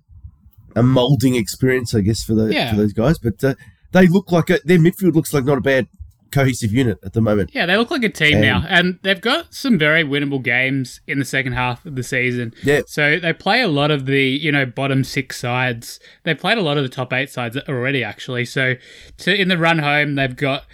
a 0.76 0.82
molding 0.82 1.34
experience, 1.34 1.94
I 1.94 2.02
guess, 2.02 2.22
for 2.22 2.34
the 2.34 2.52
Yeah. 2.54 2.70
for 2.70 2.76
those 2.76 2.92
guys. 2.92 3.18
But 3.18 3.42
uh, 3.42 3.54
they 3.92 4.06
look 4.06 4.30
like 4.30 4.48
a, 4.50 4.60
their 4.64 4.78
midfield 4.78 5.14
looks 5.14 5.34
like 5.34 5.44
not 5.44 5.58
a 5.58 5.62
bad 5.62 5.88
cohesive 6.30 6.72
unit 6.72 6.98
at 7.04 7.12
the 7.12 7.20
moment. 7.20 7.50
Yeah, 7.54 7.66
they 7.66 7.76
look 7.76 7.90
like 7.90 8.04
a 8.04 8.08
team 8.08 8.34
And- 8.34 8.42
now, 8.42 8.64
and 8.68 8.98
they've 9.02 9.20
got 9.20 9.54
some 9.54 9.78
very 9.78 10.04
winnable 10.04 10.42
games 10.42 11.00
in 11.06 11.18
the 11.18 11.24
second 11.24 11.52
half 11.52 11.84
of 11.86 11.94
the 11.96 12.02
season. 12.02 12.52
Yeah. 12.62 12.82
So 12.86 13.18
they 13.18 13.32
play 13.32 13.60
a 13.62 13.68
lot 13.68 13.90
of 13.90 14.06
the 14.06 14.22
you 14.22 14.52
know 14.52 14.66
bottom 14.66 15.04
six 15.04 15.38
sides. 15.38 16.00
They 16.24 16.34
played 16.34 16.58
a 16.58 16.62
lot 16.62 16.76
of 16.76 16.82
the 16.82 16.88
top 16.88 17.12
eight 17.12 17.30
sides 17.30 17.56
already, 17.68 18.02
actually. 18.04 18.44
So 18.44 18.74
to 19.18 19.34
in 19.34 19.48
the 19.48 19.58
run 19.58 19.78
home, 19.78 20.14
they've 20.16 20.36
got 20.36 20.64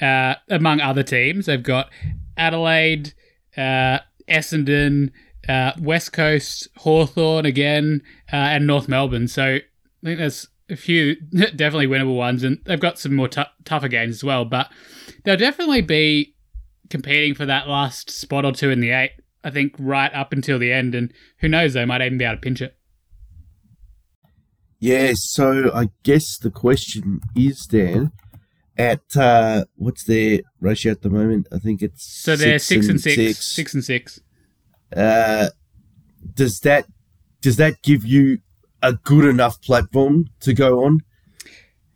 uh, 0.00 0.34
among 0.48 0.80
other 0.80 1.02
teams, 1.02 1.46
they've 1.46 1.62
got 1.62 1.90
Adelaide, 2.36 3.12
uh, 3.56 3.98
Essendon, 4.28 5.10
uh, 5.48 5.72
West 5.80 6.12
Coast, 6.12 6.68
Hawthorn 6.78 7.44
again, 7.46 8.02
uh, 8.32 8.36
and 8.36 8.66
North 8.66 8.88
Melbourne. 8.88 9.28
So 9.28 9.42
I 9.44 9.60
think 10.02 10.18
there's 10.18 10.48
a 10.70 10.76
few 10.76 11.16
definitely 11.30 11.86
winnable 11.86 12.16
ones, 12.16 12.42
and 12.42 12.58
they've 12.64 12.80
got 12.80 12.98
some 12.98 13.14
more 13.14 13.28
tou 13.28 13.44
tougher 13.64 13.88
games 13.88 14.16
as 14.16 14.24
well. 14.24 14.44
But 14.44 14.70
they'll 15.24 15.36
definitely 15.36 15.82
be 15.82 16.34
competing 16.90 17.34
for 17.34 17.46
that 17.46 17.68
last 17.68 18.10
spot 18.10 18.44
or 18.44 18.52
two 18.52 18.70
in 18.70 18.80
the 18.80 18.90
eight. 18.90 19.12
I 19.44 19.50
think 19.50 19.74
right 19.78 20.12
up 20.14 20.32
until 20.32 20.58
the 20.58 20.72
end, 20.72 20.94
and 20.94 21.12
who 21.38 21.48
knows, 21.48 21.72
they 21.72 21.84
might 21.84 22.00
even 22.00 22.18
be 22.18 22.24
able 22.24 22.36
to 22.36 22.40
pinch 22.40 22.62
it. 22.62 22.76
Yeah, 24.78 25.12
so 25.14 25.70
I 25.72 25.90
guess 26.02 26.38
the 26.38 26.50
question 26.50 27.20
is 27.36 27.66
then 27.68 28.12
at 28.76 29.16
uh, 29.16 29.64
what's 29.76 30.04
their 30.04 30.40
ratio 30.60 30.92
at 30.92 31.02
the 31.02 31.10
moment? 31.10 31.46
I 31.52 31.58
think 31.58 31.82
it's 31.82 32.04
So 32.04 32.36
they're 32.36 32.58
six, 32.58 32.88
and 32.88 33.00
six, 33.00 33.16
six. 33.16 33.46
six 33.46 33.74
and 33.74 33.84
six. 33.84 34.20
Uh, 34.94 35.48
does 36.34 36.60
that 36.60 36.86
does 37.40 37.56
that 37.56 37.82
give 37.82 38.04
you 38.04 38.38
a 38.82 38.92
good 38.92 39.24
enough 39.24 39.60
platform 39.62 40.26
to 40.40 40.52
go 40.52 40.84
on 40.84 41.00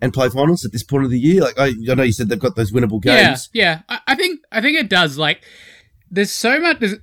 and 0.01 0.13
play 0.13 0.29
finals 0.29 0.65
at 0.65 0.73
this 0.73 0.83
point 0.83 1.05
of 1.05 1.11
the 1.11 1.19
year? 1.19 1.43
Like 1.43 1.59
I, 1.59 1.73
I 1.91 1.95
know 1.95 2.03
you 2.03 2.13
said 2.13 2.29
they've 2.29 2.39
got 2.39 2.57
those 2.57 2.73
winnable 2.73 3.01
games. 3.03 3.49
Yeah, 3.53 3.81
yeah. 3.89 3.97
I, 4.07 4.13
I 4.13 4.15
think 4.15 4.41
I 4.53 4.61
think 4.61 4.79
it 4.79 4.89
does. 4.91 5.19
Like, 5.19 5.45
there's 6.11 6.33
so 6.33 6.59
much. 6.61 6.81
There's, 6.81 6.95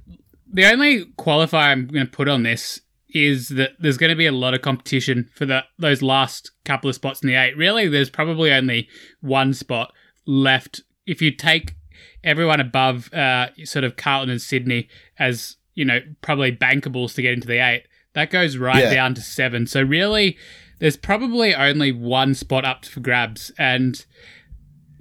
the 0.52 0.66
only 0.72 1.06
qualifier 1.18 1.70
I'm 1.72 1.88
going 1.88 2.06
to 2.06 2.12
put 2.12 2.28
on 2.28 2.44
this 2.44 2.82
is 3.10 3.50
that 3.50 3.72
there's 3.80 3.98
going 3.98 4.10
to 4.12 4.16
be 4.16 4.26
a 4.26 4.32
lot 4.32 4.54
of 4.54 4.62
competition 4.62 5.30
for 5.36 5.46
the 5.46 5.64
those 5.80 6.02
last 6.02 6.52
couple 6.66 6.90
of 6.90 6.96
spots 6.96 7.22
in 7.22 7.28
the 7.30 7.36
eight. 7.36 7.56
Really, 7.58 7.88
there's 7.88 8.10
probably 8.10 8.52
only 8.52 8.88
one 9.22 9.54
spot 9.54 9.94
left. 10.26 10.82
If 11.06 11.22
you 11.22 11.32
take 11.32 11.76
everyone 12.24 12.60
above, 12.60 13.12
uh, 13.14 13.48
sort 13.66 13.84
of 13.84 13.98
Carlton 13.98 14.30
and 14.30 14.42
Sydney 14.42 14.88
as 15.20 15.58
you 15.76 15.84
know, 15.86 16.00
probably 16.22 16.52
bankables 16.56 17.16
to 17.16 17.22
get 17.22 17.34
into 17.34 17.48
the 17.48 17.58
eight, 17.58 17.84
that 18.14 18.30
goes 18.30 18.58
right 18.58 18.84
Yeah. 18.84 18.94
down 18.94 19.16
to 19.16 19.22
seven. 19.22 19.66
So 19.66 19.82
really, 19.82 20.38
there's 20.84 20.98
probably 20.98 21.56
only 21.56 21.94
one 21.94 22.36
spot 22.36 22.66
up 22.66 22.84
for 22.84 23.00
grabs, 23.00 23.54
and 23.58 24.06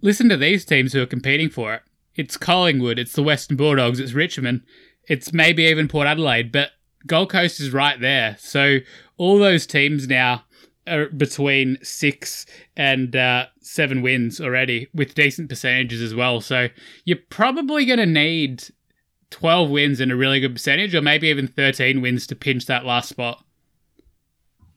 listen 0.00 0.28
to 0.28 0.36
these 0.36 0.64
teams 0.64 0.92
who 0.92 1.02
are 1.02 1.06
competing 1.06 1.50
for 1.50 1.74
it. 1.74 1.82
It's 2.14 2.36
Collingwood, 2.36 3.00
it's 3.00 3.14
the 3.14 3.22
Western 3.24 3.56
Bulldogs, 3.56 3.98
it's 3.98 4.12
Richmond, 4.12 4.62
it's 5.08 5.32
maybe 5.32 5.64
even 5.64 5.88
Port 5.88 6.06
Adelaide, 6.06 6.52
but 6.52 6.70
Gold 7.04 7.30
Coast 7.30 7.58
is 7.58 7.72
right 7.72 7.98
there. 7.98 8.36
So 8.38 8.78
all 9.16 9.40
those 9.40 9.66
teams 9.66 10.06
now 10.06 10.44
are 10.86 11.06
between 11.06 11.78
six 11.82 12.46
and 12.76 13.16
uh, 13.16 13.46
seven 13.60 14.02
wins 14.02 14.40
already 14.40 14.86
with 14.94 15.16
decent 15.16 15.48
percentages 15.48 16.00
as 16.00 16.14
well. 16.14 16.40
So 16.40 16.68
you're 17.04 17.18
probably 17.28 17.86
going 17.86 17.98
to 17.98 18.06
need 18.06 18.62
12 19.30 19.68
wins 19.68 19.98
and 19.98 20.12
a 20.12 20.16
really 20.16 20.38
good 20.38 20.54
percentage, 20.54 20.94
or 20.94 21.02
maybe 21.02 21.26
even 21.26 21.48
13 21.48 22.00
wins 22.00 22.28
to 22.28 22.36
pinch 22.36 22.66
that 22.66 22.84
last 22.84 23.08
spot. 23.08 23.44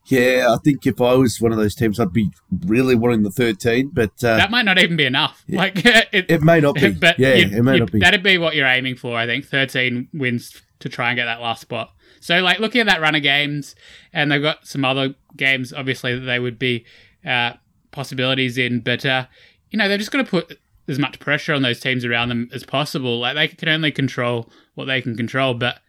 Yeah, 0.06 0.48
I 0.54 0.58
think 0.64 0.86
if 0.86 1.02
I 1.02 1.14
was 1.16 1.42
one 1.42 1.52
of 1.52 1.58
those 1.58 1.76
teams, 1.76 2.00
I'd 2.00 2.14
be 2.14 2.32
really 2.66 2.96
wanting 2.96 3.24
the 3.24 3.32
13, 3.32 3.90
but 3.92 4.12
uh, 4.24 4.38
That 4.38 4.52
might 4.52 4.66
not 4.66 4.78
even 4.78 4.98
be 4.98 5.06
enough. 5.06 5.44
Like 5.50 5.74
it, 5.86 6.26
it 6.30 6.42
may 6.44 6.60
not 6.60 6.76
be. 6.76 6.92
but 7.00 7.18
yeah, 7.18 7.30
it 7.30 7.64
may 7.64 7.80
not 7.80 7.92
be. 7.92 8.00
That'd 8.00 8.24
be 8.24 8.38
what 8.38 8.56
you're 8.56 8.68
aiming 8.68 8.98
for, 8.98 9.18
I 9.18 9.26
think. 9.26 9.46
13 9.46 10.10
wins 10.14 10.62
to 10.80 10.90
try 10.90 11.10
and 11.10 11.18
get 11.18 11.26
that 11.26 11.42
last 11.42 11.62
spot. 11.62 11.92
So, 12.20 12.40
like, 12.40 12.60
looking 12.60 12.82
at 12.82 12.88
that 12.88 13.02
run 13.02 13.16
of 13.16 13.22
games, 13.22 13.76
and 14.12 14.32
they've 14.32 14.42
got 14.42 14.66
some 14.66 14.84
other 14.84 15.14
games, 15.38 15.72
obviously, 15.72 16.18
that 16.18 16.26
they 16.26 16.40
would 16.40 16.58
be 16.58 16.86
uh, 17.26 17.54
possibilities 17.92 18.58
in, 18.58 18.80
but, 18.80 19.06
uh, 19.06 19.28
you 19.70 19.78
know, 19.78 19.88
they're 19.88 20.00
just 20.00 20.12
going 20.12 20.26
to 20.26 20.32
put 20.32 20.58
as 20.88 20.98
much 20.98 21.20
pressure 21.20 21.54
on 21.54 21.62
those 21.62 21.80
teams 21.80 22.04
around 22.04 22.30
them 22.30 22.50
as 22.52 22.64
possible. 22.64 23.20
Like, 23.20 23.36
they 23.36 23.48
can 23.48 23.70
only 23.70 23.92
control 23.92 24.52
what 24.74 24.86
they 24.86 25.02
can 25.02 25.16
control. 25.16 25.54
But, 25.54 25.80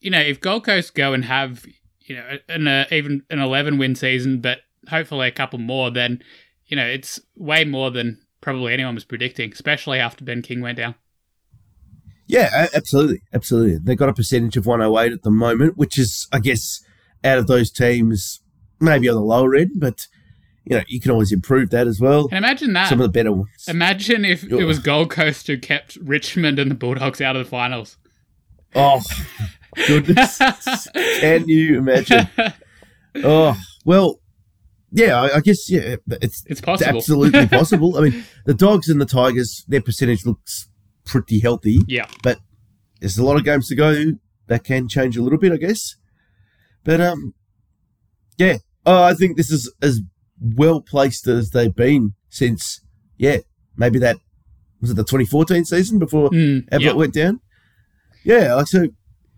you 0.00 0.10
know, 0.10 0.20
if 0.20 0.40
Gold 0.40 0.64
Coast 0.64 0.94
go 0.94 1.14
and 1.14 1.24
have, 1.24 1.64
you 2.08 2.16
know, 2.16 2.38
an, 2.48 2.66
uh, 2.66 2.86
even 2.90 3.22
an 3.30 3.38
11 3.38 3.78
win 3.78 3.94
season, 3.94 4.40
but 4.40 4.58
hopefully 4.88 5.28
a 5.28 5.32
couple 5.32 5.58
more, 5.58 5.90
then, 5.90 6.22
you 6.66 6.76
know, 6.76 6.86
it's 6.86 7.20
way 7.36 7.64
more 7.64 7.90
than 7.90 8.20
probably 8.40 8.72
anyone 8.72 8.94
was 8.94 9.04
predicting, 9.04 9.52
especially 9.52 9.98
after 9.98 10.24
Ben 10.24 10.42
King 10.42 10.60
went 10.60 10.78
down. 10.78 10.94
Yeah, 12.26 12.68
absolutely, 12.74 13.22
absolutely. 13.32 13.78
They've 13.78 13.96
got 13.96 14.10
a 14.10 14.14
percentage 14.14 14.56
of 14.56 14.66
108 14.66 15.12
at 15.12 15.22
the 15.22 15.30
moment, 15.30 15.78
which 15.78 15.98
is, 15.98 16.28
I 16.30 16.40
guess, 16.40 16.82
out 17.24 17.38
of 17.38 17.46
those 17.46 17.70
teams, 17.70 18.40
maybe 18.80 19.08
on 19.08 19.14
the 19.14 19.22
lower 19.22 19.54
end, 19.54 19.72
but 19.76 20.06
you 20.64 20.76
know 20.76 20.82
you 20.86 21.00
can 21.00 21.10
always 21.10 21.32
improve 21.32 21.70
that 21.70 21.86
as 21.86 21.98
well. 21.98 22.28
And 22.30 22.36
imagine 22.36 22.74
that. 22.74 22.88
Some 22.90 23.00
of 23.00 23.04
the 23.04 23.12
better 23.12 23.32
ones. 23.32 23.48
Imagine 23.66 24.24
if 24.24 24.44
it 24.44 24.64
was 24.64 24.78
Gold 24.78 25.10
Coast 25.10 25.46
who 25.46 25.56
kept 25.56 25.96
Richmond 25.96 26.58
and 26.58 26.70
the 26.70 26.74
Bulldogs 26.74 27.20
out 27.20 27.36
of 27.36 27.44
the 27.44 27.50
finals. 27.50 27.96
Oh 28.74 29.00
goodness, 29.86 30.38
can 31.20 31.48
you 31.48 31.78
imagine? 31.78 32.28
Oh 33.16 33.56
well, 33.84 34.20
yeah. 34.92 35.20
I, 35.20 35.36
I 35.36 35.40
guess 35.40 35.70
yeah, 35.70 35.96
it's 36.22 36.44
It's 36.46 36.60
possible. 36.60 36.96
absolutely 36.98 37.46
possible. 37.58 37.96
I 37.98 38.02
mean, 38.02 38.24
the 38.46 38.54
Dogs 38.54 38.88
and 38.88 39.00
the 39.00 39.06
Tigers, 39.06 39.64
their 39.68 39.80
percentage 39.82 40.24
looks 40.26 40.68
pretty 41.04 41.40
healthy. 41.40 41.80
Yeah. 41.88 42.06
But 42.22 42.38
there's 43.00 43.18
a 43.18 43.24
lot 43.24 43.36
of 43.36 43.44
games 43.44 43.68
to 43.68 43.74
go. 43.74 44.12
That 44.46 44.64
can 44.64 44.88
change 44.88 45.16
a 45.16 45.22
little 45.22 45.38
bit, 45.38 45.52
I 45.52 45.56
guess. 45.56 45.96
But 46.84 47.00
um, 47.00 47.34
yeah, 48.38 48.58
oh, 48.86 49.02
I 49.02 49.14
think 49.14 49.36
this 49.36 49.50
is 49.50 49.72
as 49.82 50.00
well 50.40 50.80
placed 50.80 51.26
as 51.26 51.50
they've 51.50 51.74
been 51.74 52.14
since 52.30 52.80
yeah, 53.18 53.38
maybe 53.76 53.98
that 53.98 54.16
was 54.80 54.90
it 54.90 54.94
the 54.94 55.02
2014 55.02 55.64
season 55.64 55.98
before 55.98 56.30
Mm, 56.30 56.64
yeah. 56.78 56.92
went 56.92 57.12
down. 57.12 57.40
Yeah, 58.24 58.54
like 58.54 58.68
so, 58.68 58.86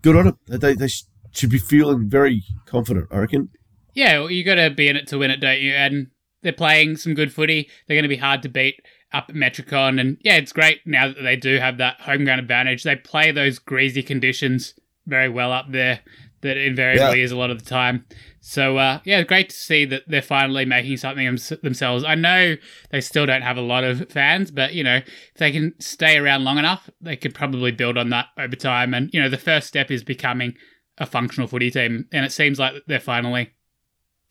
good 0.01 0.15
on 0.15 0.25
them. 0.25 0.39
They 0.47 0.73
they 0.73 0.89
should 1.31 1.49
be 1.49 1.57
feeling 1.57 2.09
very 2.09 2.43
confident. 2.65 3.07
I 3.11 3.19
reckon. 3.19 3.49
Yeah, 3.93 4.19
well, 4.19 4.31
you 4.31 4.43
got 4.43 4.55
to 4.55 4.69
be 4.69 4.87
in 4.87 4.95
it 4.95 5.07
to 5.07 5.17
win 5.17 5.31
it, 5.31 5.41
don't 5.41 5.59
you? 5.59 5.73
And 5.73 6.07
they're 6.43 6.53
playing 6.53 6.97
some 6.97 7.13
good 7.13 7.33
footy. 7.33 7.69
They're 7.87 7.95
going 7.95 8.03
to 8.03 8.09
be 8.09 8.17
hard 8.17 8.41
to 8.43 8.49
beat 8.49 8.75
up 9.13 9.25
at 9.29 9.35
Metricon. 9.35 9.99
And 9.99 10.17
yeah, 10.21 10.37
it's 10.37 10.53
great 10.53 10.79
now 10.85 11.07
that 11.07 11.21
they 11.21 11.35
do 11.35 11.57
have 11.57 11.77
that 11.77 12.01
home 12.01 12.23
ground 12.23 12.39
advantage. 12.39 12.83
They 12.83 12.95
play 12.95 13.31
those 13.31 13.59
greasy 13.59 14.01
conditions 14.01 14.75
very 15.05 15.29
well 15.29 15.51
up 15.51 15.71
there 15.71 15.99
that 16.41 16.57
invariably 16.57 17.19
yeah. 17.19 17.23
is 17.25 17.31
a 17.31 17.37
lot 17.37 17.51
of 17.51 17.63
the 17.63 17.69
time. 17.69 18.05
So 18.39 18.77
uh, 18.77 18.99
yeah, 19.05 19.21
great 19.23 19.49
to 19.49 19.55
see 19.55 19.85
that 19.85 20.03
they're 20.07 20.21
finally 20.21 20.65
making 20.65 20.97
something 20.97 21.25
themselves. 21.61 22.03
I 22.03 22.15
know 22.15 22.55
they 22.89 23.01
still 23.01 23.25
don't 23.25 23.43
have 23.43 23.57
a 23.57 23.61
lot 23.61 23.83
of 23.83 24.09
fans, 24.09 24.51
but 24.51 24.73
you 24.73 24.83
know 24.83 24.97
if 24.97 25.37
they 25.37 25.51
can 25.51 25.73
stay 25.79 26.17
around 26.17 26.43
long 26.43 26.57
enough, 26.57 26.89
they 26.99 27.15
could 27.15 27.35
probably 27.35 27.71
build 27.71 27.97
on 27.97 28.09
that 28.09 28.27
over 28.37 28.55
time. 28.55 28.93
And 28.93 29.09
you 29.13 29.21
know 29.21 29.29
the 29.29 29.37
first 29.37 29.67
step 29.67 29.91
is 29.91 30.03
becoming 30.03 30.55
a 30.97 31.05
functional 31.05 31.47
footy 31.47 31.69
team, 31.69 32.07
and 32.11 32.25
it 32.25 32.31
seems 32.31 32.59
like 32.59 32.73
they're 32.87 32.99
finally 32.99 33.51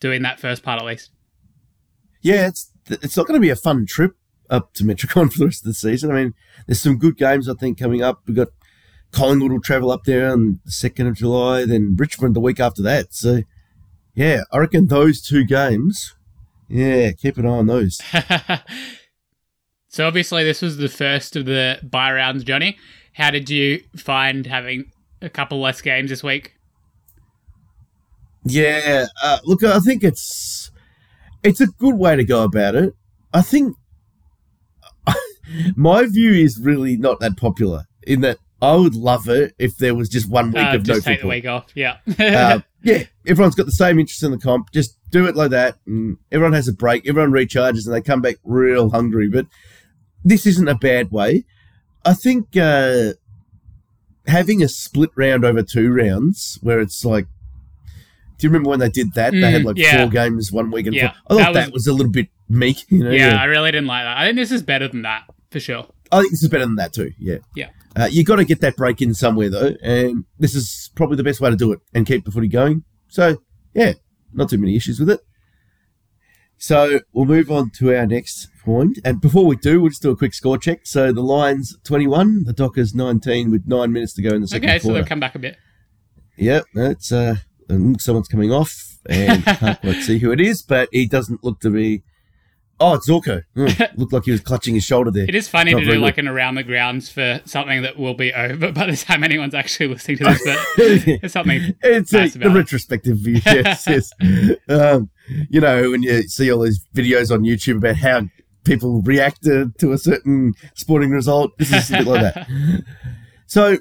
doing 0.00 0.22
that 0.22 0.40
first 0.40 0.62
part 0.62 0.80
at 0.80 0.86
least. 0.86 1.10
Yeah, 2.20 2.48
it's 2.48 2.72
it's 2.88 3.16
not 3.16 3.26
going 3.26 3.40
to 3.40 3.44
be 3.44 3.50
a 3.50 3.56
fun 3.56 3.86
trip 3.86 4.16
up 4.50 4.74
to 4.74 4.84
Metricon 4.84 5.32
for 5.32 5.38
the 5.38 5.46
rest 5.46 5.62
of 5.62 5.68
the 5.68 5.74
season. 5.74 6.10
I 6.10 6.14
mean, 6.14 6.34
there's 6.66 6.80
some 6.80 6.98
good 6.98 7.16
games 7.16 7.48
I 7.48 7.54
think 7.54 7.78
coming 7.78 8.02
up. 8.02 8.22
We've 8.26 8.36
got 8.36 8.48
Collingwood 9.12 9.52
will 9.52 9.60
travel 9.60 9.90
up 9.90 10.04
there 10.04 10.30
on 10.30 10.60
the 10.64 10.70
2nd 10.70 11.08
of 11.08 11.14
July, 11.14 11.64
then 11.64 11.96
Richmond 11.98 12.36
the 12.36 12.40
week 12.40 12.60
after 12.60 12.82
that. 12.82 13.12
So, 13.12 13.42
yeah, 14.14 14.42
I 14.52 14.58
reckon 14.58 14.86
those 14.86 15.20
two 15.20 15.44
games, 15.44 16.14
yeah, 16.68 17.10
keep 17.12 17.36
an 17.36 17.46
eye 17.46 17.50
on 17.50 17.66
those. 17.66 18.00
so, 19.88 20.06
obviously, 20.06 20.44
this 20.44 20.62
was 20.62 20.76
the 20.76 20.88
first 20.88 21.36
of 21.36 21.46
the 21.46 21.78
bye 21.82 22.12
rounds, 22.12 22.44
Johnny. 22.44 22.78
How 23.14 23.30
did 23.30 23.50
you 23.50 23.82
find 23.96 24.46
having 24.46 24.92
a 25.20 25.28
couple 25.28 25.60
less 25.60 25.80
games 25.80 26.10
this 26.10 26.22
week? 26.22 26.54
Yeah, 28.44 29.06
uh, 29.22 29.38
look, 29.44 29.62
I 29.62 29.80
think 29.80 30.02
it's 30.02 30.70
it's 31.42 31.60
a 31.60 31.66
good 31.66 31.96
way 31.96 32.16
to 32.16 32.24
go 32.24 32.44
about 32.44 32.74
it. 32.74 32.94
I 33.32 33.42
think 33.42 33.76
my 35.76 36.06
view 36.06 36.32
is 36.32 36.58
really 36.58 36.96
not 36.96 37.20
that 37.20 37.36
popular 37.36 37.84
in 38.02 38.20
that 38.22 38.38
I 38.62 38.74
would 38.74 38.94
love 38.94 39.28
it 39.28 39.54
if 39.58 39.76
there 39.78 39.94
was 39.94 40.08
just 40.08 40.28
one 40.28 40.48
week 40.48 40.64
uh, 40.64 40.76
of 40.76 40.82
just 40.82 41.06
no 41.06 41.12
take 41.12 41.20
football. 41.20 41.30
the 41.30 41.36
week 41.36 41.46
off. 41.46 41.66
Yeah, 41.74 41.96
uh, 42.18 42.60
yeah. 42.82 43.04
Everyone's 43.26 43.54
got 43.54 43.66
the 43.66 43.72
same 43.72 43.98
interest 43.98 44.22
in 44.22 44.30
the 44.30 44.38
comp. 44.38 44.70
Just 44.72 44.98
do 45.10 45.26
it 45.26 45.36
like 45.36 45.50
that, 45.50 45.76
and 45.86 46.18
everyone 46.30 46.52
has 46.52 46.68
a 46.68 46.72
break. 46.72 47.08
Everyone 47.08 47.32
recharges, 47.32 47.86
and 47.86 47.94
they 47.94 48.02
come 48.02 48.20
back 48.20 48.36
real 48.44 48.90
hungry. 48.90 49.28
But 49.28 49.46
this 50.24 50.46
isn't 50.46 50.68
a 50.68 50.74
bad 50.74 51.10
way. 51.10 51.44
I 52.04 52.14
think 52.14 52.56
uh, 52.56 53.14
having 54.26 54.62
a 54.62 54.68
split 54.68 55.10
round 55.16 55.44
over 55.44 55.62
two 55.62 55.92
rounds, 55.92 56.58
where 56.62 56.80
it's 56.80 57.04
like, 57.04 57.26
do 58.38 58.46
you 58.46 58.50
remember 58.50 58.70
when 58.70 58.80
they 58.80 58.90
did 58.90 59.14
that? 59.14 59.32
Mm, 59.32 59.40
they 59.40 59.50
had 59.50 59.62
mm, 59.62 59.66
like 59.66 59.78
yeah. 59.78 59.98
four 59.98 60.08
games 60.10 60.52
one 60.52 60.70
week, 60.70 60.86
and 60.86 60.94
yeah, 60.94 61.12
four, 61.28 61.40
I 61.40 61.44
thought 61.44 61.54
that 61.54 61.54
was, 61.54 61.64
that 61.64 61.72
was, 61.72 61.86
a 61.86 61.92
little 61.92 62.12
bit 62.12 62.28
meek. 62.48 62.90
You 62.90 63.04
know? 63.04 63.10
Yeah, 63.10 63.32
yeah, 63.32 63.40
I 63.40 63.44
really 63.44 63.70
didn't 63.70 63.88
like 63.88 64.04
that. 64.04 64.18
I 64.18 64.26
think 64.26 64.36
this 64.36 64.52
is 64.52 64.62
better 64.62 64.88
than 64.88 65.02
that 65.02 65.24
for 65.50 65.60
sure. 65.60 65.86
I 66.12 66.20
think 66.20 66.32
this 66.32 66.42
is 66.42 66.48
better 66.48 66.66
than 66.66 66.76
that 66.76 66.92
too. 66.92 67.12
Yeah. 67.18 67.38
Yeah. 67.54 67.70
Uh, 67.96 68.08
you 68.10 68.24
got 68.24 68.36
to 68.36 68.44
get 68.44 68.60
that 68.60 68.76
break 68.76 69.02
in 69.02 69.14
somewhere 69.14 69.50
though, 69.50 69.74
and 69.82 70.24
this 70.38 70.54
is 70.54 70.90
probably 70.94 71.16
the 71.16 71.24
best 71.24 71.40
way 71.40 71.50
to 71.50 71.56
do 71.56 71.72
it 71.72 71.80
and 71.92 72.06
keep 72.06 72.24
the 72.24 72.30
footy 72.30 72.48
going. 72.48 72.84
So 73.08 73.38
yeah, 73.74 73.94
not 74.32 74.50
too 74.50 74.58
many 74.58 74.76
issues 74.76 75.00
with 75.00 75.10
it. 75.10 75.20
So 76.56 77.00
we'll 77.12 77.24
move 77.24 77.50
on 77.50 77.70
to 77.78 77.96
our 77.96 78.06
next 78.06 78.48
point, 78.62 78.98
and 79.04 79.20
before 79.20 79.46
we 79.46 79.56
do, 79.56 79.80
we'll 79.80 79.88
just 79.88 80.02
do 80.02 80.10
a 80.10 80.16
quick 80.16 80.34
score 80.34 80.58
check. 80.58 80.80
So 80.84 81.10
the 81.10 81.22
Lions 81.22 81.76
twenty-one, 81.84 82.44
the 82.44 82.52
Dockers 82.52 82.94
nineteen, 82.94 83.50
with 83.50 83.66
nine 83.66 83.92
minutes 83.92 84.12
to 84.14 84.22
go 84.22 84.34
in 84.34 84.42
the 84.42 84.46
second 84.46 84.68
okay, 84.68 84.78
quarter. 84.78 84.90
Okay, 84.90 84.98
so 84.98 85.02
they'll 85.02 85.08
come 85.08 85.20
back 85.20 85.34
a 85.34 85.38
bit. 85.38 85.56
Yep, 86.36 86.64
that's 86.74 87.10
uh, 87.10 87.36
someone's 87.98 88.28
coming 88.28 88.52
off, 88.52 88.98
and 89.08 89.44
can't 89.44 89.80
quite 89.80 90.02
see 90.02 90.18
who 90.18 90.30
it 90.32 90.40
is, 90.40 90.62
but 90.62 90.88
he 90.92 91.06
doesn't 91.06 91.42
look 91.42 91.60
to 91.60 91.70
be 91.70 92.02
Oh, 92.80 92.94
it's 92.94 93.08
Zorko. 93.08 93.42
Mm, 93.54 93.90
looked 93.98 94.12
like 94.12 94.24
he 94.24 94.30
was 94.30 94.40
clutching 94.40 94.74
his 94.74 94.84
shoulder 94.84 95.10
there. 95.10 95.24
It 95.28 95.34
is 95.34 95.48
funny 95.48 95.72
Not 95.72 95.80
to 95.80 95.84
do 95.84 95.98
like 95.98 96.16
an 96.16 96.26
around 96.26 96.54
the 96.54 96.62
grounds 96.62 97.10
for 97.10 97.42
something 97.44 97.82
that 97.82 97.98
will 97.98 98.14
be 98.14 98.32
over 98.32 98.72
by 98.72 98.86
the 98.86 98.96
time 98.96 99.22
anyone's 99.22 99.54
actually 99.54 99.88
listening 99.88 100.16
to 100.18 100.24
this. 100.24 100.42
But 100.44 100.58
it's 101.22 101.32
something. 101.34 101.76
It's 101.82 102.12
nice 102.12 102.34
a, 102.34 102.38
the 102.38 102.50
retrospective 102.50 103.18
view. 103.18 103.40
Yes, 103.44 103.86
yes. 103.86 104.10
Um, 104.68 105.10
you 105.50 105.60
know, 105.60 105.90
when 105.90 106.02
you 106.02 106.22
see 106.22 106.50
all 106.50 106.62
these 106.62 106.82
videos 106.94 107.30
on 107.30 107.42
YouTube 107.42 107.76
about 107.76 107.96
how 107.96 108.22
people 108.64 109.02
reacted 109.02 109.78
to 109.78 109.92
a 109.92 109.98
certain 109.98 110.54
sporting 110.74 111.10
result, 111.10 111.56
this 111.58 111.72
is 111.72 111.90
a 111.90 111.98
bit 111.98 112.06
like 112.06 112.34
that. 112.34 112.48
So 113.46 113.76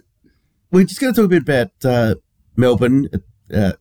we're 0.71 0.83
just 0.83 0.99
going 0.99 1.13
to 1.13 1.21
talk 1.21 1.25
a 1.25 1.29
bit 1.29 1.43
about 1.43 1.71
uh, 1.85 2.15
Melbourne. 2.57 3.07
Uh, 3.53 3.73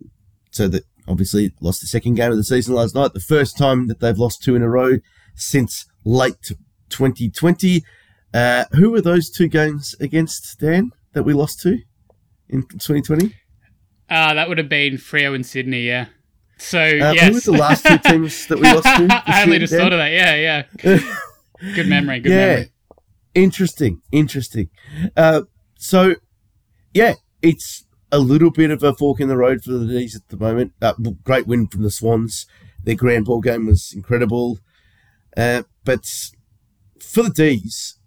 so 0.50 0.68
that 0.68 0.84
obviously 1.08 1.52
lost 1.60 1.80
the 1.80 1.86
second 1.86 2.14
game 2.14 2.30
of 2.30 2.36
the 2.36 2.44
season 2.44 2.74
last 2.74 2.94
night, 2.94 3.14
the 3.14 3.20
first 3.20 3.56
time 3.56 3.88
that 3.88 4.00
they've 4.00 4.18
lost 4.18 4.42
two 4.42 4.54
in 4.54 4.62
a 4.62 4.68
row 4.68 4.98
since 5.34 5.86
late 6.04 6.52
2020. 6.90 7.82
Uh, 8.34 8.64
who 8.72 8.90
were 8.90 9.00
those 9.00 9.30
two 9.30 9.48
games 9.48 9.94
against, 10.00 10.58
Dan, 10.60 10.92
that 11.14 11.22
we 11.22 11.32
lost 11.32 11.60
to 11.62 11.78
in 12.48 12.62
2020? 12.62 13.34
Uh, 14.10 14.34
that 14.34 14.48
would 14.48 14.58
have 14.58 14.68
been 14.68 14.94
Freo 14.94 15.34
and 15.34 15.44
Sydney, 15.44 15.82
yeah. 15.86 16.06
So, 16.58 16.80
uh, 16.80 17.12
yes. 17.12 17.28
Who 17.28 17.34
were 17.34 17.56
the 17.56 17.62
last 17.62 17.86
two 17.86 17.98
teams 17.98 18.46
that 18.48 18.58
we 18.58 18.64
lost 18.64 18.84
to? 18.84 19.22
I 19.26 19.42
only 19.42 19.58
just 19.58 19.72
Dan? 19.72 19.80
thought 19.80 19.92
of 19.92 19.98
that, 19.98 20.12
yeah, 20.12 20.64
yeah. 20.82 21.00
good 21.74 21.88
memory, 21.88 22.20
good 22.20 22.32
yeah. 22.32 22.46
memory. 22.46 22.72
Interesting, 23.34 24.02
interesting. 24.12 24.68
Uh, 25.16 25.42
so, 25.76 26.16
yeah, 26.92 27.14
it's 27.40 27.84
a 28.10 28.18
little 28.18 28.50
bit 28.50 28.70
of 28.70 28.82
a 28.82 28.94
fork 28.94 29.20
in 29.20 29.28
the 29.28 29.36
road 29.36 29.62
for 29.62 29.72
the 29.72 29.86
D's 29.86 30.16
at 30.16 30.28
the 30.28 30.36
moment. 30.36 30.72
Uh, 30.80 30.94
great 31.24 31.46
win 31.46 31.66
from 31.66 31.82
the 31.82 31.90
Swans. 31.90 32.46
Their 32.82 32.94
grand 32.94 33.26
ball 33.26 33.40
game 33.40 33.66
was 33.66 33.92
incredible. 33.94 34.58
Uh, 35.36 35.62
but 35.84 36.06
for 37.00 37.22
the 37.22 37.30
D's, 37.30 37.98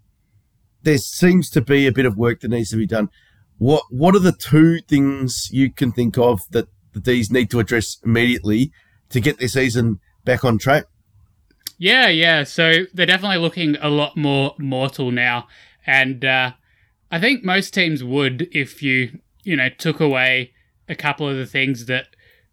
there 0.84 0.97
seems 0.97 1.49
to 1.52 1.62
be 1.62 1.88
a 1.88 1.91
bit 1.91 2.06
of 2.06 2.18
work 2.18 2.41
that 2.41 2.49
needs 2.49 2.72
to 2.72 2.78
be 2.78 2.88
done. 2.88 3.10
What 3.58 3.84
What 3.89 4.16
are 4.16 4.20
the 4.20 4.32
two 4.32 4.80
things 4.80 5.49
you 5.52 5.72
can 5.72 5.91
think 5.91 6.18
of 6.18 6.41
that 6.52 6.68
the 6.93 6.99
D's 6.99 7.32
need 7.32 7.49
to 7.52 7.60
address 7.60 7.97
immediately 8.04 8.72
to 9.10 9.20
get 9.20 9.38
their 9.38 9.47
season 9.47 9.99
back 10.26 10.43
on 10.43 10.58
track? 10.58 10.86
Yeah, 11.78 12.08
yeah. 12.10 12.43
So 12.43 12.86
they're 12.93 13.06
definitely 13.06 13.38
looking 13.38 13.76
a 13.82 13.89
lot 13.89 14.18
more 14.18 14.56
mortal 14.58 15.12
now, 15.12 15.47
and 15.86 16.26
uh, 16.26 16.54
I 17.12 17.20
think 17.20 17.43
most 17.43 17.74
teams 17.74 18.04
would 18.04 18.47
if 18.52 18.82
you 18.82 19.20
you 19.44 19.56
know, 19.56 19.70
took 19.70 20.00
away 20.00 20.54
a 20.88 20.96
couple 20.96 21.28
of 21.28 21.38
the 21.38 21.46
things 21.46 21.86
that 21.86 22.08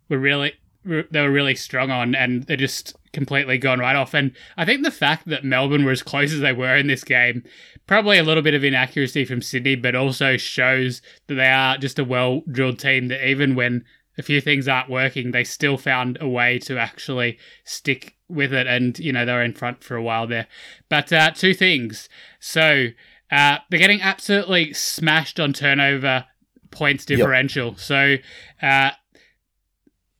were 0.09 0.19
really 0.19 0.55
they 0.85 1.21
were 1.21 1.31
really 1.31 1.55
strong 1.55 1.91
on, 1.91 2.15
and 2.15 2.45
they're 2.45 2.57
just 2.57 2.97
completely 3.13 3.59
gone 3.59 3.79
right 3.79 3.97
off. 3.97 4.15
And 4.15 4.33
I 4.57 4.65
think 4.65 4.83
the 4.83 4.91
fact 4.91 5.29
that 5.29 5.45
Melbourne 5.45 5.85
were 5.85 5.93
as 5.93 6.03
close 6.03 6.33
as 6.33 6.41
they 6.41 6.53
were 6.53 6.77
in 6.77 6.87
this 6.87 7.05
game, 7.05 7.45
probably 7.87 8.19
a 8.19 8.23
little 8.23 8.43
bit 8.43 8.55
of 8.55 8.65
inaccuracy 8.65 9.25
from 9.25 9.43
Sydney, 9.43 9.75
but 9.75 9.95
also 9.95 10.37
shows 10.37 11.03
that 11.27 11.35
they 11.35 11.49
are 11.49 11.77
just 11.77 11.99
a 11.99 12.05
well 12.05 12.43
drilled 12.51 12.79
team. 12.79 13.09
That 13.09 13.27
even 13.27 13.55
when 13.55 13.85
a 14.17 14.23
few 14.23 14.41
things 14.41 14.67
aren't 14.67 14.91
working, 14.91 15.31
they 15.31 15.45
still 15.45 15.77
found 15.77 16.17
a 16.21 16.29
way 16.29 16.59
to 16.61 16.79
actually 16.79 17.39
stick 17.65 18.17
with 18.29 18.53
it. 18.53 18.67
And 18.67 18.99
you 18.99 19.13
know 19.13 19.25
they 19.25 19.33
were 19.33 19.43
in 19.43 19.55
front 19.55 19.83
for 19.85 19.97
a 19.97 20.03
while 20.03 20.27
there. 20.27 20.47
But 20.89 21.13
uh, 21.13 21.33
two 21.33 21.55
things. 21.55 22.09
So. 22.41 22.89
Uh, 23.31 23.59
they're 23.69 23.79
getting 23.79 24.01
absolutely 24.01 24.73
smashed 24.73 25.39
on 25.39 25.53
turnover 25.53 26.25
points 26.71 27.05
differential. 27.05 27.69
Yep. 27.69 27.79
So 27.81 28.17
uh, 28.63 28.91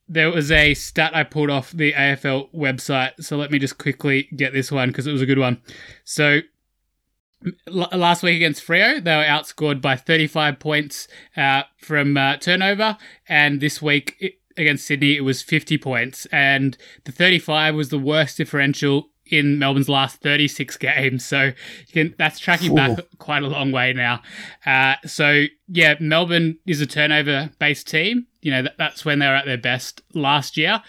there 0.07 0.31
was 0.31 0.51
a 0.51 0.73
stat 0.73 1.15
I 1.15 1.23
pulled 1.23 1.49
off 1.49 1.71
the 1.71 1.93
AFL 1.93 2.53
website. 2.53 3.23
So 3.23 3.37
let 3.37 3.51
me 3.51 3.59
just 3.59 3.77
quickly 3.77 4.29
get 4.35 4.53
this 4.53 4.71
one 4.71 4.89
because 4.89 5.07
it 5.07 5.11
was 5.11 5.21
a 5.21 5.25
good 5.25 5.39
one. 5.39 5.61
So 6.03 6.39
l- 7.67 7.89
last 7.93 8.23
week 8.23 8.35
against 8.35 8.65
Freo, 8.65 9.03
they 9.03 9.15
were 9.15 9.23
outscored 9.23 9.81
by 9.81 9.95
35 9.95 10.59
points 10.59 11.07
uh, 11.37 11.63
from 11.77 12.17
uh, 12.17 12.37
turnover, 12.37 12.97
and 13.27 13.61
this 13.61 13.81
week. 13.81 14.15
It, 14.19 14.33
against 14.57 14.85
Sydney, 14.85 15.15
it 15.15 15.21
was 15.21 15.41
50 15.41 15.77
points, 15.77 16.25
and 16.33 16.77
the 17.05 17.13
35 17.13 17.75
was 17.75 17.89
the 17.89 17.99
worst 17.99 18.35
differential 18.35 19.09
in 19.29 19.59
Melbourne's 19.59 19.89
last 19.89 20.21
36 20.21 20.77
games. 20.77 21.25
So 21.25 21.51
can, 21.91 22.15
that's 22.17 22.39
tracking 22.39 22.71
Ooh. 22.71 22.75
back 22.75 22.99
quite 23.17 23.43
a 23.43 23.47
long 23.47 23.71
way 23.71 23.93
now. 23.93 24.21
Uh, 24.65 24.95
so, 25.05 25.45
yeah, 25.67 25.95
Melbourne 25.99 26.57
is 26.65 26.81
a 26.81 26.85
turnover 26.85 27.49
based 27.59 27.87
team. 27.87 28.27
You 28.41 28.51
know, 28.51 28.63
that, 28.63 28.75
that's 28.77 29.05
when 29.05 29.19
they 29.19 29.27
were 29.27 29.35
at 29.35 29.45
their 29.45 29.57
best 29.57 30.01
last 30.13 30.57
year. 30.57 30.81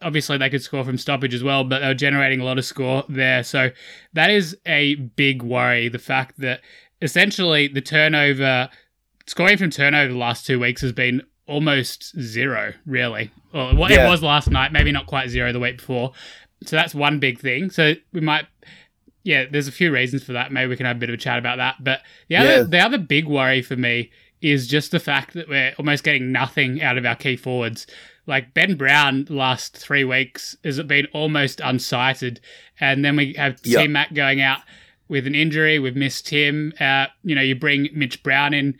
Obviously, 0.00 0.38
they 0.38 0.48
could 0.50 0.62
score 0.62 0.84
from 0.84 0.96
stoppage 0.96 1.34
as 1.34 1.42
well, 1.42 1.64
but 1.64 1.80
they 1.80 1.88
were 1.88 1.94
generating 1.94 2.40
a 2.40 2.44
lot 2.44 2.58
of 2.58 2.64
score 2.64 3.04
there. 3.08 3.42
So 3.42 3.70
that 4.12 4.30
is 4.30 4.56
a 4.64 4.94
big 4.94 5.42
worry. 5.42 5.88
The 5.88 5.98
fact 5.98 6.38
that 6.38 6.60
essentially 7.02 7.68
the 7.68 7.80
turnover, 7.80 8.68
scoring 9.26 9.58
from 9.58 9.70
turnover 9.70 10.12
the 10.12 10.18
last 10.18 10.46
two 10.46 10.60
weeks 10.60 10.82
has 10.82 10.92
been 10.92 11.22
almost 11.48 12.16
zero, 12.20 12.74
really. 12.86 13.32
Well, 13.52 13.90
yeah. 13.90 14.06
it 14.06 14.08
was 14.08 14.22
last 14.22 14.50
night, 14.50 14.72
maybe 14.72 14.92
not 14.92 15.06
quite 15.06 15.30
zero 15.30 15.52
the 15.52 15.58
week 15.58 15.78
before, 15.78 16.12
so 16.64 16.76
that's 16.76 16.94
one 16.94 17.18
big 17.18 17.38
thing. 17.40 17.70
So 17.70 17.94
we 18.12 18.20
might, 18.20 18.46
yeah, 19.22 19.44
there's 19.50 19.68
a 19.68 19.72
few 19.72 19.92
reasons 19.92 20.24
for 20.24 20.32
that. 20.32 20.52
Maybe 20.52 20.68
we 20.68 20.76
can 20.76 20.86
have 20.86 20.96
a 20.96 21.00
bit 21.00 21.08
of 21.08 21.14
a 21.14 21.18
chat 21.18 21.38
about 21.38 21.58
that. 21.58 21.76
But 21.80 22.00
the 22.28 22.36
other, 22.36 22.56
yeah. 22.56 22.62
the 22.62 22.80
other 22.80 22.98
big 22.98 23.26
worry 23.26 23.62
for 23.62 23.76
me 23.76 24.10
is 24.40 24.66
just 24.66 24.90
the 24.90 25.00
fact 25.00 25.34
that 25.34 25.48
we're 25.48 25.74
almost 25.78 26.04
getting 26.04 26.32
nothing 26.32 26.82
out 26.82 26.98
of 26.98 27.04
our 27.04 27.16
key 27.16 27.36
forwards. 27.36 27.86
Like 28.26 28.54
Ben 28.54 28.76
Brown, 28.76 29.26
last 29.28 29.76
three 29.76 30.04
weeks 30.04 30.56
has 30.62 30.80
been 30.82 31.06
almost 31.12 31.60
unsighted, 31.60 32.40
and 32.78 33.04
then 33.04 33.16
we 33.16 33.32
have 33.34 33.58
Yep. 33.64 33.80
T 33.80 33.88
Mac 33.88 34.12
going 34.12 34.40
out 34.40 34.60
with 35.08 35.26
an 35.26 35.34
injury. 35.34 35.78
We've 35.78 35.96
missed 35.96 36.28
him. 36.28 36.74
Uh, 36.78 37.06
you 37.22 37.34
know, 37.34 37.40
you 37.40 37.54
bring 37.54 37.88
Mitch 37.94 38.22
Brown 38.22 38.52
in. 38.52 38.78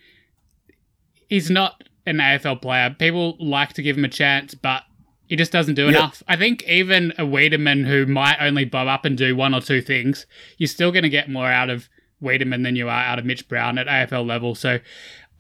He's 1.29 1.51
not 1.51 1.83
an 2.07 2.19
AFL 2.19 2.61
player. 2.61 2.95
People 2.99 3.37
like 3.41 3.73
to 3.75 3.83
give 3.83 3.97
him 3.97 4.05
a 4.05 4.09
chance, 4.09 4.55
but 4.55 4.83
he 5.29 5.37
just 5.37 5.53
doesn't 5.53 5.75
do 5.75 5.85
Yep. 5.87 5.95
enough. 5.95 6.23
I 6.27 6.37
think 6.37 6.63
even 6.69 7.13
a 7.13 7.23
Weideman 7.25 7.87
who 7.87 8.07
might 8.07 8.39
only 8.41 8.65
bob 8.65 8.89
up 8.89 9.05
and 9.05 9.17
do 9.17 9.37
one 9.37 9.55
or 9.55 9.61
two 9.61 9.81
things, 9.81 10.27
you're 10.57 10.67
still 10.69 10.91
going 10.91 11.03
to 11.05 11.09
get 11.09 11.29
more 11.29 11.51
out 11.51 11.71
of 11.71 11.89
Weideman 12.23 12.65
than 12.65 12.75
you 12.77 12.89
are 12.89 13.03
out 13.03 13.19
of 13.19 13.25
Mitch 13.25 13.47
Brown 13.49 13.79
at 13.79 13.87
AFL 13.87 14.27
level. 14.27 14.55
So 14.55 14.79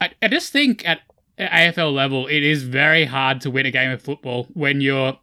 I, 0.00 0.10
I 0.22 0.28
just 0.28 0.52
think 0.52 0.86
at 0.86 1.00
AFL 1.38 1.92
level, 1.92 2.26
it 2.26 2.42
is 2.42 2.62
very 2.64 3.04
hard 3.06 3.40
to 3.42 3.50
win 3.50 3.66
a 3.66 3.70
game 3.70 3.90
of 3.90 4.02
football 4.02 4.46
when 4.52 4.80
you're 4.80 5.18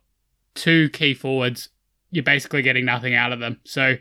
two 0.55 0.89
key 0.89 1.13
forwards. 1.13 1.69
You're 2.11 2.23
basically 2.23 2.61
getting 2.61 2.85
nothing 2.85 3.13
out 3.13 3.31
of 3.31 3.39
them. 3.39 3.59
So 3.65 3.97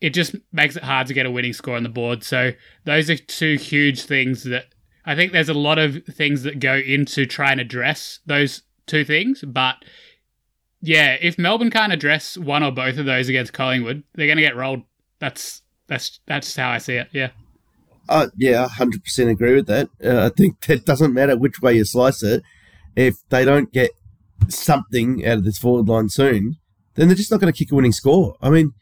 it 0.00 0.10
just 0.10 0.34
makes 0.52 0.76
it 0.76 0.82
hard 0.82 1.06
to 1.06 1.14
get 1.14 1.26
a 1.26 1.30
winning 1.30 1.52
score 1.52 1.76
on 1.76 1.82
the 1.82 1.88
board. 1.88 2.24
So 2.24 2.52
those 2.84 3.08
are 3.08 3.16
two 3.16 3.56
huge 3.56 4.02
things 4.02 4.44
that 4.44 4.66
I 5.04 5.14
think 5.14 5.32
there's 5.32 5.48
a 5.48 5.54
lot 5.54 5.78
of 5.78 6.04
things 6.06 6.42
that 6.42 6.58
go 6.60 6.74
into 6.74 7.26
try 7.26 7.52
and 7.52 7.60
address 7.60 8.20
those 8.26 8.62
two 8.86 9.04
things. 9.04 9.44
But 9.46 9.76
yeah, 10.80 11.16
if 11.20 11.38
Melbourne 11.38 11.70
can't 11.70 11.92
address 11.92 12.36
one 12.36 12.62
or 12.62 12.72
both 12.72 12.98
of 12.98 13.06
those 13.06 13.28
against 13.28 13.52
Collingwood, 13.52 14.02
they're 14.14 14.26
going 14.26 14.36
to 14.36 14.42
get 14.42 14.56
rolled. 14.56 14.82
That's 15.18 15.62
that's 15.86 16.20
that's 16.26 16.56
how 16.56 16.70
I 16.70 16.78
see 16.78 16.94
it. 16.94 17.08
Yeah. 17.12 17.30
Uh, 18.08 18.28
yeah, 18.36 18.68
hundred 18.68 19.04
percent 19.04 19.30
agree 19.30 19.54
with 19.54 19.66
that. 19.68 19.88
Uh, 20.04 20.26
I 20.26 20.28
think 20.30 20.60
that 20.66 20.84
doesn't 20.84 21.14
matter 21.14 21.36
which 21.36 21.60
way 21.62 21.74
you 21.74 21.84
slice 21.84 22.22
it. 22.22 22.42
If 22.96 23.16
they 23.28 23.44
don't 23.44 23.72
get 23.72 23.92
something 24.48 25.24
out 25.24 25.38
of 25.38 25.44
this 25.44 25.58
forward 25.58 25.88
line 25.88 26.08
soon, 26.08 26.56
then 26.94 27.08
they're 27.08 27.16
just 27.16 27.30
not 27.30 27.40
going 27.40 27.52
to 27.52 27.56
kick 27.56 27.70
a 27.70 27.74
winning 27.74 27.92
score. 27.92 28.36
I 28.42 28.50
mean, 28.50 28.72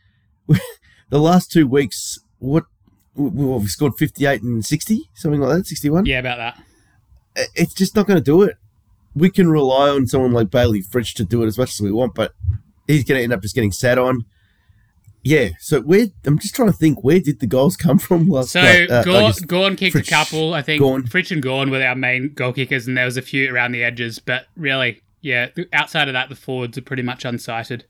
the 1.10 1.20
last 1.20 1.52
two 1.52 1.66
weeks, 1.66 2.18
what 2.38 2.64
we, 3.14 3.28
we 3.28 3.66
scored 3.66 3.92
fifty-eight 3.98 4.42
and 4.42 4.64
sixty, 4.64 5.10
something 5.14 5.40
like 5.40 5.58
that, 5.58 5.66
sixty-one. 5.66 6.06
Yeah, 6.06 6.20
about 6.20 6.38
that. 6.38 7.50
It's 7.54 7.74
just 7.74 7.94
not 7.94 8.06
going 8.06 8.18
to 8.18 8.24
do 8.24 8.42
it. 8.42 8.56
We 9.14 9.30
can 9.30 9.50
rely 9.50 9.88
on 9.90 10.06
someone 10.06 10.32
like 10.32 10.50
Bailey 10.50 10.82
Fritsch 10.82 11.14
to 11.14 11.24
do 11.24 11.42
it 11.42 11.46
as 11.46 11.58
much 11.58 11.70
as 11.70 11.80
we 11.80 11.90
want, 11.92 12.14
but 12.14 12.32
he's 12.86 13.04
going 13.04 13.18
to 13.18 13.24
end 13.24 13.32
up 13.32 13.42
just 13.42 13.54
getting 13.54 13.72
sat 13.72 13.98
on. 13.98 14.24
Yeah, 15.22 15.50
so 15.58 15.82
where 15.82 16.06
I'm 16.24 16.38
just 16.38 16.54
trying 16.54 16.70
to 16.70 16.76
think 16.76 17.04
where 17.04 17.20
did 17.20 17.40
the 17.40 17.46
goals 17.46 17.76
come 17.76 17.98
from 17.98 18.28
last 18.28 18.52
So 18.52 18.62
night? 18.62 18.90
Uh, 18.90 19.02
Gawn, 19.02 19.32
Gawn 19.46 19.76
kicked 19.76 19.94
Fritsch- 19.96 20.08
a 20.08 20.10
couple. 20.10 20.54
I 20.54 20.62
think 20.62 20.80
Gawn. 20.80 21.02
Fritsch 21.06 21.30
and 21.30 21.42
Gawn 21.42 21.70
were 21.70 21.82
our 21.82 21.94
main 21.94 22.32
goal 22.32 22.52
kickers, 22.54 22.86
and 22.86 22.96
there 22.96 23.04
was 23.04 23.18
a 23.18 23.22
few 23.22 23.52
around 23.52 23.72
the 23.72 23.84
edges. 23.84 24.18
But 24.18 24.46
really, 24.56 25.02
yeah, 25.20 25.48
outside 25.74 26.08
of 26.08 26.14
that, 26.14 26.30
the 26.30 26.36
forwards 26.36 26.78
are 26.78 26.82
pretty 26.82 27.02
much 27.02 27.24
unsighted. 27.24 27.82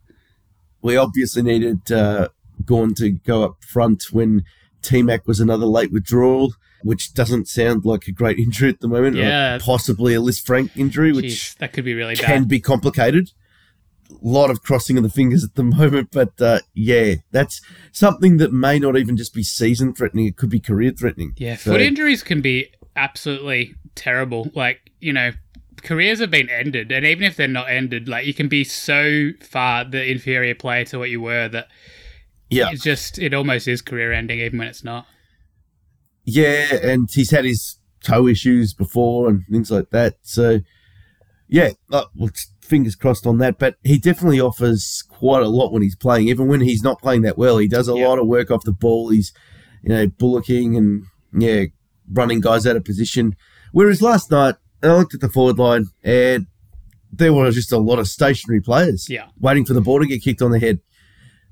we 0.83 0.97
obviously 0.97 1.43
needed 1.43 1.93
uh, 1.93 2.31
Gawn 2.65 2.95
to 2.95 3.11
go 3.11 3.45
up 3.45 3.63
front 3.65 4.07
when 4.11 4.43
T 4.83 5.03
Mac 5.03 5.29
was 5.29 5.39
another 5.39 5.67
late 5.67 5.93
withdrawal, 5.93 6.55
which 6.83 7.15
doesn't 7.15 7.49
sound 7.49 7.85
like 7.85 8.07
a 8.07 8.13
great 8.13 8.39
injury 8.39 8.69
at 8.71 8.81
the 8.81 8.89
moment. 8.89 9.17
Yeah. 9.17 9.59
possibly 9.61 10.15
a 10.15 10.19
Lisfranc 10.21 10.71
injury, 10.77 11.13
which 11.13 11.55
that 11.57 11.73
could 11.73 11.85
be 11.85 11.95
really 11.95 12.17
can 12.17 12.43
bad. 12.43 12.49
be 12.49 12.61
complicated. 12.61 13.31
A 14.11 14.15
lot 14.23 14.51
of 14.51 14.63
crossing 14.63 14.97
of 14.97 15.03
the 15.05 15.09
fingers 15.09 15.45
at 15.45 15.55
the 15.55 15.63
moment, 15.79 16.09
but 16.13 16.41
uh, 16.41 16.61
yeah, 16.75 17.15
that's 17.31 17.61
something 17.93 18.39
that 18.39 18.53
may 18.53 18.79
not 18.79 18.97
even 18.97 19.17
just 19.17 19.33
be 19.35 19.43
season 19.43 19.95
threatening; 19.95 20.27
it 20.27 20.37
could 20.37 20.51
be 20.51 20.59
career 20.61 20.91
threatening. 20.91 21.33
Yeah, 21.37 21.57
So- 21.57 21.73
foot 21.73 21.81
injuries 21.81 22.23
can 22.23 22.41
be 22.41 22.69
absolutely 22.97 23.75
terrible. 23.95 24.51
Like, 24.55 24.81
you 25.01 25.13
know, 25.13 25.31
careers 25.83 26.19
have 26.19 26.31
been 26.31 26.49
ended, 26.51 26.91
and 26.91 27.07
even 27.07 27.23
if 27.25 27.37
they're 27.37 27.47
not 27.49 27.71
ended, 27.71 28.09
like 28.09 28.27
you 28.27 28.35
can 28.35 28.49
be 28.49 28.65
so 28.65 29.31
far 29.43 29.85
the 29.85 30.11
inferior 30.11 30.55
player 30.57 30.85
to 30.87 30.99
what 30.99 31.09
you 31.11 31.21
were 31.21 31.49
that 31.49 31.69
Yeah, 32.51 32.71
it's 32.73 32.83
just 32.83 33.17
it 33.19 33.33
almost 33.33 33.69
is 33.69 33.81
career 33.81 34.13
ending, 34.13 34.41
even 34.41 34.59
when 34.59 34.69
it's 34.69 34.83
not. 34.83 35.07
Yeah, 36.25 36.75
and 36.83 37.09
he's 37.11 37.31
had 37.31 37.45
his 37.45 37.77
toe 38.05 38.27
issues 38.27 38.73
before 38.75 39.29
and 39.29 39.45
things 39.51 39.71
like 39.71 39.91
that. 39.91 40.17
So, 40.23 40.61
yeah, 41.49 41.71
uh, 41.91 42.05
well, 42.17 42.31
fingers 42.61 42.95
crossed 42.95 43.27
on 43.27 43.39
that. 43.39 43.59
But 43.59 43.77
he 43.83 43.99
definitely 43.99 44.41
offers 44.41 45.03
quite 45.09 45.43
a 45.43 45.49
lot 45.49 45.73
when 45.73 45.83
he's 45.83 45.97
playing. 45.97 46.29
Even 46.29 46.47
when 46.49 46.61
he's 46.61 46.83
not 46.83 47.01
playing 47.01 47.23
that 47.23 47.39
well, 47.39 47.59
he 47.59 47.69
does 47.69 47.89
a 47.89 47.95
Yeah. 47.97 48.09
lot 48.09 48.19
of 48.19 48.27
work 48.27 48.51
off 48.51 48.65
the 48.65 48.73
ball. 48.73 49.09
He's, 49.11 49.33
you 49.83 49.89
know, 49.91 50.07
bullocking 50.07 50.77
and, 50.77 51.05
yeah, 51.37 51.65
running 52.13 52.41
guys 52.41 52.67
out 52.67 52.77
of 52.77 52.85
position. 52.85 53.35
Whereas 53.73 54.03
last 54.03 54.31
night, 54.31 54.57
I 54.83 54.89
looked 54.97 55.15
at 55.15 55.21
the 55.21 55.29
forward 55.29 55.59
line 55.59 55.87
and 56.03 56.47
there 57.13 57.33
were 57.33 57.51
just 57.51 57.73
a 57.73 57.79
lot 57.79 57.99
of 57.99 58.09
stationary 58.09 58.61
players 58.61 59.09
Yeah. 59.11 59.27
waiting 59.39 59.65
for 59.65 59.75
the 59.75 59.81
ball 59.81 60.01
to 60.01 60.07
get 60.07 60.23
kicked 60.23 60.43
on 60.43 60.53
the 60.53 60.59
head. 60.61 60.81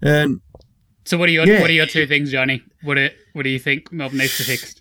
And 0.00 0.40
So 1.08 1.16
what 1.16 1.30
are 1.30 1.32
your 1.32 1.46
Yeah. 1.46 1.62
what 1.62 1.70
are 1.70 1.72
your 1.72 1.86
two 1.86 2.06
things, 2.06 2.30
Johnny? 2.30 2.62
What 2.82 2.96
do, 2.96 3.08
what 3.32 3.44
do 3.44 3.48
you 3.48 3.58
think 3.58 3.90
Melbourne 3.90 4.18
needs 4.18 4.36
to 4.36 4.44
fix? 4.44 4.74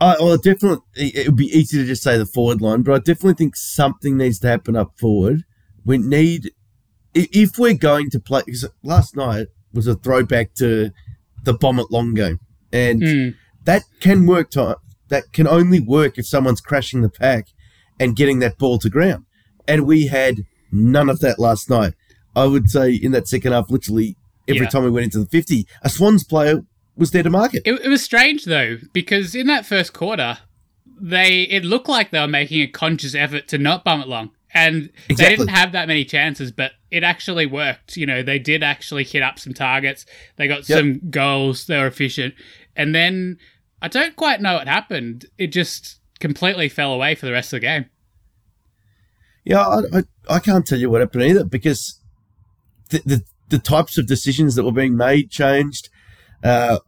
I, 0.00 0.14
well, 0.20 0.36
definitely, 0.36 1.08
it 1.08 1.26
would 1.26 1.36
be 1.36 1.46
easy 1.46 1.78
to 1.78 1.84
just 1.84 2.04
say 2.04 2.16
the 2.16 2.24
forward 2.24 2.60
line, 2.60 2.82
but 2.82 2.94
I 2.94 2.98
definitely 2.98 3.34
think 3.34 3.56
something 3.56 4.16
needs 4.16 4.38
to 4.38 4.46
happen 4.46 4.76
up 4.76 4.92
forward. 4.96 5.42
We 5.84 5.98
need, 5.98 6.52
if 7.14 7.58
we're 7.58 7.74
going 7.74 8.10
to 8.10 8.20
play, 8.20 8.42
because 8.46 8.64
last 8.84 9.16
night 9.16 9.48
was 9.72 9.88
a 9.88 9.96
throwback 9.96 10.54
to 10.58 10.92
the 11.42 11.52
bomb 11.52 11.80
at 11.80 11.90
long 11.90 12.14
game, 12.14 12.38
and 12.72 13.02
Mm, 13.02 13.34
that 13.64 13.82
can 13.98 14.24
work. 14.24 14.50
To, 14.52 14.76
that 15.08 15.32
can 15.32 15.48
only 15.48 15.80
work 15.80 16.16
if 16.16 16.28
someone's 16.28 16.60
crashing 16.60 17.00
the 17.00 17.08
pack 17.10 17.48
and 17.98 18.14
getting 18.14 18.38
that 18.38 18.56
ball 18.56 18.78
to 18.78 18.88
ground. 18.88 19.24
And 19.66 19.84
we 19.84 20.06
had 20.06 20.44
none 20.70 21.08
of 21.10 21.18
that 21.20 21.40
last 21.40 21.68
night. 21.68 21.94
I 22.36 22.44
would 22.46 22.70
say 22.70 22.94
in 22.94 23.10
that 23.12 23.26
second 23.26 23.50
half, 23.50 23.68
literally 23.68 24.16
every 24.48 24.62
Yeah. 24.62 24.68
time 24.68 24.84
we 24.84 24.90
went 24.90 25.04
into 25.04 25.18
the 25.20 25.26
fifty, 25.26 25.66
a 25.82 25.88
Swans 25.88 26.24
player 26.24 26.62
was 26.96 27.10
there 27.12 27.22
to 27.22 27.30
mark 27.30 27.54
it. 27.54 27.62
It, 27.64 27.88
was 27.88 28.02
strange 28.02 28.44
though 28.44 28.78
because 28.92 29.34
in 29.34 29.46
that 29.46 29.64
first 29.66 29.92
quarter, 29.92 30.38
they 31.00 31.42
it 31.42 31.64
looked 31.64 31.88
like 31.88 32.10
they 32.10 32.20
were 32.20 32.26
making 32.28 32.60
a 32.62 32.66
conscious 32.66 33.14
effort 33.14 33.46
to 33.48 33.58
not 33.58 33.84
bum 33.84 34.00
it 34.00 34.08
long, 34.08 34.30
and 34.52 34.90
they 35.08 35.14
didn't 35.14 35.48
have 35.48 35.72
that 35.72 35.86
many 35.86 36.04
chances, 36.04 36.50
but 36.50 36.72
it 36.90 37.04
actually 37.04 37.46
worked. 37.46 37.96
You 37.96 38.06
know, 38.06 38.22
they 38.22 38.38
did 38.38 38.62
actually 38.62 39.04
hit 39.04 39.22
up 39.22 39.38
some 39.38 39.54
targets. 39.54 40.06
They 40.36 40.48
got 40.48 40.68
Yep. 40.68 40.78
some 40.78 41.00
goals. 41.10 41.66
They 41.66 41.78
were 41.78 41.86
efficient, 41.86 42.34
and 42.74 42.94
then 42.94 43.38
I 43.80 43.86
don't 43.88 44.16
quite 44.16 44.40
know 44.40 44.54
what 44.54 44.66
happened. 44.66 45.26
It 45.38 45.48
just 45.48 46.00
completely 46.18 46.68
fell 46.68 46.92
away 46.92 47.14
for 47.14 47.26
the 47.26 47.32
rest 47.32 47.52
of 47.52 47.58
the 47.60 47.66
game. 47.66 47.86
Yeah, 49.44 49.60
I, 49.66 49.98
I, 49.98 50.02
I 50.28 50.38
can't 50.40 50.66
tell 50.66 50.78
you 50.78 50.90
what 50.90 51.00
happened 51.00 51.22
either 51.22 51.44
because 51.44 52.00
the, 52.90 53.00
the, 53.06 53.22
the 53.48 53.58
types 53.58 53.98
of 53.98 54.06
decisions 54.06 54.54
that 54.54 54.64
were 54.64 54.72
being 54.72 54.96
made 54.96 55.30
changed. 55.30 55.88
Uh, 56.42 56.78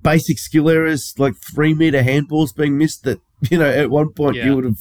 basic 0.00 0.38
skill 0.38 0.70
errors 0.70 1.14
like 1.18 1.34
three 1.36 1.74
meter 1.74 2.02
handballs 2.02 2.54
being 2.54 2.78
missed 2.78 3.04
that, 3.04 3.20
you 3.50 3.58
know, 3.58 3.68
at 3.68 3.90
one 3.90 4.10
point 4.12 4.36
Yeah. 4.36 4.46
you 4.46 4.56
would 4.56 4.64
have 4.64 4.78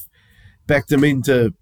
backed 0.68 0.90
them 0.90 1.04
into 1.04 1.54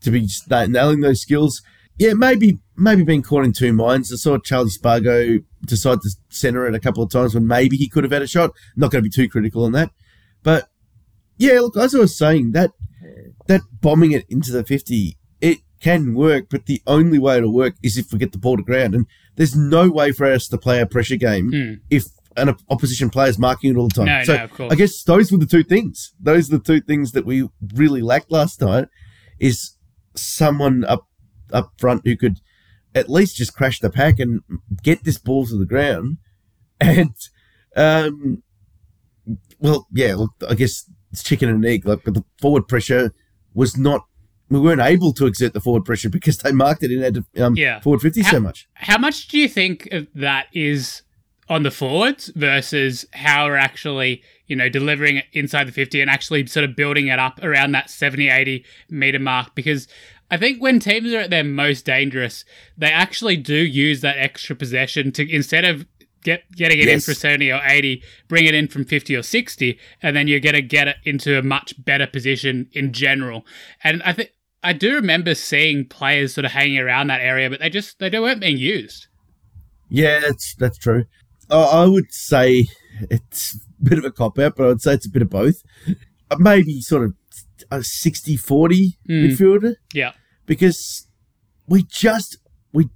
to 0.00 0.10
be 0.10 0.28
nailing 0.50 1.00
those 1.00 1.20
skills. 1.20 1.62
Yeah, 1.98 2.12
maybe 2.14 2.58
maybe 2.76 3.04
being 3.04 3.22
caught 3.22 3.44
in 3.44 3.52
two 3.52 3.72
minds. 3.72 4.12
I 4.12 4.16
saw 4.16 4.38
Charlie 4.38 4.70
Spargo 4.70 5.38
decide 5.64 6.00
to 6.02 6.10
centre 6.28 6.66
it 6.66 6.74
a 6.74 6.80
couple 6.80 7.02
of 7.02 7.10
times 7.10 7.34
when 7.34 7.46
maybe 7.46 7.76
he 7.76 7.88
could 7.88 8.04
have 8.04 8.12
had 8.12 8.22
a 8.22 8.26
shot. 8.26 8.50
Not 8.76 8.90
going 8.90 9.02
to 9.02 9.08
be 9.08 9.12
too 9.14 9.28
critical 9.30 9.64
on 9.64 9.72
that. 9.72 9.90
But 10.42 10.68
yeah, 11.38 11.60
look, 11.60 11.76
as 11.76 11.94
I 11.94 11.98
was 12.00 12.16
saying, 12.16 12.52
that 12.52 12.72
that 13.46 13.62
bombing 13.80 14.12
it 14.12 14.26
into 14.28 14.52
the 14.52 14.62
50, 14.64 15.08
it 15.08 15.16
can 15.80 16.14
work, 16.14 16.46
but 16.50 16.66
the 16.66 16.82
only 16.86 17.18
way 17.18 17.36
it'll 17.38 17.52
work 17.52 17.74
is 17.82 17.96
if 17.98 18.12
we 18.12 18.18
get 18.18 18.32
the 18.32 18.38
ball 18.38 18.56
to 18.56 18.62
ground. 18.62 18.94
And 18.94 19.06
there's 19.36 19.54
no 19.56 19.90
way 19.90 20.12
for 20.12 20.26
us 20.26 20.48
to 20.48 20.58
play 20.58 20.80
a 20.80 20.86
pressure 20.86 21.16
game 21.16 21.50
Hmm. 21.52 21.72
if 21.90 22.04
an 22.36 22.54
opposition 22.68 23.08
player 23.10 23.28
is 23.28 23.38
marking 23.38 23.70
it 23.74 23.76
all 23.78 23.88
the 23.88 23.94
time. 23.94 24.06
No, 24.06 24.24
so 24.24 24.48
no. 24.58 24.68
I 24.70 24.74
guess 24.74 25.02
those 25.02 25.32
were 25.32 25.38
the 25.38 25.46
two 25.46 25.62
things. 25.64 26.12
Those 26.20 26.52
are 26.52 26.58
the 26.58 26.62
two 26.64 26.80
things 26.80 27.12
that 27.12 27.24
we 27.26 27.48
really 27.74 28.02
lacked 28.02 28.30
last 28.30 28.60
night 28.60 28.88
is 29.38 29.76
someone 30.14 30.84
up 30.84 31.06
up 31.52 31.72
front 31.78 32.02
who 32.04 32.16
could 32.16 32.38
at 32.94 33.08
least 33.08 33.36
just 33.36 33.54
crash 33.54 33.78
the 33.78 33.88
pack 33.90 34.18
and 34.18 34.40
get 34.82 35.04
this 35.04 35.18
ball 35.18 35.46
to 35.46 35.56
the 35.58 35.66
ground. 35.66 36.18
And 36.80 37.14
um 37.74 38.42
well, 39.58 39.86
yeah, 39.92 40.14
look, 40.14 40.32
I 40.48 40.54
guess 40.54 40.88
it's 41.10 41.22
chicken 41.22 41.48
and 41.48 41.64
egg. 41.64 41.86
Like 41.86 42.04
the 42.04 42.22
forward 42.40 42.68
pressure 42.68 43.12
was 43.54 43.76
not 43.78 44.02
we 44.48 44.60
weren't 44.60 44.80
able 44.80 45.12
to 45.14 45.26
exert 45.26 45.52
the 45.54 45.60
forward 45.60 45.84
pressure 45.84 46.08
because 46.08 46.38
they 46.38 46.52
marked 46.52 46.82
it 46.82 46.90
in 46.92 47.02
our 47.38 47.46
um, 47.46 47.56
Yeah. 47.56 47.80
forward 47.80 48.00
50 48.00 48.22
so 48.22 48.40
much. 48.40 48.68
How 48.74 48.98
much 48.98 49.28
do 49.28 49.38
you 49.38 49.48
think 49.48 49.88
of 49.92 50.06
that 50.14 50.46
is 50.52 51.02
on 51.48 51.62
the 51.62 51.70
forwards 51.70 52.30
versus 52.34 53.06
how 53.12 53.46
we're 53.46 53.56
actually, 53.56 54.22
you 54.46 54.56
know, 54.56 54.68
delivering 54.68 55.16
it 55.16 55.24
inside 55.32 55.68
the 55.68 55.72
50 55.72 56.00
and 56.00 56.10
actually 56.10 56.46
sort 56.46 56.64
of 56.64 56.74
building 56.76 57.08
it 57.08 57.18
up 57.18 57.42
around 57.42 57.72
that 57.72 57.90
70, 57.90 58.28
80 58.28 58.64
meter 58.90 59.18
mark? 59.18 59.54
Because 59.54 59.88
I 60.30 60.36
think 60.36 60.60
when 60.60 60.80
teams 60.80 61.12
are 61.12 61.18
at 61.20 61.30
their 61.30 61.44
most 61.44 61.84
dangerous, 61.84 62.44
they 62.76 62.90
actually 62.90 63.36
do 63.36 63.54
use 63.54 64.00
that 64.00 64.18
extra 64.18 64.56
possession 64.56 65.12
to 65.12 65.28
instead 65.32 65.64
of 65.64 65.86
get 66.24 66.50
getting 66.52 66.80
it 66.80 66.88
in 66.88 66.98
for 67.00 67.14
70 67.14 67.52
or 67.52 67.60
80, 67.64 68.02
bring 68.26 68.46
it 68.46 68.54
in 68.54 68.66
from 68.66 68.84
50 68.84 69.14
or 69.14 69.22
60, 69.22 69.78
and 70.02 70.16
then 70.16 70.26
you're 70.26 70.40
going 70.40 70.56
to 70.56 70.62
get 70.62 70.88
it 70.88 70.96
into 71.04 71.38
a 71.38 71.42
much 71.42 71.72
better 71.84 72.08
position 72.08 72.68
in 72.72 72.92
general. 72.92 73.46
And 73.84 74.02
I 74.02 74.12
think 74.12 74.30
I 74.62 74.72
do 74.72 74.94
remember 74.94 75.34
seeing 75.34 75.86
players 75.86 76.34
sort 76.34 76.44
of 76.44 76.52
hanging 76.52 76.78
around 76.78 77.08
that 77.08 77.20
area, 77.20 77.48
but 77.50 77.60
they 77.60 77.70
just 77.70 77.98
they 77.98 78.10
weren't 78.10 78.40
being 78.40 78.58
used. 78.58 79.06
Yeah, 79.88 80.20
that's 80.20 80.54
that's 80.54 80.78
true. 80.78 81.04
I 81.50 81.86
would 81.86 82.12
say 82.12 82.66
it's 83.10 83.54
a 83.54 83.84
bit 83.84 83.98
of 83.98 84.04
a 84.04 84.10
cop 84.10 84.38
out, 84.38 84.56
but 84.56 84.64
I 84.64 84.68
would 84.68 84.82
say 84.82 84.94
it's 84.94 85.06
a 85.06 85.10
bit 85.10 85.22
of 85.22 85.30
both. 85.30 85.62
Uh, 86.30 86.36
maybe 86.38 86.80
sort 86.80 87.04
of 87.04 87.14
a 87.70 87.82
60 87.82 88.36
40 88.36 88.98
mm. 89.08 89.30
midfielder. 89.30 89.76
Yeah. 89.92 90.12
Because 90.44 91.06
we 91.68 91.84
just 91.84 92.38
we 92.72 92.88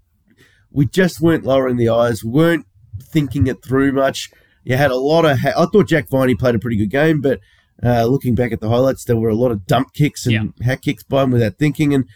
we 0.71 0.87
just 0.87 1.21
weren't 1.21 1.45
lowering 1.45 1.77
the 1.77 1.89
eyes, 1.89 2.25
we 2.25 2.31
weren't 2.31 2.67
thinking 3.03 3.47
it 3.47 3.65
through 3.65 3.93
much. 3.93 4.31
You 4.65 4.77
had 4.77 4.91
a 4.91 4.97
lot 4.97 5.25
of. 5.25 5.39
Ha- 5.39 5.55
I 5.57 5.67
thought 5.67 5.89
Jack 5.89 6.09
Viney 6.09 6.35
played 6.35 6.55
a 6.55 6.59
pretty 6.59 6.77
good 6.77 6.91
game, 6.91 7.21
but 7.21 7.41
uh, 7.83 8.05
looking 8.05 8.35
back 8.35 8.53
at 8.53 8.61
the 8.61 8.69
highlights, 8.69 9.05
there 9.05 9.17
were 9.17 9.29
a 9.29 9.35
lot 9.35 9.51
of 9.51 9.67
dump 9.67 9.95
kicks 9.95 10.27
and 10.27 10.55
yeah. 10.59 10.67
hack 10.67 10.83
kicks 10.83 11.03
by 11.03 11.23
him 11.23 11.31
without 11.31 11.59
thinking. 11.59 11.95
And 11.95 12.07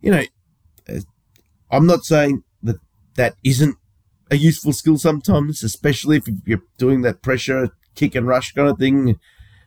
you 0.00 0.10
know, 0.10 0.22
uh, 0.88 1.00
I'm 1.70 1.86
not 1.86 2.04
saying 2.04 2.42
that 2.62 2.76
that 3.14 3.36
isn't 3.44 3.76
a 4.30 4.36
useful 4.36 4.72
skill 4.72 4.98
sometimes, 4.98 5.62
especially 5.62 6.16
if 6.16 6.24
you're 6.44 6.62
doing 6.78 7.02
that 7.02 7.22
pressure 7.22 7.70
kick 7.94 8.14
and 8.14 8.26
rush 8.26 8.52
kind 8.52 8.68
of 8.68 8.78
thing, 8.78 9.18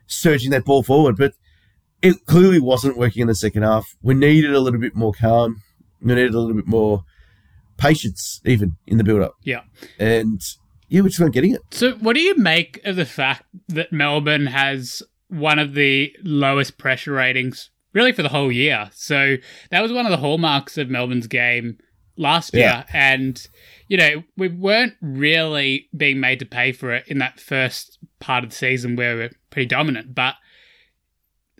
surging 0.07 0.51
that 0.51 0.65
ball 0.65 0.83
forward. 0.83 1.17
But 1.17 1.33
it 2.01 2.25
clearly 2.25 2.59
wasn't 2.59 2.97
working 2.97 3.21
in 3.21 3.27
the 3.27 3.35
second 3.35 3.63
half. 3.63 3.95
We 4.01 4.13
needed 4.13 4.53
a 4.53 4.59
little 4.59 4.79
bit 4.79 4.95
more 4.95 5.13
calm. 5.13 5.61
We 6.01 6.13
needed 6.13 6.33
a 6.33 6.39
little 6.39 6.55
bit 6.55 6.67
more 6.67 7.03
patience, 7.77 8.41
even 8.45 8.75
in 8.85 8.97
the 8.97 9.03
build 9.03 9.21
up. 9.21 9.35
Yeah. 9.43 9.61
And 9.99 10.41
yeah, 10.89 11.01
we're 11.01 11.09
just 11.09 11.19
not 11.19 11.31
getting 11.31 11.55
it. 11.55 11.61
So, 11.71 11.93
what 11.93 12.13
do 12.13 12.21
you 12.21 12.37
make 12.37 12.79
of 12.85 12.95
the 12.95 13.05
fact 13.05 13.43
that 13.69 13.91
Melbourne 13.91 14.47
has 14.47 15.01
one 15.35 15.59
of 15.59 15.73
the 15.73 16.15
lowest 16.23 16.77
pressure 16.77 17.13
ratings 17.13 17.69
really 17.93 18.11
for 18.11 18.23
the 18.23 18.29
whole 18.29 18.51
year? 18.51 18.89
So, 18.93 19.37
that 19.71 19.81
was 19.81 19.91
one 19.91 20.05
of 20.05 20.11
the 20.11 20.17
hallmarks 20.17 20.77
of 20.77 20.89
Melbourne's 20.89 21.27
game 21.27 21.77
last 22.17 22.53
yeah. 22.53 22.59
year. 22.59 22.85
And, 22.93 23.47
you 23.87 23.97
know, 23.97 24.23
we 24.37 24.47
weren't 24.47 24.95
really 25.01 25.89
being 25.95 26.19
made 26.19 26.39
to 26.39 26.45
pay 26.45 26.71
for 26.71 26.93
it 26.93 27.07
in 27.07 27.19
that 27.19 27.39
first 27.39 27.99
part 28.19 28.43
of 28.43 28.49
the 28.49 28.55
season 28.55 28.95
where 28.95 29.15
we 29.15 29.21
are 29.23 29.31
pretty 29.49 29.67
dominant. 29.67 30.15
But 30.15 30.35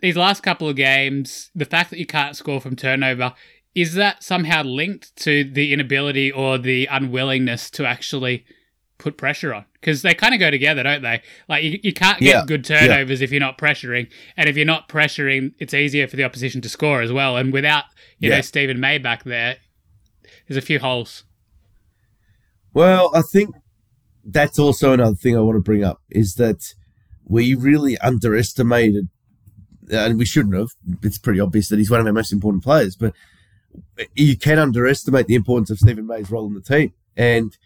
these 0.00 0.16
last 0.16 0.42
couple 0.42 0.68
of 0.68 0.76
games, 0.76 1.50
the 1.54 1.64
fact 1.64 1.90
that 1.90 1.98
you 1.98 2.06
can't 2.06 2.36
score 2.36 2.60
from 2.60 2.76
turnover, 2.76 3.34
is 3.74 3.94
that 3.94 4.22
somehow 4.22 4.62
linked 4.62 5.14
to 5.16 5.44
the 5.44 5.72
inability 5.72 6.32
or 6.32 6.58
the 6.58 6.86
unwillingness 6.86 7.70
to 7.70 7.86
actually 7.86 8.44
put 8.98 9.16
pressure 9.16 9.54
on? 9.54 9.64
Because 9.74 10.02
they 10.02 10.14
kind 10.14 10.34
of 10.34 10.40
go 10.40 10.50
together, 10.50 10.82
don't 10.82 11.02
they? 11.02 11.22
Like 11.48 11.64
you, 11.64 11.78
you 11.82 11.92
can't 11.92 12.18
get 12.18 12.34
yeah, 12.34 12.44
good 12.46 12.64
turnovers 12.64 13.20
yeah. 13.20 13.24
if 13.24 13.30
you're 13.30 13.40
not 13.40 13.58
pressuring, 13.58 14.08
and 14.36 14.48
if 14.48 14.56
you're 14.56 14.66
not 14.66 14.88
pressuring, 14.88 15.54
it's 15.58 15.74
easier 15.74 16.08
for 16.08 16.16
the 16.16 16.24
opposition 16.24 16.60
to 16.62 16.68
score 16.68 17.02
as 17.02 17.12
well. 17.12 17.36
And 17.36 17.52
without 17.52 17.84
you 18.18 18.30
yeah. 18.30 18.36
know 18.36 18.40
Steven 18.42 18.80
May 18.80 18.98
back 18.98 19.24
there, 19.24 19.56
there's 20.48 20.56
a 20.58 20.66
few 20.66 20.78
holes. 20.78 21.24
Well, 22.72 23.10
I 23.14 23.22
think 23.22 23.54
that's 24.24 24.58
also 24.58 24.92
another 24.92 25.16
thing 25.16 25.36
I 25.36 25.40
want 25.40 25.56
to 25.56 25.62
bring 25.62 25.84
up 25.84 26.02
is 26.10 26.34
that 26.34 26.74
we 27.24 27.54
really 27.54 27.96
underestimated, 27.98 29.08
and 29.90 30.18
we 30.18 30.24
shouldn't 30.24 30.54
have. 30.54 30.68
It's 31.02 31.18
pretty 31.18 31.40
obvious 31.40 31.68
that 31.68 31.78
he's 31.78 31.90
one 31.90 32.00
of 32.00 32.06
our 32.06 32.12
most 32.12 32.32
important 32.32 32.64
players, 32.64 32.96
but 32.96 33.14
you 34.14 34.36
can 34.36 34.58
underestimate 34.58 35.26
the 35.26 35.34
importance 35.34 35.70
of 35.70 35.78
Steven 35.78 36.06
May's 36.06 36.30
role 36.30 36.46
in 36.46 36.54
the 36.54 36.60
team. 36.60 36.92
And 37.16 37.56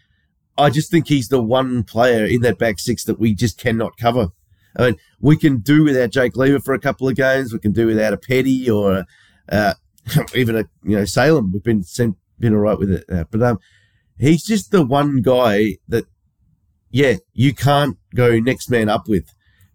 I 0.57 0.69
just 0.69 0.91
think 0.91 1.07
he's 1.07 1.29
the 1.29 1.41
one 1.41 1.83
player 1.83 2.25
in 2.25 2.41
that 2.41 2.57
back 2.57 2.79
six 2.79 3.03
that 3.05 3.19
we 3.19 3.33
just 3.33 3.57
cannot 3.57 3.97
cover. 3.97 4.29
I 4.77 4.83
mean, 4.83 4.97
we 5.19 5.37
can 5.37 5.59
do 5.59 5.83
without 5.83 6.11
Jake 6.11 6.35
Lever 6.35 6.59
for 6.59 6.73
a 6.73 6.79
couple 6.79 7.07
of 7.07 7.15
games. 7.15 7.51
We 7.51 7.59
can 7.59 7.71
do 7.71 7.87
without 7.87 8.13
a 8.13 8.17
Petty 8.17 8.69
or 8.69 9.05
uh, 9.49 9.73
even 10.35 10.55
a 10.55 10.65
you 10.83 10.97
know 10.97 11.05
Salem. 11.05 11.51
We've 11.51 11.63
been 11.63 11.83
sent, 11.83 12.17
been 12.39 12.53
all 12.53 12.61
right 12.61 12.79
with 12.79 12.91
it, 12.91 13.05
uh, 13.09 13.25
but 13.29 13.41
um, 13.41 13.59
he's 14.17 14.43
just 14.43 14.71
the 14.71 14.85
one 14.85 15.21
guy 15.21 15.77
that 15.87 16.05
yeah 16.89 17.15
you 17.33 17.53
can't 17.53 17.97
go 18.15 18.39
next 18.39 18.69
man 18.69 18.89
up 18.89 19.07
with 19.07 19.33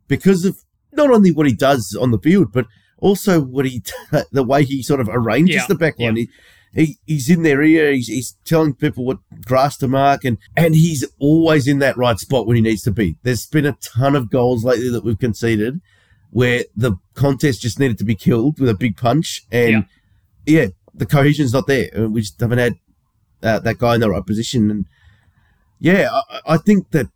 because 0.08 0.44
of 0.44 0.58
not 0.92 1.10
only 1.10 1.32
what 1.32 1.46
he 1.46 1.54
does 1.54 1.96
on 2.00 2.10
the 2.10 2.18
field, 2.18 2.52
but 2.52 2.66
also 2.98 3.40
what 3.40 3.66
he 3.66 3.82
the 4.32 4.44
way 4.44 4.64
he 4.64 4.82
sort 4.82 5.00
of 5.00 5.08
arranges 5.10 5.56
yeah, 5.56 5.66
the 5.66 5.74
back 5.74 5.98
line. 5.98 6.16
Yeah. 6.16 6.22
He, 6.22 6.30
he, 6.76 6.98
he's 7.06 7.30
in 7.30 7.42
their 7.42 7.62
ear. 7.62 7.90
He's, 7.90 8.06
he's 8.06 8.36
telling 8.44 8.74
people 8.74 9.04
what 9.04 9.18
grass 9.46 9.76
to 9.78 9.88
mark, 9.88 10.24
and 10.24 10.36
and 10.56 10.74
he's 10.74 11.04
always 11.18 11.66
in 11.66 11.78
that 11.78 11.96
right 11.96 12.18
spot 12.18 12.46
when 12.46 12.56
he 12.56 12.62
needs 12.62 12.82
to 12.82 12.90
be. 12.90 13.16
There's 13.22 13.46
been 13.46 13.64
a 13.64 13.72
ton 13.80 14.14
of 14.14 14.30
goals 14.30 14.62
lately 14.62 14.90
that 14.90 15.02
we've 15.02 15.18
conceded 15.18 15.80
where 16.30 16.64
the 16.76 16.96
contest 17.14 17.62
just 17.62 17.80
needed 17.80 17.96
to 17.96 18.04
be 18.04 18.14
killed 18.14 18.60
with 18.60 18.68
a 18.68 18.74
big 18.74 18.96
punch, 18.96 19.46
and 19.50 19.86
yeah, 20.44 20.60
yeah 20.60 20.66
the 20.94 21.06
cohesion's 21.06 21.54
not 21.54 21.66
there. 21.66 21.88
We 22.08 22.20
just 22.20 22.38
haven't 22.38 22.58
had 22.58 22.74
uh, 23.42 23.58
that 23.60 23.78
guy 23.78 23.94
in 23.94 24.00
the 24.00 24.10
right 24.10 24.26
position, 24.26 24.70
and 24.70 24.84
yeah, 25.78 26.10
I, 26.12 26.40
I 26.46 26.56
think 26.58 26.90
that 26.90 27.06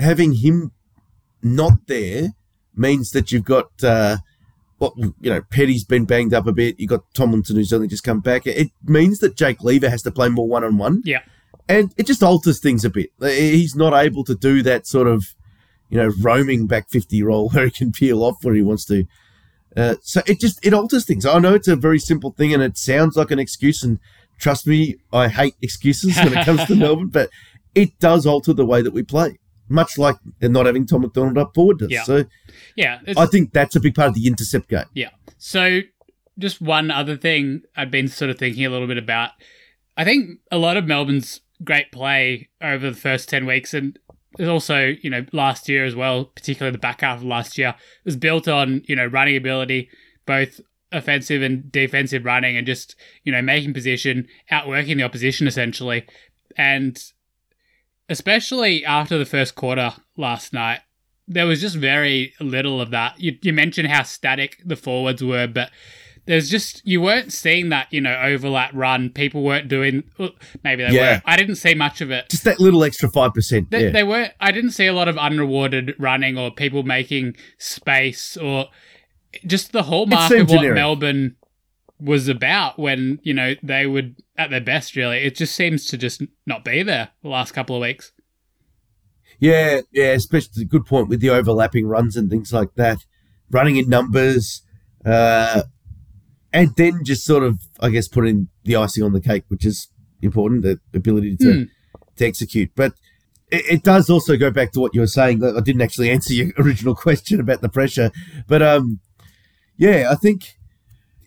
having 0.00 0.34
him 0.34 0.72
not 1.42 1.86
there 1.86 2.34
means 2.74 3.12
that 3.12 3.30
you've 3.30 3.44
got. 3.44 3.70
Uh, 3.82 4.16
well, 4.78 4.94
you 4.98 5.30
know, 5.30 5.42
Petty's 5.50 5.84
been 5.84 6.04
banged 6.04 6.34
up 6.34 6.46
a 6.46 6.52
bit. 6.52 6.78
You 6.78 6.86
got 6.86 7.02
Tomlinson 7.14 7.56
who's 7.56 7.72
only 7.72 7.88
just 7.88 8.04
come 8.04 8.20
back. 8.20 8.46
It 8.46 8.70
means 8.84 9.20
that 9.20 9.36
Jake 9.36 9.62
Lever 9.62 9.88
has 9.88 10.02
to 10.02 10.10
play 10.10 10.28
more 10.28 10.48
one 10.48 10.64
on 10.64 10.76
one. 10.76 11.02
Yeah. 11.04 11.22
And 11.68 11.92
it 11.96 12.06
just 12.06 12.22
alters 12.22 12.60
things 12.60 12.84
a 12.84 12.90
bit. 12.90 13.10
He's 13.20 13.74
not 13.74 13.94
able 13.94 14.22
to 14.24 14.34
do 14.34 14.62
that 14.62 14.86
sort 14.86 15.08
of, 15.08 15.34
you 15.88 15.96
know, 15.96 16.12
roaming 16.20 16.66
back 16.66 16.90
50 16.90 17.22
role 17.22 17.48
where 17.52 17.64
he 17.64 17.70
can 17.70 17.92
peel 17.92 18.22
off 18.22 18.36
where 18.42 18.54
he 18.54 18.62
wants 18.62 18.84
to. 18.86 19.04
Uh, 19.76 19.96
so 20.02 20.22
it 20.26 20.40
just, 20.40 20.64
it 20.64 20.72
alters 20.72 21.04
things. 21.04 21.26
I 21.26 21.38
know 21.38 21.54
it's 21.54 21.68
a 21.68 21.76
very 21.76 21.98
simple 21.98 22.30
thing 22.32 22.52
and 22.52 22.62
it 22.62 22.78
sounds 22.78 23.16
like 23.16 23.30
an 23.30 23.38
excuse. 23.38 23.82
And 23.82 23.98
trust 24.38 24.66
me, 24.66 24.96
I 25.12 25.28
hate 25.28 25.54
excuses 25.62 26.16
when 26.16 26.36
it 26.36 26.44
comes 26.44 26.64
to 26.66 26.74
Melbourne, 26.76 27.08
but 27.08 27.30
it 27.74 27.98
does 27.98 28.26
alter 28.26 28.52
the 28.52 28.66
way 28.66 28.82
that 28.82 28.92
we 28.92 29.02
play 29.02 29.38
much 29.68 29.98
like 29.98 30.16
they're 30.40 30.50
not 30.50 30.66
having 30.66 30.86
Tom 30.86 31.02
McDonald 31.02 31.38
up 31.38 31.54
forward 31.54 31.78
does. 31.78 31.90
Yeah. 31.90 32.04
So, 32.04 32.24
yeah, 32.76 33.00
I 33.16 33.26
think 33.26 33.52
that's 33.52 33.76
a 33.76 33.80
big 33.80 33.94
part 33.94 34.08
of 34.08 34.14
the 34.14 34.26
intercept 34.26 34.68
game. 34.68 34.84
Yeah. 34.94 35.10
So, 35.38 35.80
just 36.38 36.60
one 36.60 36.90
other 36.90 37.16
thing 37.16 37.62
I've 37.76 37.90
been 37.90 38.08
sort 38.08 38.30
of 38.30 38.38
thinking 38.38 38.64
a 38.64 38.70
little 38.70 38.86
bit 38.86 38.98
about. 38.98 39.30
I 39.96 40.04
think 40.04 40.40
a 40.50 40.58
lot 40.58 40.76
of 40.76 40.86
Melbourne's 40.86 41.40
great 41.64 41.90
play 41.90 42.48
over 42.60 42.90
the 42.90 42.96
first 42.96 43.28
10 43.28 43.46
weeks 43.46 43.72
and 43.72 43.98
also, 44.40 44.94
you 45.00 45.08
know, 45.08 45.24
last 45.32 45.68
year 45.68 45.84
as 45.84 45.94
well, 45.94 46.26
particularly 46.26 46.72
the 46.72 46.78
back 46.78 47.00
half 47.00 47.18
of 47.18 47.24
last 47.24 47.56
year, 47.56 47.74
was 48.04 48.16
built 48.16 48.48
on, 48.48 48.82
you 48.86 48.94
know, 48.94 49.06
running 49.06 49.36
ability, 49.36 49.88
both 50.26 50.60
offensive 50.92 51.42
and 51.42 51.70
defensive 51.72 52.24
running 52.24 52.56
and 52.56 52.66
just, 52.66 52.96
you 53.24 53.32
know, 53.32 53.42
making 53.42 53.72
position, 53.72 54.26
outworking 54.50 54.98
the 54.98 55.02
opposition 55.02 55.46
essentially. 55.46 56.06
And 56.56 57.02
especially 58.08 58.84
after 58.84 59.18
the 59.18 59.24
first 59.24 59.54
quarter 59.54 59.94
last 60.16 60.52
night, 60.52 60.80
there 61.28 61.46
was 61.46 61.60
just 61.60 61.76
very 61.76 62.34
little 62.40 62.80
of 62.80 62.90
that. 62.90 63.20
You, 63.20 63.36
you 63.42 63.52
mentioned 63.52 63.88
how 63.88 64.04
static 64.04 64.58
the 64.64 64.76
forwards 64.76 65.22
were, 65.22 65.46
but 65.46 65.70
there's 66.26 66.50
just 66.50 66.82
you 66.84 67.00
weren't 67.00 67.32
seeing 67.32 67.68
that 67.70 67.92
you 67.92 68.00
know 68.00 68.20
overlap 68.20 68.70
run. 68.74 69.10
People 69.10 69.42
weren't 69.42 69.68
doing. 69.68 70.04
Maybe 70.64 70.84
they 70.84 70.90
yeah. 70.90 71.16
were. 71.16 71.22
I 71.24 71.36
didn't 71.36 71.56
see 71.56 71.74
much 71.74 72.00
of 72.00 72.10
it. 72.10 72.28
Just 72.28 72.44
that 72.44 72.60
little 72.60 72.84
extra 72.84 73.08
five 73.08 73.32
percent. 73.32 73.70
They, 73.70 73.86
yeah. 73.86 73.90
they 73.90 74.02
were. 74.02 74.30
I 74.40 74.52
didn't 74.52 74.72
see 74.72 74.86
a 74.86 74.92
lot 74.92 75.08
of 75.08 75.16
unrewarded 75.16 75.94
running 75.98 76.36
or 76.36 76.50
people 76.50 76.82
making 76.82 77.36
space 77.58 78.36
or 78.36 78.66
just 79.46 79.72
the 79.72 79.84
hallmark 79.84 80.30
of 80.32 80.48
what 80.48 80.56
generic. 80.56 80.74
Melbourne 80.74 81.36
was 82.00 82.28
about 82.28 82.78
when 82.78 83.20
you 83.22 83.32
know 83.32 83.54
they 83.62 83.86
would 83.86 84.16
at 84.36 84.50
their 84.50 84.60
best. 84.60 84.96
Really, 84.96 85.18
it 85.18 85.36
just 85.36 85.54
seems 85.54 85.86
to 85.86 85.96
just 85.96 86.22
not 86.46 86.64
be 86.64 86.82
there 86.82 87.10
the 87.22 87.28
last 87.28 87.52
couple 87.52 87.76
of 87.76 87.82
weeks. 87.82 88.12
Yeah, 89.38 89.80
yeah, 89.92 90.12
especially 90.12 90.62
a 90.62 90.66
good 90.66 90.86
point 90.86 91.08
with 91.08 91.20
the 91.20 91.30
overlapping 91.30 91.86
runs 91.86 92.16
and 92.16 92.30
things 92.30 92.52
like 92.52 92.74
that, 92.76 92.98
running 93.50 93.76
in 93.76 93.88
numbers, 93.88 94.62
uh, 95.04 95.62
and 96.52 96.74
then 96.76 97.04
just 97.04 97.24
sort 97.24 97.42
of, 97.42 97.60
I 97.80 97.90
guess, 97.90 98.08
putting 98.08 98.48
the 98.64 98.76
icing 98.76 99.04
on 99.04 99.12
the 99.12 99.20
cake, 99.20 99.44
which 99.48 99.66
is 99.66 99.88
important, 100.22 100.62
the 100.62 100.80
ability 100.94 101.36
to 101.38 101.44
mm. 101.44 101.68
to 102.16 102.26
execute. 102.26 102.70
But 102.74 102.94
it, 103.50 103.64
it, 103.70 103.82
does 103.82 104.08
also 104.08 104.36
go 104.36 104.50
back 104.50 104.72
to 104.72 104.80
what 104.80 104.94
you 104.94 105.00
were 105.00 105.06
saying. 105.06 105.44
I 105.44 105.60
didn't 105.60 105.82
actually 105.82 106.10
answer 106.10 106.32
your 106.32 106.52
original 106.58 106.94
question 106.94 107.38
about 107.38 107.60
the 107.60 107.68
pressure, 107.68 108.10
but 108.46 108.62
um, 108.62 109.00
yeah, 109.76 110.08
I 110.10 110.14
think 110.14 110.55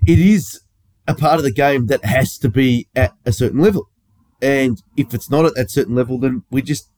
it 0.09 0.17
is 0.17 0.61
a 1.07 1.13
part 1.13 1.37
of 1.37 1.43
the 1.43 1.51
game 1.51 1.85
that 1.85 2.03
has 2.03 2.39
to 2.39 2.49
be 2.49 2.87
at 2.95 3.13
a 3.27 3.31
certain 3.31 3.59
level. 3.59 3.89
And 4.41 4.81
if 4.97 5.13
it's 5.13 5.29
not 5.29 5.45
at 5.45 5.53
that 5.53 5.69
certain 5.69 5.93
level, 5.93 6.17
then 6.17 6.43
we 6.49 6.63
just 6.63 6.89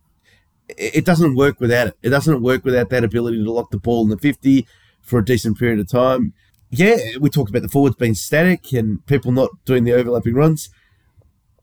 it 0.78 1.04
doesn't 1.04 1.36
work 1.36 1.60
without 1.60 1.88
it. 1.88 1.98
It 2.02 2.10
doesn't 2.10 2.42
work 2.42 2.64
without 2.64 2.90
that 2.90 3.04
ability 3.04 3.44
to 3.44 3.52
lock 3.52 3.72
the 3.72 3.78
ball 3.78 4.04
in 4.04 4.10
the 4.10 4.18
50 4.18 4.66
for 5.02 5.20
a 5.20 5.26
decent 5.26 5.60
period 5.60 5.80
of 5.80 5.90
time. 5.90 6.34
Yeah, 6.70 6.96
we 7.20 7.30
talked 7.30 7.50
about 7.50 7.64
the 7.64 7.68
forwards 7.68 7.98
being 7.98 8.14
static 8.14 8.72
and 8.72 9.06
people 9.08 9.34
not 9.34 9.50
doing 9.66 9.84
the 9.84 9.92
overlapping 9.92 10.36
runs. 10.36 10.70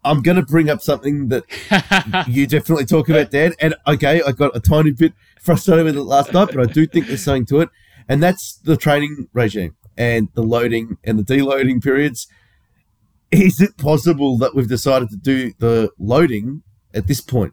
I'm 0.05 0.21
going 0.21 0.37
to 0.37 0.43
bring 0.43 0.69
up 0.69 0.83
something 0.83 1.29
that 1.29 1.45
you 2.29 2.47
definitely 2.47 2.85
talk 2.85 3.09
about, 3.09 3.31
Dan. 3.31 3.55
And 3.59 3.75
okay, 3.87 4.21
I 4.21 4.33
got 4.33 4.55
a 4.55 4.61
tiny 4.61 4.91
bit 4.91 5.15
frustrated 5.41 5.87
with 5.87 5.97
it 5.97 6.03
last 6.03 6.35
night, 6.35 6.51
but 6.53 6.69
I 6.69 6.71
do 6.71 6.87
think 6.87 7.07
there's 7.07 7.25
something 7.25 7.47
to 7.47 7.61
it. 7.61 7.71
And 8.07 8.23
that's 8.23 8.57
the 8.57 8.77
training 8.77 9.29
regime 9.33 9.78
and 9.99 10.29
the 10.35 10.43
loading 10.43 10.97
and 11.05 11.19
the 11.19 11.23
deloading 11.25 11.83
periods. 11.83 12.27
is 13.31 13.61
it 13.61 13.77
possible 13.77 14.39
that 14.39 14.55
we've 14.55 14.69
decided 14.69 15.11
to 15.11 15.17
do 15.17 15.53
the 15.59 15.91
loading 15.99 16.63
at 16.95 17.07
this 17.07 17.21
point? 17.21 17.53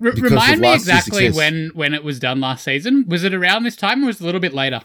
R- 0.00 0.12
remind 0.12 0.60
me 0.60 0.72
exactly 0.72 1.30
when 1.32 1.70
when 1.74 1.92
it 1.94 2.04
was 2.04 2.20
done 2.20 2.40
last 2.40 2.62
season. 2.64 3.04
Was 3.08 3.24
it 3.24 3.34
around 3.34 3.64
this 3.64 3.74
time 3.76 4.04
or 4.04 4.06
was 4.06 4.20
it 4.20 4.22
a 4.22 4.26
little 4.26 4.40
bit 4.40 4.54
later? 4.54 4.82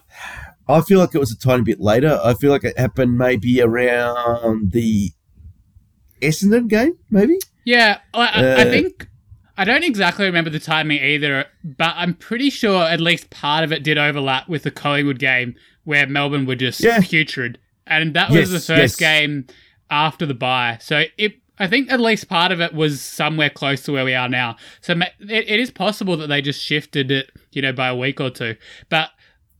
I 0.67 0.81
feel 0.81 0.99
like 0.99 1.13
it 1.13 1.19
was 1.19 1.31
a 1.31 1.37
tiny 1.37 1.61
bit 1.61 1.79
later. 1.79 2.19
I 2.23 2.33
feel 2.33 2.51
like 2.51 2.63
it 2.63 2.77
happened 2.77 3.17
maybe 3.17 3.61
around 3.61 4.71
the 4.71 5.11
Essendon 6.21 6.67
game, 6.67 6.93
maybe. 7.11 7.37
Yeah, 7.65 7.99
I, 8.13 8.19
I, 8.25 8.41
I 8.41 8.51
Uh, 8.61 8.63
think 8.65 9.07
I 9.57 9.63
don't 9.63 9.83
exactly 9.83 10.25
remember 10.25 10.49
the 10.49 10.59
timing 10.59 11.01
either, 11.03 11.45
but 11.63 11.93
I'm 11.95 12.13
pretty 12.15 12.49
sure 12.49 12.83
at 12.83 12.99
least 12.99 13.29
part 13.29 13.63
of 13.63 13.71
it 13.71 13.83
did 13.83 13.97
overlap 13.97 14.49
with 14.49 14.63
the 14.63 14.71
Collingwood 14.71 15.19
game 15.19 15.55
where 15.85 16.05
Melbourne 16.05 16.45
were 16.45 16.55
just 16.55 16.81
Yeah. 16.81 16.99
putrid, 17.01 17.57
and 17.87 18.13
that 18.13 18.29
was 18.29 18.51
Yes, 18.51 18.67
the 18.67 18.73
first 18.75 18.99
yes. 19.01 19.21
game 19.23 19.45
after 19.89 20.25
the 20.25 20.33
bye. 20.33 20.77
So 20.81 21.03
it, 21.17 21.35
I 21.57 21.67
think 21.67 21.91
at 21.91 22.01
least 22.01 22.27
part 22.27 22.51
of 22.51 22.59
it 22.59 22.73
was 22.73 23.01
somewhere 23.01 23.49
close 23.49 23.81
to 23.83 23.93
where 23.93 24.03
we 24.03 24.13
are 24.13 24.27
now. 24.27 24.57
So 24.81 24.93
it, 24.93 25.13
it 25.29 25.59
is 25.59 25.71
possible 25.71 26.17
that 26.17 26.27
they 26.27 26.41
just 26.41 26.61
shifted 26.61 27.11
it, 27.11 27.31
you 27.53 27.61
know, 27.61 27.71
by 27.71 27.87
a 27.87 27.95
week 27.95 28.19
or 28.19 28.29
two. 28.29 28.55
But 28.89 29.11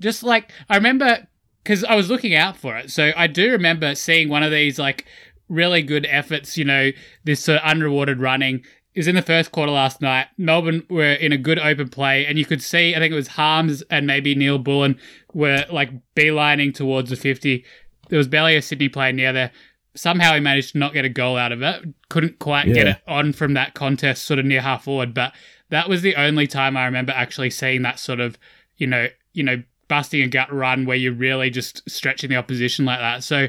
just 0.02 0.22
like 0.24 0.52
I 0.70 0.76
remember, 0.76 1.28
because 1.64 1.84
I 1.86 1.96
was 1.96 2.10
looking 2.10 2.36
out 2.36 2.58
for 2.58 2.76
it, 2.76 2.92
so 2.92 3.12
I 3.16 3.28
do 3.28 3.52
remember 3.52 3.96
seeing 3.96 4.28
one 4.30 4.44
of 4.44 4.52
these 4.52 4.78
like 4.78 5.06
really 5.48 5.84
good 5.84 6.06
efforts. 6.10 6.58
You 6.58 6.66
know, 6.66 6.92
this 7.24 7.40
sort 7.42 7.60
of 7.62 7.70
unrewarded 7.70 8.20
running. 8.20 8.66
It 8.96 9.00
was 9.00 9.08
in 9.10 9.16
the 9.16 9.22
first 9.22 9.52
quarter 9.52 9.74
last 9.74 10.02
night. 10.02 10.28
Melbourne 10.38 10.86
were 10.90 11.12
in 11.12 11.34
a 11.34 11.38
good 11.38 11.60
open 11.60 11.90
play, 11.90 12.26
and 12.26 12.40
you 12.40 12.46
could 12.46 12.64
see, 12.64 12.96
I 12.96 13.00
think 13.00 13.12
it 13.12 13.16
was 13.16 13.28
Harmes 13.28 13.82
and 13.90 14.08
maybe 14.08 14.36
Neal-Bullen 14.36 14.98
were 15.34 15.66
like 15.70 15.92
beelining 16.16 16.74
towards 16.74 17.10
the 17.10 17.18
50. 17.18 17.66
There 18.08 18.18
was 18.18 18.30
barely 18.30 18.56
a 18.56 18.62
Sydney 18.62 18.88
player 18.88 19.12
near 19.12 19.34
there. 19.34 19.52
Somehow 19.96 20.34
he 20.34 20.40
managed 20.40 20.72
to 20.72 20.78
not 20.78 20.94
get 20.94 21.04
a 21.04 21.10
goal 21.10 21.36
out 21.36 21.52
of 21.52 21.62
it. 21.62 21.84
Couldn't 22.08 22.40
quite 22.40 22.68
get 22.74 22.88
it 22.88 22.98
on 23.06 23.34
from 23.34 23.54
that 23.56 23.74
contest, 23.74 24.24
sort 24.24 24.40
of 24.40 24.46
near 24.46 24.62
half 24.62 24.86
forward. 24.86 25.14
But 25.14 25.34
that 25.70 25.90
was 25.90 26.02
the 26.02 26.16
only 26.16 26.48
time 26.48 26.78
I 26.78 26.86
remember 26.86 27.12
actually 27.12 27.50
seeing 27.50 27.82
that 27.82 28.00
sort 28.00 28.22
of, 28.22 28.38
you 28.78 28.88
know, 28.88 29.08
you 29.34 29.44
know, 29.44 29.62
busting 29.90 30.22
a 30.22 30.28
gut 30.28 30.54
run 30.54 30.86
where 30.86 30.98
you're 30.98 31.14
really 31.14 31.50
just 31.50 31.90
stretching 31.90 32.30
the 32.30 32.38
opposition 32.38 32.86
like 32.86 33.00
that. 33.00 33.24
So 33.24 33.48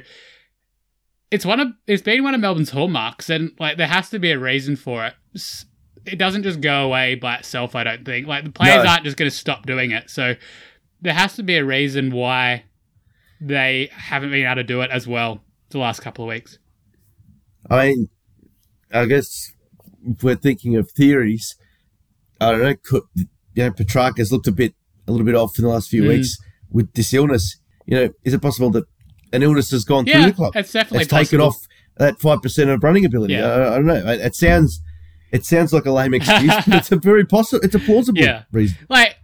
it's 1.31 1.45
one 1.45 1.61
of 1.61 1.69
it's 1.87 2.03
been 2.03 2.23
one 2.23 2.35
of 2.35 2.41
Melbourne's 2.41 2.71
hallmarks, 2.71 3.31
and 3.31 3.53
like 3.59 3.77
there 3.77 3.87
has 3.87 4.11
to 4.11 4.19
be 4.19 4.31
a 4.31 4.39
reason 4.39 4.77
for 4.77 5.05
it. 5.07 5.15
It 6.05 6.19
doesn't 6.19 6.45
just 6.45 6.61
go 6.61 6.85
away 6.85 7.15
by 7.17 7.37
itself. 7.37 7.75
I 7.75 7.83
don't 7.85 8.05
think 8.05 8.27
like 8.27 8.45
the 8.45 8.51
players 8.51 8.85
No. 8.85 8.91
aren't 8.91 9.05
just 9.05 9.17
going 9.17 9.31
to 9.31 9.37
stop 9.37 9.67
doing 9.67 9.91
it. 9.91 10.09
So 10.11 10.35
there 11.01 11.15
has 11.15 11.35
to 11.37 11.43
be 11.43 11.57
a 11.57 11.65
reason 11.65 12.11
why 12.13 12.65
they 13.41 13.91
haven't 13.93 14.31
been 14.31 14.47
able 14.47 14.55
to 14.57 14.65
do 14.65 14.81
it 14.83 14.91
as 14.91 15.07
well 15.07 15.43
the 15.71 15.79
last 15.79 16.01
couple 16.01 16.25
of 16.25 16.29
weeks. 16.29 16.59
I 17.69 17.89
mean, 17.89 18.09
I 18.93 19.07
guess 19.07 19.53
if 20.07 20.23
we're 20.23 20.37
thinking 20.37 20.77
of 20.77 20.91
theories, 20.93 21.57
I 22.41 22.53
don't 22.53 22.63
know. 22.63 22.75
Could, 22.85 23.03
you 23.17 23.27
know, 23.65 23.71
Petracca's 23.73 24.31
looked 24.31 24.47
a 24.47 24.53
bit, 24.53 24.75
a 25.09 25.11
little 25.11 25.27
bit 25.27 25.35
off 25.35 25.59
in 25.59 25.65
the 25.65 25.71
last 25.71 25.89
few 25.91 26.03
Mm. 26.05 26.09
weeks 26.09 26.39
with 26.71 26.93
this 26.93 27.13
illness. 27.13 27.59
You 27.87 27.97
know, 27.97 28.11
is 28.25 28.33
it 28.35 28.41
possible 28.43 28.71
that 28.71 28.85
an 29.33 29.43
illness 29.43 29.71
has 29.73 29.85
gone 29.85 30.07
Yeah, 30.07 30.21
through 30.23 30.31
the 30.31 30.37
club? 30.37 30.57
it's 30.57 30.73
definitely 30.73 31.03
It's 31.03 31.11
taken 31.11 31.41
off 31.41 31.57
that 31.97 32.21
five 32.21 32.43
percent 32.43 32.71
of 32.71 32.83
running 32.85 33.05
ability. 33.05 33.35
Yeah. 33.35 33.47
I, 33.49 33.73
I 33.73 33.77
don't 33.77 33.87
know. 33.87 33.95
It, 34.13 34.21
it 34.21 34.35
sounds, 34.37 34.81
it 35.37 35.45
sounds 35.47 35.73
like 35.73 35.87
a 35.87 35.93
lame 35.93 36.15
excuse, 36.15 36.55
but 36.67 36.75
it's 36.75 36.93
a 36.93 36.97
very 36.97 37.25
possible. 37.25 37.61
It's 37.65 37.75
a 37.75 37.79
plausible 37.79 38.19
Yeah. 38.21 38.43
reason. 38.53 38.77
like 38.89 39.17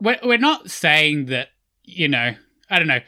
we're, 0.00 0.18
we're 0.22 0.38
not 0.38 0.70
saying 0.70 1.26
that 1.26 1.48
you 1.84 2.08
know 2.08 2.34
i 2.70 2.78
don't 2.78 2.86
know 2.86 3.00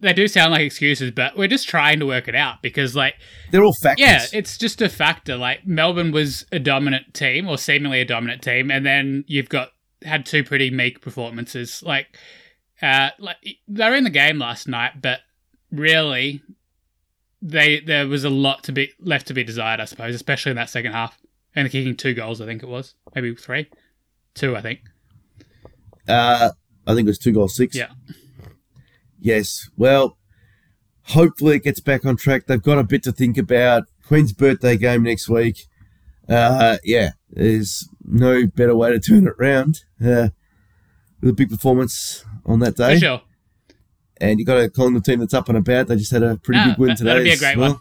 they 0.00 0.12
do 0.12 0.28
sound 0.28 0.52
like 0.52 0.62
excuses 0.62 1.10
but 1.10 1.36
we're 1.36 1.48
just 1.48 1.68
trying 1.68 1.98
to 1.98 2.06
work 2.06 2.28
it 2.28 2.34
out 2.34 2.62
because 2.62 2.94
like 2.94 3.14
They're 3.50 3.64
all 3.64 3.74
factors. 3.82 4.00
yeah 4.06 4.24
it's 4.32 4.56
just 4.58 4.80
a 4.82 4.88
factor 4.88 5.36
like 5.36 5.66
melbourne 5.66 6.12
was 6.12 6.46
a 6.52 6.58
dominant 6.58 7.12
team 7.14 7.48
or 7.48 7.58
seemingly 7.58 8.00
a 8.00 8.04
dominant 8.04 8.42
team 8.42 8.70
and 8.70 8.84
then 8.86 9.24
you've 9.26 9.48
got 9.48 9.70
had 10.02 10.24
two 10.26 10.44
pretty 10.44 10.70
meek 10.70 11.00
performances 11.00 11.82
like 11.82 12.06
uh 12.82 13.10
like 13.18 13.36
they 13.66 13.88
were 13.88 13.96
in 13.96 14.04
the 14.04 14.10
game 14.10 14.38
last 14.38 14.68
night 14.68 15.00
but 15.02 15.20
really 15.70 16.42
they 17.46 17.78
there 17.80 18.08
was 18.08 18.24
a 18.24 18.30
lot 18.30 18.64
to 18.64 18.72
be 18.72 18.90
left 19.00 19.26
to 19.26 19.34
be 19.34 19.44
desired 19.44 19.78
i 19.78 19.84
suppose 19.84 20.14
especially 20.14 20.48
in 20.50 20.56
that 20.56 20.70
second 20.70 20.92
half 20.92 21.18
and 21.54 21.70
kicking 21.70 21.94
two 21.94 22.14
goals 22.14 22.40
i 22.40 22.46
think 22.46 22.62
it 22.62 22.68
was 22.68 22.94
maybe 23.14 23.34
three 23.34 23.68
two 24.34 24.56
i 24.56 24.60
think 24.62 24.80
Uh, 26.08 26.50
I 26.86 26.94
think 26.94 27.06
it 27.06 27.10
was 27.10 27.18
two 27.18 27.32
goals 27.32 27.54
six. 27.56 27.74
Yeah. 27.76 27.88
Yes. 29.20 29.70
Well, 29.76 30.18
hopefully 31.02 31.56
it 31.56 31.64
gets 31.64 31.80
back 31.80 32.04
on 32.04 32.16
track. 32.16 32.46
They've 32.46 32.62
got 32.62 32.78
a 32.78 32.84
bit 32.84 33.02
to 33.04 33.12
think 33.12 33.38
about. 33.38 33.84
Queen's 34.06 34.32
birthday 34.34 34.76
game 34.76 35.02
next 35.02 35.28
week. 35.30 35.66
Uh, 36.28 36.76
yeah, 36.84 37.12
there's 37.30 37.88
no 38.04 38.46
better 38.46 38.76
way 38.76 38.90
to 38.90 39.00
turn 39.00 39.26
it 39.26 39.34
around. 39.40 39.80
Uh, 39.98 40.28
with 41.22 41.30
a 41.30 41.32
big 41.32 41.48
performance 41.48 42.22
on 42.44 42.58
that 42.60 42.76
day. 42.76 42.94
For 42.96 43.00
sure. 43.00 43.22
And 44.20 44.38
you 44.38 44.44
got 44.46 44.58
a 44.62 44.70
Collingwood 44.70 45.04
team 45.04 45.20
that's 45.20 45.34
up 45.34 45.48
and 45.48 45.58
about. 45.58 45.88
They 45.88 45.96
just 45.96 46.12
had 46.12 46.22
a 46.22 46.36
pretty 46.36 46.60
Ah, 46.60 46.68
big 46.70 46.78
win 46.78 46.88
that- 46.90 46.98
today. 46.98 47.10
that'd 47.10 47.24
be 47.24 47.30
a 47.32 47.36
great 47.38 47.56
well. 47.56 47.72
one. 47.72 47.80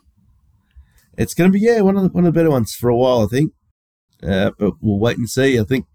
It's 1.17 1.34
going 1.36 1.51
to 1.51 1.53
be 1.53 1.63
yeah 1.63 1.81
one 1.81 1.95
of 1.95 2.03
the, 2.03 2.09
one 2.09 2.25
of 2.25 2.34
the 2.34 2.38
better 2.39 2.49
ones 2.49 2.73
for 2.73 2.89
a 2.89 2.95
while, 2.95 3.21
I 3.21 3.27
think. 3.27 3.53
Uh, 4.23 4.51
but 4.57 4.73
we'll 4.81 4.97
wait 4.99 5.17
and 5.17 5.29
see. 5.29 5.59
I 5.59 5.63
think 5.63 5.86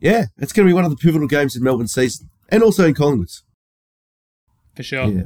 yeah, 0.00 0.26
it's 0.38 0.52
going 0.52 0.66
to 0.66 0.70
be 0.70 0.74
one 0.74 0.84
of 0.84 0.90
the 0.90 0.96
pivotal 0.96 1.28
games 1.28 1.54
in 1.56 1.62
Melbourne 1.62 1.88
season, 1.88 2.30
and 2.48 2.62
also 2.62 2.86
in 2.86 2.94
Collingwood's. 2.94 3.42
For 4.76 4.82
sure. 4.84 5.06
Yeah. 5.06 5.22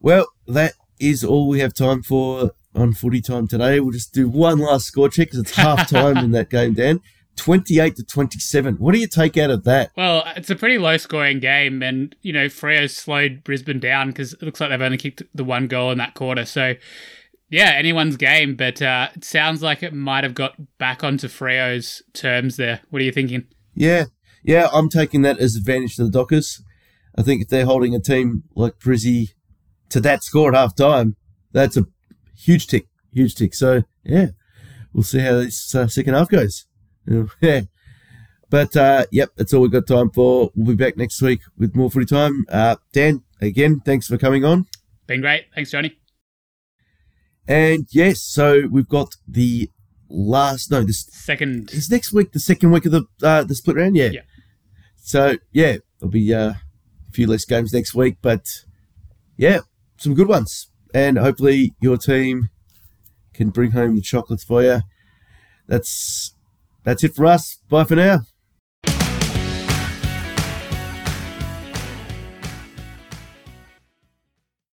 Well, 0.00 0.26
that 0.46 0.74
is 1.00 1.24
all 1.24 1.48
we 1.48 1.60
have 1.60 1.72
time 1.74 2.02
for 2.02 2.52
on 2.74 2.92
footy 2.94 3.20
time 3.20 3.46
today. 3.48 3.80
We'll 3.80 3.92
just 3.92 4.12
do 4.12 4.28
one 4.28 4.58
last 4.58 4.86
score 4.86 5.08
check 5.08 5.28
because 5.28 5.40
it's 5.40 5.56
half 5.56 5.88
time 5.88 6.16
in 6.24 6.32
that 6.32 6.50
game, 6.50 6.74
Dan. 6.74 7.00
28 7.36 7.96
to 7.96 8.04
27. 8.04 8.74
What 8.76 8.92
do 8.92 9.00
you 9.00 9.06
take 9.06 9.36
out 9.36 9.50
of 9.50 9.64
that? 9.64 9.90
Well, 9.96 10.24
it's 10.36 10.50
a 10.50 10.56
pretty 10.56 10.78
low 10.78 10.96
scoring 10.96 11.40
game, 11.40 11.82
and, 11.82 12.14
you 12.22 12.32
know, 12.32 12.46
Freo 12.46 12.88
slowed 12.88 13.42
Brisbane 13.44 13.80
down 13.80 14.08
because 14.08 14.34
it 14.34 14.42
looks 14.42 14.60
like 14.60 14.70
they've 14.70 14.82
only 14.82 14.98
kicked 14.98 15.22
the 15.34 15.44
one 15.44 15.66
goal 15.66 15.90
in 15.90 15.98
that 15.98 16.14
quarter. 16.14 16.44
So, 16.44 16.74
yeah, 17.48 17.72
anyone's 17.74 18.16
game, 18.16 18.54
but 18.54 18.80
uh, 18.80 19.08
it 19.14 19.24
sounds 19.24 19.62
like 19.62 19.82
it 19.82 19.92
might 19.92 20.24
have 20.24 20.34
got 20.34 20.54
back 20.78 21.04
onto 21.04 21.28
Freo's 21.28 22.02
terms 22.12 22.56
there. 22.56 22.80
What 22.90 23.02
are 23.02 23.04
you 23.04 23.12
thinking? 23.12 23.46
Yeah, 23.74 24.04
yeah, 24.42 24.68
I'm 24.72 24.88
taking 24.88 25.22
that 25.22 25.38
as 25.38 25.56
advantage 25.56 25.96
to 25.96 26.04
the 26.04 26.10
Dockers. 26.10 26.62
I 27.16 27.22
think 27.22 27.42
if 27.42 27.48
they're 27.48 27.66
holding 27.66 27.94
a 27.94 28.00
team 28.00 28.44
like 28.54 28.78
Brizzy 28.78 29.30
to 29.90 30.00
that 30.00 30.24
score 30.24 30.48
at 30.48 30.58
half 30.58 30.74
time, 30.74 31.16
that's 31.52 31.76
a 31.76 31.84
huge 32.36 32.66
tick, 32.66 32.88
huge 33.12 33.34
tick. 33.34 33.54
So, 33.54 33.82
yeah, 34.02 34.28
we'll 34.92 35.02
see 35.02 35.20
how 35.20 35.34
this 35.34 35.74
uh, 35.74 35.86
second 35.88 36.14
half 36.14 36.28
goes. 36.28 36.66
Yeah. 37.06 37.60
But, 38.50 38.76
uh, 38.76 39.06
yep, 39.10 39.30
that's 39.34 39.54
all 39.54 39.62
we've 39.62 39.72
got 39.72 39.86
time 39.86 40.10
for. 40.10 40.50
We'll 40.54 40.76
be 40.76 40.84
back 40.84 40.98
next 40.98 41.22
week 41.22 41.40
with 41.56 41.74
more 41.74 41.90
footy 41.90 42.04
time. 42.04 42.44
Uh, 42.50 42.76
Dan, 42.92 43.22
again, 43.40 43.80
thanks 43.80 44.08
for 44.08 44.18
coming 44.18 44.44
on. 44.44 44.66
Been 45.06 45.22
great. 45.22 45.46
Thanks, 45.54 45.70
Johnny. 45.70 45.96
And 47.48 47.86
yes, 47.90 48.20
so 48.20 48.64
we've 48.70 48.88
got 48.88 49.16
the 49.26 49.70
last, 50.10 50.70
no, 50.70 50.82
this 50.82 51.06
Second. 51.10 51.70
is 51.72 51.90
next 51.90 52.12
week 52.12 52.32
the 52.32 52.38
second 52.40 52.72
week 52.72 52.84
of 52.84 52.92
the 52.92 53.04
uh, 53.22 53.42
the 53.42 53.54
split 53.54 53.76
round. 53.76 53.96
Yeah. 53.96 54.10
Yeah. 54.10 54.20
So 54.96 55.38
yeah, 55.52 55.78
there'll 55.98 56.12
be 56.12 56.32
uh, 56.34 56.50
a 56.50 57.12
few 57.12 57.26
less 57.26 57.46
games 57.46 57.72
next 57.72 57.94
week, 57.94 58.18
but 58.20 58.46
yeah, 59.38 59.60
some 59.96 60.12
good 60.14 60.28
ones, 60.28 60.68
and 60.92 61.18
hopefully 61.18 61.74
your 61.80 61.96
team 61.96 62.50
can 63.32 63.48
bring 63.48 63.70
home 63.70 63.96
the 63.96 64.02
chocolates 64.02 64.44
for 64.44 64.62
you. 64.62 64.82
That's 65.66 66.34
that's 66.84 67.04
it 67.04 67.14
for 67.14 67.26
us. 67.26 67.58
Bye 67.68 67.84
for 67.84 67.96
now. 67.96 68.20